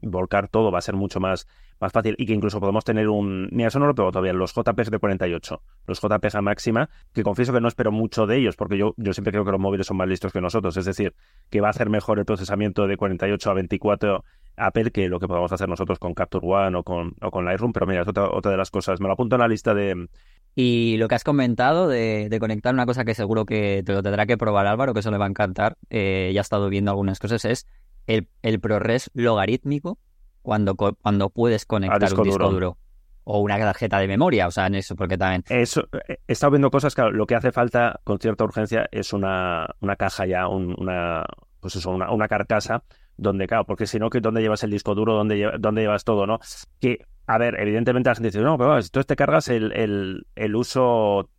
volcar 0.00 0.48
todo 0.48 0.72
va 0.72 0.78
a 0.78 0.82
ser 0.82 0.96
mucho 0.96 1.20
más, 1.20 1.46
más 1.78 1.92
fácil 1.92 2.14
y 2.16 2.24
que 2.24 2.32
incluso 2.32 2.58
podemos 2.58 2.84
tener 2.84 3.10
un... 3.10 3.50
Mira, 3.52 3.68
eso 3.68 3.78
no 3.78 3.86
lo 3.86 3.94
pego 3.94 4.10
todavía, 4.10 4.32
los 4.32 4.54
JPEG 4.54 4.88
de 4.88 4.98
48, 4.98 5.62
los 5.86 6.00
JPEG 6.00 6.36
a 6.36 6.40
máxima, 6.40 6.88
que 7.12 7.22
confieso 7.22 7.52
que 7.52 7.60
no 7.60 7.68
espero 7.68 7.92
mucho 7.92 8.26
de 8.26 8.38
ellos 8.38 8.56
porque 8.56 8.78
yo, 8.78 8.94
yo 8.96 9.12
siempre 9.12 9.32
creo 9.32 9.44
que 9.44 9.50
los 9.50 9.60
móviles 9.60 9.86
son 9.86 9.98
más 9.98 10.08
listos 10.08 10.32
que 10.32 10.40
nosotros, 10.40 10.74
es 10.78 10.86
decir, 10.86 11.14
que 11.50 11.60
va 11.60 11.66
a 11.66 11.70
hacer 11.72 11.90
mejor 11.90 12.18
el 12.18 12.24
procesamiento 12.24 12.86
de 12.86 12.96
48 12.96 13.50
a 13.50 13.54
24 13.54 14.24
Apple 14.56 14.90
que 14.90 15.08
lo 15.08 15.18
que 15.18 15.28
podamos 15.28 15.52
hacer 15.52 15.68
nosotros 15.68 15.98
con 15.98 16.14
Capture 16.14 16.46
One 16.46 16.78
o 16.78 16.82
con, 16.82 17.14
o 17.20 17.30
con 17.30 17.44
Lightroom, 17.44 17.72
pero 17.72 17.86
mira, 17.86 18.02
es 18.02 18.08
otra, 18.08 18.30
otra 18.30 18.50
de 18.50 18.56
las 18.56 18.70
cosas. 18.70 19.00
Me 19.00 19.06
lo 19.06 19.14
apunto 19.14 19.36
en 19.36 19.40
la 19.40 19.48
lista 19.48 19.74
de, 19.74 20.08
y 20.54 20.96
lo 20.98 21.08
que 21.08 21.14
has 21.14 21.24
comentado 21.24 21.88
de, 21.88 22.28
de, 22.28 22.38
conectar 22.38 22.74
una 22.74 22.84
cosa 22.84 23.04
que 23.04 23.14
seguro 23.14 23.46
que 23.46 23.82
te 23.86 23.92
lo 23.92 24.02
tendrá 24.02 24.26
que 24.26 24.36
probar 24.36 24.66
Álvaro, 24.66 24.92
que 24.92 25.00
eso 25.00 25.10
le 25.10 25.16
va 25.16 25.24
a 25.24 25.28
encantar, 25.28 25.78
eh, 25.88 26.30
ya 26.34 26.40
he 26.40 26.42
estado 26.42 26.68
viendo 26.68 26.90
algunas 26.90 27.18
cosas, 27.18 27.44
es 27.46 27.66
el, 28.06 28.28
el 28.42 28.60
ProRes 28.60 29.10
logarítmico 29.14 29.98
cuando, 30.42 30.74
cuando 30.74 31.30
puedes 31.30 31.64
conectar 31.64 32.00
disco 32.00 32.20
un 32.20 32.28
disco 32.28 32.44
duro. 32.44 32.52
duro. 32.52 32.78
O 33.24 33.38
una 33.38 33.56
tarjeta 33.56 33.98
de 34.00 34.08
memoria, 34.08 34.48
o 34.48 34.50
sea, 34.50 34.66
en 34.66 34.74
eso, 34.74 34.96
porque 34.96 35.16
también... 35.16 35.44
Eso, 35.48 35.88
he 36.08 36.18
estado 36.26 36.50
viendo 36.50 36.70
cosas 36.70 36.94
que 36.94 37.02
lo 37.02 37.24
que 37.24 37.36
hace 37.36 37.52
falta 37.52 38.00
con 38.02 38.18
cierta 38.18 38.44
urgencia 38.44 38.88
es 38.90 39.12
una, 39.12 39.66
una 39.80 39.94
caja 39.94 40.26
ya, 40.26 40.48
un, 40.48 40.74
una, 40.76 41.24
pues 41.60 41.76
eso, 41.76 41.90
una, 41.90 42.10
una 42.10 42.26
carcasa 42.26 42.82
donde, 43.22 43.46
claro, 43.46 43.64
porque 43.64 43.86
si 43.86 43.98
no, 43.98 44.08
¿dónde 44.10 44.42
llevas 44.42 44.62
el 44.64 44.70
disco 44.70 44.94
duro? 44.94 45.14
¿Dónde, 45.14 45.36
lleva, 45.36 45.52
dónde 45.58 45.82
llevas 45.82 46.04
todo, 46.04 46.26
no? 46.26 46.38
Que 46.80 46.98
a 47.26 47.38
ver, 47.38 47.58
evidentemente 47.58 48.10
la 48.10 48.14
gente 48.14 48.28
dice, 48.28 48.40
no, 48.40 48.58
pero 48.58 48.74
entonces 48.74 49.06
te 49.06 49.16
cargas 49.16 49.48
el, 49.48 49.72
el, 49.72 50.26
el 50.34 50.56
uso 50.56 51.30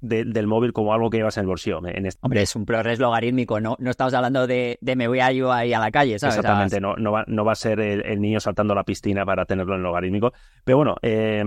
de, 0.00 0.24
del 0.24 0.46
móvil 0.46 0.72
como 0.72 0.92
algo 0.92 1.10
que 1.10 1.18
llevas 1.18 1.36
en 1.36 1.42
el 1.42 1.46
bolsillo. 1.46 1.80
En 1.86 2.06
este... 2.06 2.20
Hombre, 2.22 2.42
es 2.42 2.54
un 2.56 2.64
progreso 2.64 3.02
logarítmico, 3.02 3.60
no, 3.60 3.76
no 3.78 3.90
estamos 3.90 4.14
hablando 4.14 4.46
de, 4.46 4.78
de, 4.80 4.96
me 4.96 5.08
voy 5.08 5.20
a 5.20 5.32
yo 5.32 5.52
ahí 5.52 5.72
a 5.72 5.78
la 5.78 5.90
calle, 5.90 6.18
¿sabes? 6.18 6.36
Exactamente, 6.36 6.80
no, 6.80 6.96
no, 6.96 7.12
va, 7.12 7.24
no 7.26 7.44
va 7.44 7.52
a 7.52 7.56
ser 7.56 7.80
el, 7.80 8.04
el, 8.04 8.20
niño 8.20 8.40
saltando 8.40 8.72
a 8.72 8.76
la 8.76 8.84
piscina 8.84 9.24
para 9.24 9.44
tenerlo 9.46 9.76
en 9.76 9.82
logarítmico. 9.82 10.32
Pero 10.64 10.78
bueno, 10.78 10.96
eh, 11.02 11.42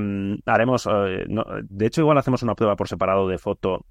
haremos, 0.45 0.87
eh, 0.87 1.25
no, 1.27 1.45
de 1.63 1.85
hecho 1.85 2.01
igual 2.01 2.17
hacemos 2.17 2.43
una 2.43 2.55
prueba 2.55 2.75
por 2.75 2.87
separado 2.87 3.27
de 3.27 3.37
foto 3.37 3.85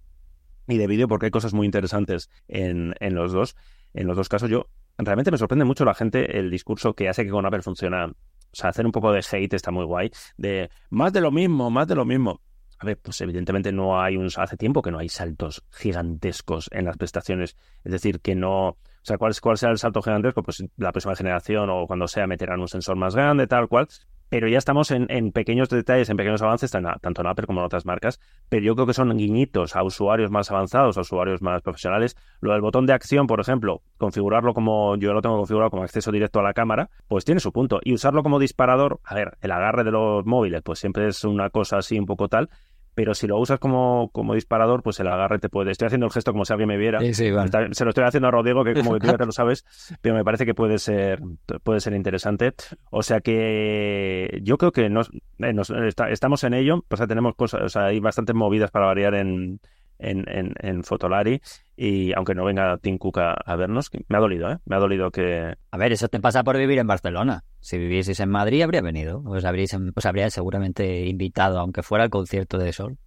y 0.67 0.79
de 0.79 0.87
vídeo 0.87 1.09
porque 1.09 1.27
hay 1.27 1.31
cosas 1.31 1.53
muy 1.53 1.67
interesantes 1.67 2.31
en, 2.49 2.95
en 3.01 3.15
los 3.15 3.33
dos. 3.33 3.57
En 3.95 4.07
los 4.07 4.17
dos 4.17 4.29
casos 4.29 4.49
yo 4.49 4.67
realmente 4.99 5.31
me 5.31 5.39
sorprende 5.39 5.65
mucho 5.65 5.85
la 5.85 5.95
gente 5.95 6.39
el 6.39 6.51
discurso 6.51 6.95
que 6.95 7.09
hace 7.09 7.25
que 7.25 7.31
con 7.31 7.47
Apple 7.47 7.63
funciona 7.63 8.13
o 8.53 8.57
sea, 8.57 8.71
hacer 8.71 8.85
un 8.85 8.93
poco 8.93 9.13
de 9.13 9.25
hate 9.31 9.55
está 9.55 9.71
muy 9.71 9.85
guay. 9.85 10.11
De 10.37 10.71
más 10.91 11.13
de 11.13 11.21
lo 11.21 11.31
mismo, 11.31 11.71
más 11.71 11.87
de 11.87 11.95
lo 11.95 12.05
mismo. 12.05 12.41
A 12.79 12.87
ver, 12.87 12.99
pues 12.99 13.21
evidentemente 13.21 13.73
no 13.73 14.01
hay 14.01 14.17
un. 14.17 14.29
Hace 14.37 14.57
tiempo 14.57 14.83
que 14.83 14.91
no 14.91 14.99
hay 14.99 15.09
saltos 15.09 15.63
gigantescos 15.71 16.69
en 16.73 16.87
las 16.87 16.97
prestaciones. 16.97 17.57
Es 17.85 17.93
decir, 17.93 18.21
que 18.21 18.35
no. 18.35 18.69
O 18.69 19.03
sea, 19.03 19.19
¿cuál, 19.19 19.35
cuál 19.41 19.57
será 19.57 19.73
el 19.73 19.79
salto 19.79 20.03
gigantesco? 20.03 20.43
Pues 20.43 20.65
la 20.77 20.91
próxima 20.91 21.15
generación 21.15 21.71
o 21.71 21.87
cuando 21.87 22.09
sea 22.09 22.27
meterán 22.27 22.61
un 22.61 22.69
sensor 22.69 22.97
más 22.97 23.15
grande, 23.15 23.47
tal 23.47 23.69
cual 23.69 23.87
pero 24.31 24.49
ya 24.49 24.57
estamos 24.59 24.91
en, 24.93 25.07
en, 25.11 25.33
pequeños 25.33 25.69
detalles, 25.69 26.09
en 26.09 26.17
pequeños 26.17 26.41
avances, 26.41 26.71
tanto 26.71 27.21
en 27.21 27.27
Apple 27.27 27.47
como 27.47 27.61
en 27.61 27.67
otras 27.67 27.85
marcas, 27.85 28.21
pero 28.49 28.65
yo 28.65 28.75
creo 28.75 28.87
que 28.87 28.95
son 28.95 29.15
guiñitos 29.17 29.77
a 29.77 29.83
usuarios 29.83 30.31
más 30.31 30.51
avanzados, 30.51 30.97
a 30.97 31.03
usuarios 31.03 31.43
más 31.43 31.61
profesionales. 31.63 32.17
Lo 32.41 32.53
del 32.53 32.63
botón 32.63 32.87
de 32.87 32.93
acción, 32.93 33.27
por 33.27 33.41
ejemplo, 33.41 33.83
configurarlo 33.99 34.55
como 34.55 34.97
yo 34.97 35.13
lo 35.13 35.21
tengo 35.21 35.37
configurado 35.37 35.71
como 35.71 35.83
acceso 35.83 36.13
directo 36.13 36.39
a 36.41 36.43
la 36.45 36.55
cámara, 36.55 36.89
pues 37.09 37.25
tiene 37.25 37.41
su 37.41 37.53
punto. 37.53 37.81
Y 37.83 37.93
usarlo 37.93 38.23
como 38.23 38.39
disparador, 38.39 39.01
a 39.05 39.15
ver, 39.15 39.37
el 39.41 39.51
agarre 39.51 39.85
de 39.85 39.91
los 39.91 40.25
móviles, 40.25 40.63
pues 40.63 40.79
siempre 40.79 41.09
es 41.09 41.25
una 41.25 41.51
cosa 41.51 41.79
así 41.79 41.99
un 41.99 42.07
poco 42.07 42.29
tal, 42.29 42.49
pero 42.95 43.15
si 43.15 43.27
lo 43.27 43.39
usas 43.39 43.59
como, 43.59 44.11
como 44.13 44.35
disparador, 44.35 44.83
pues 44.83 45.01
el 45.01 45.09
agarre 45.09 45.39
te 45.39 45.49
puede. 45.49 45.71
Estoy 45.71 45.87
haciendo 45.87 46.07
el 46.07 46.13
gesto 46.13 46.33
como 46.33 46.45
si 46.45 46.53
alguien 46.53 46.69
me 46.69 46.77
viera. 46.77 47.01
Sí, 47.01 47.15
sí, 47.15 47.31
vale. 47.31 47.51
Se 47.73 47.85
lo 47.85 47.91
estoy 47.91 48.05
haciendo 48.05 48.29
a 48.29 48.31
Rodrigo, 48.31 48.65
que 48.65 48.75
como 48.75 48.95
que 48.95 49.01
tú 49.01 49.07
ya 49.07 49.17
te 49.17 49.27
lo 49.27 49.33
sabes, 49.33 49.65
pero 50.03 50.15
me 50.15 50.25
parece 50.25 50.45
que 50.45 50.55
puede 50.55 50.79
ser, 50.79 51.21
puede 51.63 51.81
ser 51.81 51.95
interesante. 51.95 52.53
O 52.91 53.03
sea 53.03 53.21
que 53.21 54.41
yo 54.43 54.59
creo 54.59 54.73
que 54.73 54.89
nos, 54.91 55.11
eh, 55.39 55.53
nos 55.53 55.71
está, 55.71 56.11
estamos 56.11 56.45
en 56.45 56.55
ello. 56.55 56.85
O 56.89 56.97
sea, 56.97 57.07
tenemos 57.07 57.35
cosas, 57.35 57.63
o 57.63 57.69
sea, 57.69 57.87
hay 57.87 58.01
bastantes 58.01 58.35
movidas 58.35 58.71
para 58.71 58.87
variar 58.87 59.15
en, 59.15 59.61
en, 59.99 60.25
en, 60.29 60.55
en, 60.61 60.83
Fotolari 60.85 61.41
y 61.83 62.13
aunque 62.13 62.35
no 62.35 62.45
venga 62.45 62.77
Tim 62.77 62.99
Cook 62.99 63.21
a, 63.21 63.33
a, 63.33 63.57
vernos, 63.57 63.91
me 64.09 64.19
ha 64.19 64.21
dolido, 64.21 64.51
¿eh? 64.51 64.59
Me 64.67 64.77
ha 64.77 64.79
dolido 64.79 65.11
que... 65.11 65.55
A 65.71 65.79
ver, 65.79 65.93
eso 65.93 66.09
te 66.09 66.21
pasa 66.21 66.45
por 66.45 66.59
vivir 66.59 66.79
en 66.79 66.87
Barcelona. 66.87 67.45
Si 67.61 67.79
vivieseis 67.79 68.21
en 68.21 68.29
Madrid 68.29 68.61
habría 68.61 68.83
venido, 68.83 69.23
os, 69.25 69.47
habríais, 69.47 69.75
os 69.95 70.05
habría 70.05 70.29
seguramente 70.29 71.07
invitado, 71.07 71.59
aunque 71.59 71.83
fuera 71.83 72.05
al 72.05 72.11
concierto 72.11 72.59
de 72.59 72.75
Sol. 72.75 72.99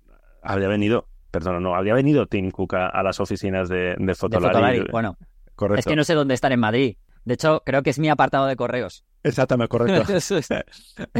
Habría 0.41 0.69
venido, 0.69 1.07
perdón, 1.29 1.61
no, 1.61 1.75
habría 1.75 1.93
venido 1.93 2.25
Tim 2.25 2.49
Cook 2.49 2.73
a, 2.73 2.87
a 2.87 3.03
las 3.03 3.19
oficinas 3.19 3.69
de, 3.69 3.95
de 3.95 4.15
Fotolari. 4.15 4.47
De 4.47 4.53
Fotolari. 4.53 4.91
Bueno, 4.91 5.17
Correcto. 5.53 5.79
es 5.79 5.85
que 5.85 5.95
no 5.95 6.03
sé 6.03 6.15
dónde 6.15 6.33
están 6.33 6.51
en 6.51 6.59
Madrid. 6.59 6.97
De 7.25 7.35
hecho, 7.35 7.61
creo 7.63 7.83
que 7.83 7.91
es 7.91 7.99
mi 7.99 8.09
apartado 8.09 8.47
de 8.47 8.55
correos. 8.55 9.05
Exactamente, 9.21 9.69
correcto. 9.69 10.11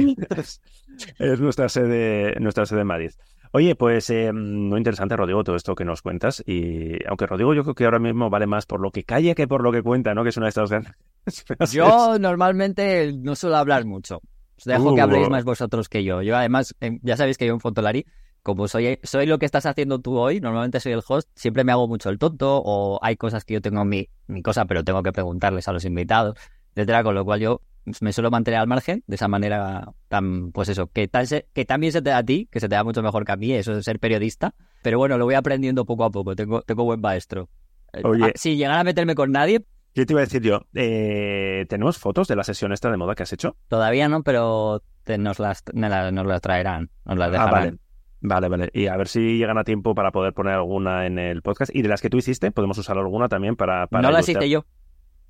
es 1.20 1.39
nuestra 1.39 1.70
sede, 1.70 2.34
nuestra 2.39 2.66
sede 2.66 2.82
en 2.82 2.88
Madrid. 2.88 3.12
Oye, 3.56 3.76
pues 3.76 4.10
eh, 4.10 4.34
muy 4.34 4.80
interesante, 4.80 5.16
Rodrigo, 5.16 5.44
todo 5.44 5.56
esto 5.56 5.76
que 5.76 5.86
nos 5.86 6.02
cuentas. 6.02 6.44
Y 6.46 6.98
aunque 7.08 7.28
Rodrigo 7.28 7.54
yo 7.54 7.62
creo 7.62 7.76
que 7.76 7.86
ahora 7.86 8.00
mismo 8.00 8.32
vale 8.32 8.48
más 8.48 8.66
por 8.66 8.80
lo 8.80 8.89
que 8.89 9.04
calla 9.04 9.36
que 9.36 9.48
por 9.48 9.62
lo 9.62 9.72
que 9.72 9.84
cuenta, 9.84 10.16
¿no? 10.16 10.24
Que 10.24 10.30
es 10.30 10.38
una 10.38 10.48
de 10.48 10.50
estas 10.50 10.72
grandes. 10.72 10.96
yo 11.72 12.18
normalmente 12.18 13.13
no 13.13 13.36
suelo 13.36 13.58
hablar 13.58 13.86
mucho. 13.86 14.22
Os 14.58 14.63
dejo 14.63 14.92
uh, 14.92 14.96
que 14.96 15.02
habléis 15.02 15.30
más 15.30 15.44
vosotros 15.44 15.88
que 15.88 16.04
yo. 16.04 16.24
Yo 16.24 16.36
además, 16.36 16.76
ya 17.04 17.16
sabéis 17.16 17.38
que 17.38 17.46
yo 17.46 17.54
en 17.54 17.60
Fotolari 17.60 18.08
como 18.42 18.68
soy, 18.68 19.00
soy 19.04 19.28
lo 19.28 19.38
que 19.38 19.46
estás 19.46 19.68
haciendo 19.68 20.00
tú 20.00 20.18
hoy, 20.18 20.42
normalmente 20.42 20.80
soy 20.80 20.92
el 20.92 21.02
host, 21.08 21.30
siempre 21.36 21.63
me 21.63 21.72
hago 21.72 21.88
mucho 21.88 22.10
el 22.10 22.18
tonto 22.18 22.62
o 22.66 23.00
hay 23.04 23.18
cosas 23.18 23.46
que 23.46 23.54
yo 23.54 23.62
tengo 23.62 23.84
en 23.84 23.89
mi, 23.89 24.10
mi 24.28 24.42
cosa, 24.42 24.66
pero 24.66 24.84
tengo 24.84 25.02
que 25.04 25.13
preguntarles 25.13 25.68
a 25.68 25.74
los 25.74 25.86
invitados, 25.86 26.38
etcétera, 26.72 27.04
con 27.04 27.16
lo 27.16 27.24
cual 27.24 27.39
yo 27.39 27.62
me 28.02 28.13
suelo 28.13 28.32
mantener 28.32 28.60
al 28.60 28.67
margen 28.67 29.04
de 29.08 29.15
esa 29.15 29.28
manera 29.28 29.91
tan, 30.08 30.52
pues 30.52 30.69
eso, 30.69 30.88
que, 30.88 31.08
tan 31.08 31.28
se- 31.28 31.48
que 31.54 31.65
también 31.65 31.91
se 31.93 32.02
te 32.02 32.10
da 32.12 32.17
a 32.19 32.24
ti, 32.24 32.48
que 32.52 32.60
se 32.60 32.69
te 32.69 32.76
da 32.76 32.84
mucho 32.84 33.02
mejor 33.04 33.26
que 33.26 33.32
a 33.32 33.36
mí, 33.36 33.52
eso 33.52 33.76
de 33.76 33.84
ser 33.84 34.00
periodista, 34.00 34.56
pero 34.82 34.98
bueno, 34.98 35.17
lo 35.17 35.26
voy 35.26 35.36
aprendiendo 35.36 35.86
poco 35.86 36.04
a 36.06 36.12
poco, 36.12 36.36
tengo, 36.36 36.62
tengo 36.62 36.84
buen 36.86 37.02
maestro. 37.02 37.50
Eh, 37.93 38.02
Oye. 38.04 38.26
ah, 38.26 38.32
Si 38.36 38.56
llegara 38.56 38.80
a 38.80 38.84
meterme 38.84 39.15
con 39.15 39.32
nadie, 39.32 39.63
¿Qué 39.96 40.08
te 40.08 40.13
iba 40.13 40.22
a 40.22 40.26
decir 40.26 40.41
yo? 40.41 40.62
Eh, 40.74 41.65
¿Tenemos 41.69 42.00
fotos 42.00 42.28
de 42.28 42.36
la 42.36 42.43
sesión 42.43 42.72
esta 42.74 42.89
de 42.89 42.98
moda 42.98 43.13
que 43.13 43.22
has 43.24 43.32
hecho? 43.34 43.56
todavía 43.67 44.10
no, 44.10 44.24
pero 44.24 44.82
te- 45.04 45.19
nos, 45.19 45.38
las, 45.39 45.63
nos 45.74 46.26
las 46.26 46.41
traerán, 46.41 46.89
nos 47.06 47.17
las 47.17 47.28
Ah, 47.30 47.32
dejarán. 47.32 47.52
vale. 47.52 47.78
Vale, 48.26 48.48
vale. 48.48 48.69
Y 48.74 48.88
a 48.88 48.96
ver 48.96 49.08
si 49.10 49.38
llegan 49.38 49.58
a 49.58 49.63
tiempo 49.65 49.93
para 49.93 50.12
poder 50.12 50.34
poner 50.34 50.54
alguna 50.54 51.06
en 51.06 51.19
el 51.19 51.41
podcast. 51.41 51.76
Y 51.76 51.82
de 51.82 51.89
las 51.89 52.02
que 52.02 52.10
tú 52.10 52.17
hiciste, 52.17 52.52
podemos 52.52 52.78
usar 52.78 52.98
alguna 52.98 53.28
también 53.28 53.58
para... 53.58 53.86
para 53.88 54.02
no 54.02 54.12
las 54.12 54.28
hice 54.30 54.50
yo, 54.50 54.65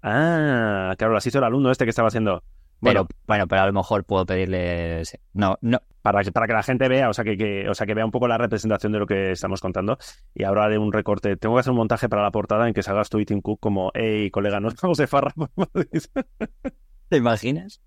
Ah, 0.04 0.94
claro, 0.98 1.14
las 1.14 1.26
hizo 1.26 1.38
el 1.40 1.44
alumno 1.46 1.72
este 1.72 1.86
que 1.86 1.90
estaba 1.92 2.10
haciendo. 2.10 2.44
Bueno, 2.82 3.06
pero 3.08 3.20
bueno, 3.26 3.48
pero 3.48 3.62
a 3.62 3.66
lo 3.68 3.72
mejor 3.74 4.04
puedo 4.04 4.26
pedirle... 4.26 5.04
No, 5.32 5.58
no, 5.62 5.80
para, 6.02 6.22
que- 6.22 6.34
para 6.34 6.48
que 6.48 6.52
la 6.54 6.64
gente 6.64 6.90
vea, 6.90 7.10
o 7.10 7.14
sea 7.14 7.24
que, 7.24 7.38
que- 7.38 7.70
o 7.70 7.74
sea, 7.74 7.88
que 7.88 7.94
vea 7.94 8.04
un 8.04 8.12
poco 8.12 8.28
la 8.28 8.38
representación 8.38 8.92
de 8.92 9.00
lo 9.00 9.08
que 9.08 9.32
estamos 9.32 9.62
contando. 9.62 9.98
Y 10.36 10.44
ahora 10.44 10.66
haré 10.66 10.78
un 10.78 10.92
recorte. 10.92 11.38
Tengo 11.38 11.56
que 11.56 11.62
hacer 11.62 11.72
un 11.72 11.78
montaje 11.78 12.10
para 12.10 12.22
la 12.24 12.32
portada 12.32 12.68
en 12.68 12.74
que 12.74 12.84
salgas 12.84 13.10
tú 13.10 13.20
y 13.20 13.26
Tim 13.26 13.40
Cook 13.42 13.62
como, 13.62 13.92
hey, 13.94 14.30
colega, 14.32 14.60
nos 14.60 14.76
vamos 14.76 14.98
de 14.98 15.08
farra 15.08 15.32
por 15.36 15.50
Madrid". 15.56 16.04
¿Te 17.08 17.18
imaginas? 17.18 17.82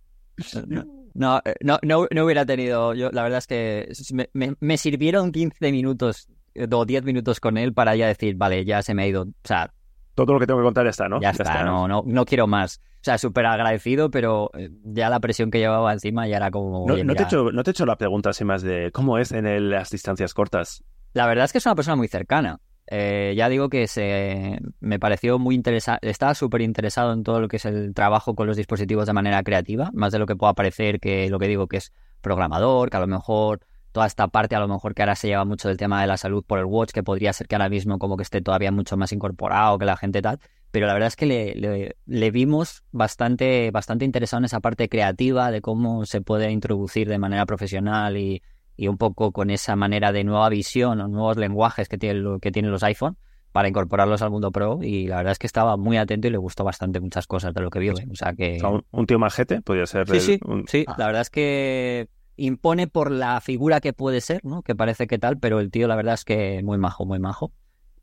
No, 1.15 1.43
eh, 1.45 1.55
no, 1.61 1.79
no, 1.83 2.07
no 2.11 2.25
hubiera 2.25 2.47
tenido. 2.47 2.95
Yo, 2.95 3.11
la 3.11 3.23
verdad 3.23 3.39
es 3.39 3.47
que 3.47 3.89
me, 4.15 4.31
me- 4.33 4.55
me 4.61 4.79
sirvieron 4.79 5.31
15 5.33 5.73
minutos 5.73 6.29
eh, 6.55 6.67
o 6.71 6.85
10 6.87 7.05
minutos 7.05 7.39
con 7.41 7.59
él 7.59 7.75
para 7.75 7.97
ya 7.97 8.07
decir, 8.07 8.37
vale, 8.37 8.65
ya 8.65 8.83
se 8.83 8.95
me 8.95 9.03
ha 9.03 9.07
ido. 9.09 9.23
O 9.25 9.29
sea, 9.45 9.75
Todo 10.17 10.33
lo 10.33 10.41
que 10.41 10.47
tengo 10.49 10.59
que 10.59 10.65
contar 10.65 10.85
ya 10.85 10.91
está, 10.91 11.09
¿no? 11.09 11.21
ya 11.21 11.31
está, 11.31 11.63
no, 11.63 11.87
no, 11.87 12.03
no 12.05 12.25
quiero 12.25 12.49
más. 12.49 12.81
O 12.97 13.05
sea, 13.07 13.19
súper 13.19 13.47
agradecido, 13.47 14.11
pero 14.11 14.51
eh, 14.55 14.71
ya 14.83 15.09
la 15.11 15.21
presión 15.21 15.53
que 15.53 15.59
llevaba 15.59 15.93
encima 15.93 16.27
ya 16.27 16.39
era 16.39 16.51
como. 16.51 16.85
No, 16.89 16.95
oye, 16.95 17.05
no 17.05 17.15
te 17.15 17.23
he 17.23 17.27
hecho, 17.27 17.53
no 17.53 17.63
te 17.63 17.71
he 17.71 17.73
hecho 17.73 17.87
la 17.87 17.95
pregunta 17.97 18.31
así 18.31 18.45
más 18.45 18.63
de 18.63 18.91
cómo 18.93 19.19
es 19.19 19.31
en 19.31 19.47
el- 19.47 19.71
las 19.71 19.91
distancias 19.91 20.35
cortas. 20.35 20.83
La 21.13 21.27
verdad 21.27 21.45
es 21.45 21.53
que 21.53 21.59
es 21.59 21.67
una 21.67 21.77
persona 21.77 21.95
muy 21.95 22.09
cercana. 22.09 22.59
Eh, 22.89 23.35
ya 23.37 23.49
digo 23.49 23.69
que 23.69 23.87
se 23.89 24.59
me 24.81 24.99
pareció 24.99 25.39
muy 25.39 25.55
interesante, 25.55 26.09
estaba 26.09 26.35
súper 26.35 26.61
interesado 26.63 27.13
en 27.13 27.23
todo 27.25 27.41
lo 27.41 27.49
que 27.49 27.57
es 27.57 27.65
el 27.65 27.95
trabajo 27.95 28.35
con 28.35 28.47
los 28.47 28.57
dispositivos 28.57 29.07
de 29.07 29.13
manera 29.13 29.43
creativa, 29.43 29.91
más 29.93 30.13
de 30.13 30.19
lo 30.21 30.27
que 30.27 30.37
pueda 30.37 30.55
parecer 30.55 30.99
que 31.01 31.29
lo 31.29 31.39
que 31.39 31.49
digo 31.49 31.67
que 31.67 31.79
es 31.79 31.93
programador, 32.21 32.91
que 32.91 32.97
a 32.97 33.01
lo 33.01 33.07
mejor 33.07 33.61
toda 33.97 34.07
esta 34.07 34.29
parte 34.29 34.55
a 34.55 34.61
lo 34.61 34.69
mejor 34.69 34.95
que 34.95 35.01
ahora 35.01 35.17
se 35.17 35.27
lleva 35.29 35.47
mucho 35.47 35.69
del 35.69 35.79
tema 35.79 36.03
de 36.03 36.07
la 36.07 36.19
salud 36.19 36.45
por 36.47 36.59
el 36.59 36.67
watch, 36.67 36.91
que 36.93 37.03
podría 37.03 37.33
ser 37.33 37.47
que 37.49 37.55
ahora 37.55 37.71
mismo 37.71 37.99
como 37.99 38.19
que 38.19 38.25
esté 38.25 38.43
todavía 38.43 38.71
mucho 38.71 38.99
más 38.99 39.11
incorporado 39.13 39.79
que 39.79 39.87
la 39.87 39.97
gente 39.97 40.21
tal, 40.21 40.39
pero 40.71 40.87
la 40.87 40.93
verdad 40.93 41.07
es 41.07 41.17
que 41.17 41.25
le, 41.25 41.55
le- 41.55 41.97
le 42.05 42.31
vimos 42.31 42.85
bastante, 42.93 43.71
bastante 43.71 44.05
interesado 44.05 44.41
en 44.41 44.45
esa 44.45 44.61
parte 44.61 44.91
creativa 44.91 45.51
de 45.51 45.63
cómo 45.63 46.05
se 46.05 46.21
puede 46.21 46.51
introducir 46.51 47.09
de 47.09 47.17
manera 47.19 47.47
profesional 47.47 48.19
y, 48.19 48.43
y 48.77 48.89
un 48.89 48.99
poco 48.99 49.33
con 49.33 49.49
esa 49.49 49.77
manera 49.77 50.13
de 50.13 50.25
nueva 50.25 50.51
visión 50.51 51.01
o 51.01 51.09
nuevos 51.09 51.39
lenguajes 51.39 51.89
que 51.89 51.97
tienen, 51.97 52.23
lo- 52.23 52.39
que 52.39 52.53
tienen 52.53 52.71
los 52.73 52.83
iPhone 52.83 53.17
para 53.53 53.69
incorporarlos 53.69 54.21
al 54.21 54.31
mundo 54.31 54.53
pro 54.53 54.81
y 54.83 55.07
la 55.07 55.17
verdad 55.17 55.33
es 55.33 55.39
que 55.39 55.47
estaba 55.47 55.79
muy 55.79 55.97
atento 55.97 56.29
y 56.29 56.31
le 56.31 56.37
gustó 56.37 56.65
bastante 56.65 57.01
muchas 57.01 57.27
cosas 57.27 57.55
de 57.55 57.63
lo 57.63 57.71
que 57.71 57.79
vio. 57.79 57.97
¿eh? 57.99 58.07
O 58.13 58.15
sea 58.15 58.35
que... 58.35 58.57
O 58.57 58.61
sea, 58.61 58.69
un, 58.69 58.85
un 58.91 59.07
tío 59.07 59.19
majete 59.19 59.63
podría 59.63 59.87
ser. 59.87 60.07
Sí, 60.07 60.17
el- 60.17 60.21
sí, 60.21 60.41
un- 60.45 60.69
sí, 60.69 60.85
la 60.99 61.07
verdad 61.07 61.23
es 61.23 61.31
que 61.31 62.09
impone 62.37 62.87
por 62.87 63.11
la 63.11 63.41
figura 63.41 63.81
que 63.81 63.93
puede 63.93 64.21
ser, 64.21 64.45
¿no? 64.45 64.63
Que 64.63 64.75
parece 64.75 65.07
que 65.07 65.19
tal, 65.19 65.39
pero 65.39 65.61
el 65.61 65.71
tío 65.71 65.89
la 65.89 65.97
verdad 65.97 66.15
es 66.15 66.25
que 66.25 66.63
muy 66.63 66.79
majo, 66.79 67.05
muy 67.05 67.19
majo 67.19 67.53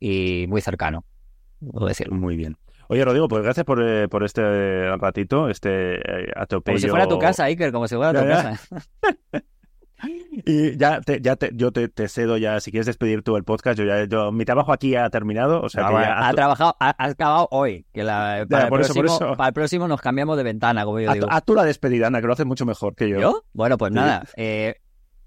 y 0.00 0.46
muy 0.48 0.60
cercano, 0.60 1.04
puedo 1.60 1.86
decirlo. 1.86 2.14
Muy 2.14 2.36
bien. 2.36 2.56
Oye, 2.88 3.04
Rodrigo, 3.04 3.28
pues 3.28 3.42
gracias 3.42 3.64
por, 3.64 3.82
eh, 3.82 4.08
por 4.08 4.24
este 4.24 4.94
ratito, 4.96 5.48
este 5.48 5.94
eh, 5.94 6.32
atropello. 6.36 6.76
Como 6.76 6.86
si 6.86 6.88
fuera 6.88 7.08
tu 7.08 7.18
casa, 7.18 7.44
Iker, 7.44 7.72
como 7.72 7.88
si 7.88 7.96
fuera 7.96 8.12
tu 8.12 8.28
casa. 8.28 8.60
Y 10.46 10.76
ya, 10.76 11.00
te, 11.00 11.20
ya 11.20 11.36
te, 11.36 11.50
yo 11.54 11.72
te, 11.72 11.88
te 11.88 12.08
cedo 12.08 12.36
ya, 12.36 12.60
si 12.60 12.70
quieres 12.70 12.86
despedir 12.86 13.22
tú 13.22 13.36
el 13.36 13.44
podcast, 13.44 13.78
yo 13.78 13.84
ya, 13.84 14.04
yo, 14.04 14.32
mi 14.32 14.44
trabajo 14.44 14.72
aquí 14.72 14.94
ha 14.96 15.08
terminado, 15.10 15.62
o 15.62 15.68
sea 15.68 15.84
Ah, 15.84 15.88
que 15.88 15.92
bueno, 15.94 16.08
ya 16.08 16.28
ha 16.28 16.32
trabajado, 16.34 16.76
ha, 16.80 16.88
ha 16.98 17.04
acabado 17.08 17.48
hoy. 17.50 17.86
Que 17.92 18.02
la, 18.04 18.46
para, 18.48 18.64
el 18.64 18.68
por 18.68 18.80
eso, 18.80 18.94
por 18.94 19.04
próximo, 19.04 19.26
eso. 19.30 19.36
para 19.36 19.48
el 19.48 19.54
próximo 19.54 19.88
nos 19.88 20.00
cambiamos 20.00 20.36
de 20.36 20.42
ventana, 20.42 20.84
como 20.84 21.00
yo 21.00 21.12
digo. 21.12 21.26
haz 21.30 21.44
tú 21.44 21.54
la 21.54 21.64
despedida, 21.64 22.08
Ana, 22.08 22.20
que 22.20 22.26
lo 22.26 22.32
haces 22.32 22.46
mucho 22.46 22.66
mejor 22.66 22.94
que 22.94 23.08
yo. 23.08 23.20
¿Yo? 23.20 23.44
Bueno, 23.52 23.78
pues 23.78 23.90
Sí. 23.90 23.94
nada. 23.96 24.24
eh, 24.36 24.76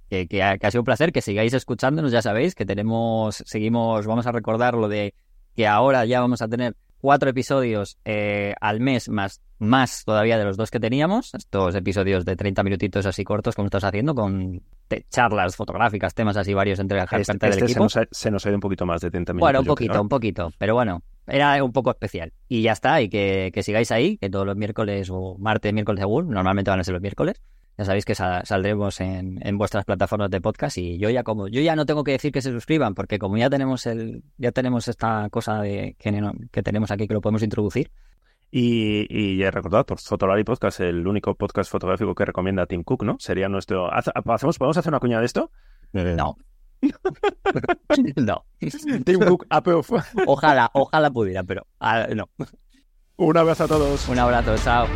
que, 0.09 0.27
que 0.27 0.41
ha, 0.43 0.57
que 0.57 0.67
ha 0.67 0.71
sido 0.71 0.81
un 0.81 0.85
placer 0.85 1.11
que 1.11 1.21
sigáis 1.21 1.53
escuchándonos, 1.53 2.11
ya 2.11 2.21
sabéis 2.21 2.55
que 2.55 2.65
tenemos, 2.65 3.43
seguimos, 3.45 4.05
vamos 4.07 4.25
a 4.27 4.31
recordar 4.31 4.73
lo 4.75 4.87
de 4.87 5.13
que 5.55 5.67
ahora 5.67 6.05
ya 6.05 6.21
vamos 6.21 6.41
a 6.41 6.47
tener 6.47 6.75
cuatro 6.99 7.29
episodios 7.29 7.97
eh, 8.05 8.53
al 8.62 8.79
mes 8.79 9.10
más, 9.10 9.41
más 9.60 10.03
todavía 10.05 10.38
de 10.38 10.43
los 10.45 10.57
dos 10.57 10.71
que 10.71 10.79
teníamos, 10.79 11.33
estos 11.33 11.75
episodios 11.75 12.25
de 12.25 12.36
30 12.36 12.63
minutitos 12.63 13.05
así 13.05 13.23
cortos 13.23 13.55
como 13.55 13.67
estás 13.67 13.83
haciendo, 13.83 14.13
con 14.15 14.62
te- 14.88 15.05
charlas 15.10 15.55
fotográficas, 15.55 16.13
temas 16.13 16.38
así 16.38 16.53
varios 16.53 16.79
entre 16.79 16.97
la 16.97 17.03
Este, 17.05 17.17
gente 17.25 17.45
del 17.47 17.53
este 17.53 17.65
se, 17.65 17.71
equipo. 17.71 17.83
nos 17.83 17.97
ha, 17.97 18.07
se 18.12 18.31
nos 18.31 18.45
ha 18.45 18.49
ido 18.49 18.57
un 18.57 18.62
poquito 18.62 18.86
más 18.86 19.01
de 19.01 19.12
30 19.12 19.33
minutos. 19.33 19.45
Bueno, 19.45 19.60
un 19.62 19.65
poquito, 19.65 19.91
creo. 19.93 20.01
un 20.01 20.10
poquito, 20.10 20.51
pero 20.57 20.73
bueno, 20.75 21.01
era 21.25 21.63
un 21.63 21.71
poco 21.71 21.91
especial. 21.91 22.33
Y 22.47 22.62
ya 22.62 22.71
está, 22.73 23.01
y 23.01 23.10
que, 23.10 23.51
que 23.53 23.63
sigáis 23.63 23.91
ahí, 23.91 24.17
que 24.17 24.29
todos 24.29 24.45
los 24.45 24.55
miércoles 24.55 25.10
o 25.12 25.38
martes, 25.39 25.73
miércoles 25.73 25.99
según, 26.01 26.29
normalmente 26.29 26.71
van 26.71 26.79
a 26.79 26.83
ser 26.83 26.93
los 26.93 27.01
miércoles. 27.01 27.41
Ya 27.77 27.85
sabéis 27.85 28.05
que 28.05 28.15
sa- 28.15 28.43
saldremos 28.43 28.99
en, 29.01 29.39
en 29.45 29.57
vuestras 29.57 29.85
plataformas 29.85 30.31
de 30.31 30.41
podcast 30.41 30.77
y 30.79 30.97
yo 30.97 31.09
ya 31.11 31.23
como 31.23 31.47
yo 31.47 31.61
ya 31.61 31.75
no 31.75 31.85
tengo 31.85 32.03
que 32.03 32.11
decir 32.13 32.31
que 32.31 32.41
se 32.41 32.51
suscriban 32.51 32.95
porque 32.95 33.19
como 33.19 33.37
ya 33.37 33.49
tenemos 33.49 33.85
el 33.85 34.23
ya 34.37 34.51
tenemos 34.51 34.87
esta 34.87 35.29
cosa 35.29 35.61
de 35.61 35.95
que, 35.99 36.61
tenemos 36.63 36.89
aquí 36.91 37.07
que 37.07 37.13
lo 37.13 37.21
podemos 37.21 37.43
introducir. 37.43 37.91
Y, 38.49 39.05
y 39.09 39.37
ya 39.37 39.51
recordad, 39.51 39.85
por 39.85 39.99
Fotolari 39.99 40.43
Podcast, 40.45 40.79
el 40.79 41.05
único 41.05 41.35
podcast 41.35 41.69
fotográfico 41.69 42.15
que 42.15 42.23
recomienda 42.25 42.65
Tim 42.65 42.81
Cook, 42.81 43.03
¿no? 43.03 43.17
Sería 43.19 43.49
nuestro... 43.49 43.89
¿Hacemos, 43.93 44.57
¿Podemos 44.57 44.77
hacer 44.77 44.89
una 44.89 45.01
cuña 45.01 45.19
de 45.19 45.25
esto? 45.25 45.51
No. 45.91 46.37
no. 48.15 48.45
Tim 49.03 49.19
Cook, 49.19 49.45
approve. 49.49 50.01
Ojalá, 50.27 50.69
ojalá 50.73 51.11
pudiera, 51.11 51.43
pero 51.43 51.67
ah, 51.81 52.07
no. 52.15 52.29
Un 53.17 53.37
abrazo 53.37 53.65
a 53.65 53.67
todos. 53.67 54.07
Un 54.07 54.17
abrazo, 54.19 54.55
chao. 54.63 54.87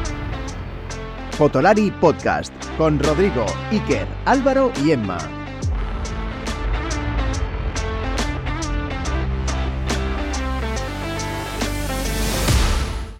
Fotolari 1.41 1.89
Podcast 1.89 2.53
con 2.77 2.99
Rodrigo, 2.99 3.47
Iker, 3.71 4.05
Álvaro 4.25 4.71
y 4.85 4.91
Emma. 4.91 5.40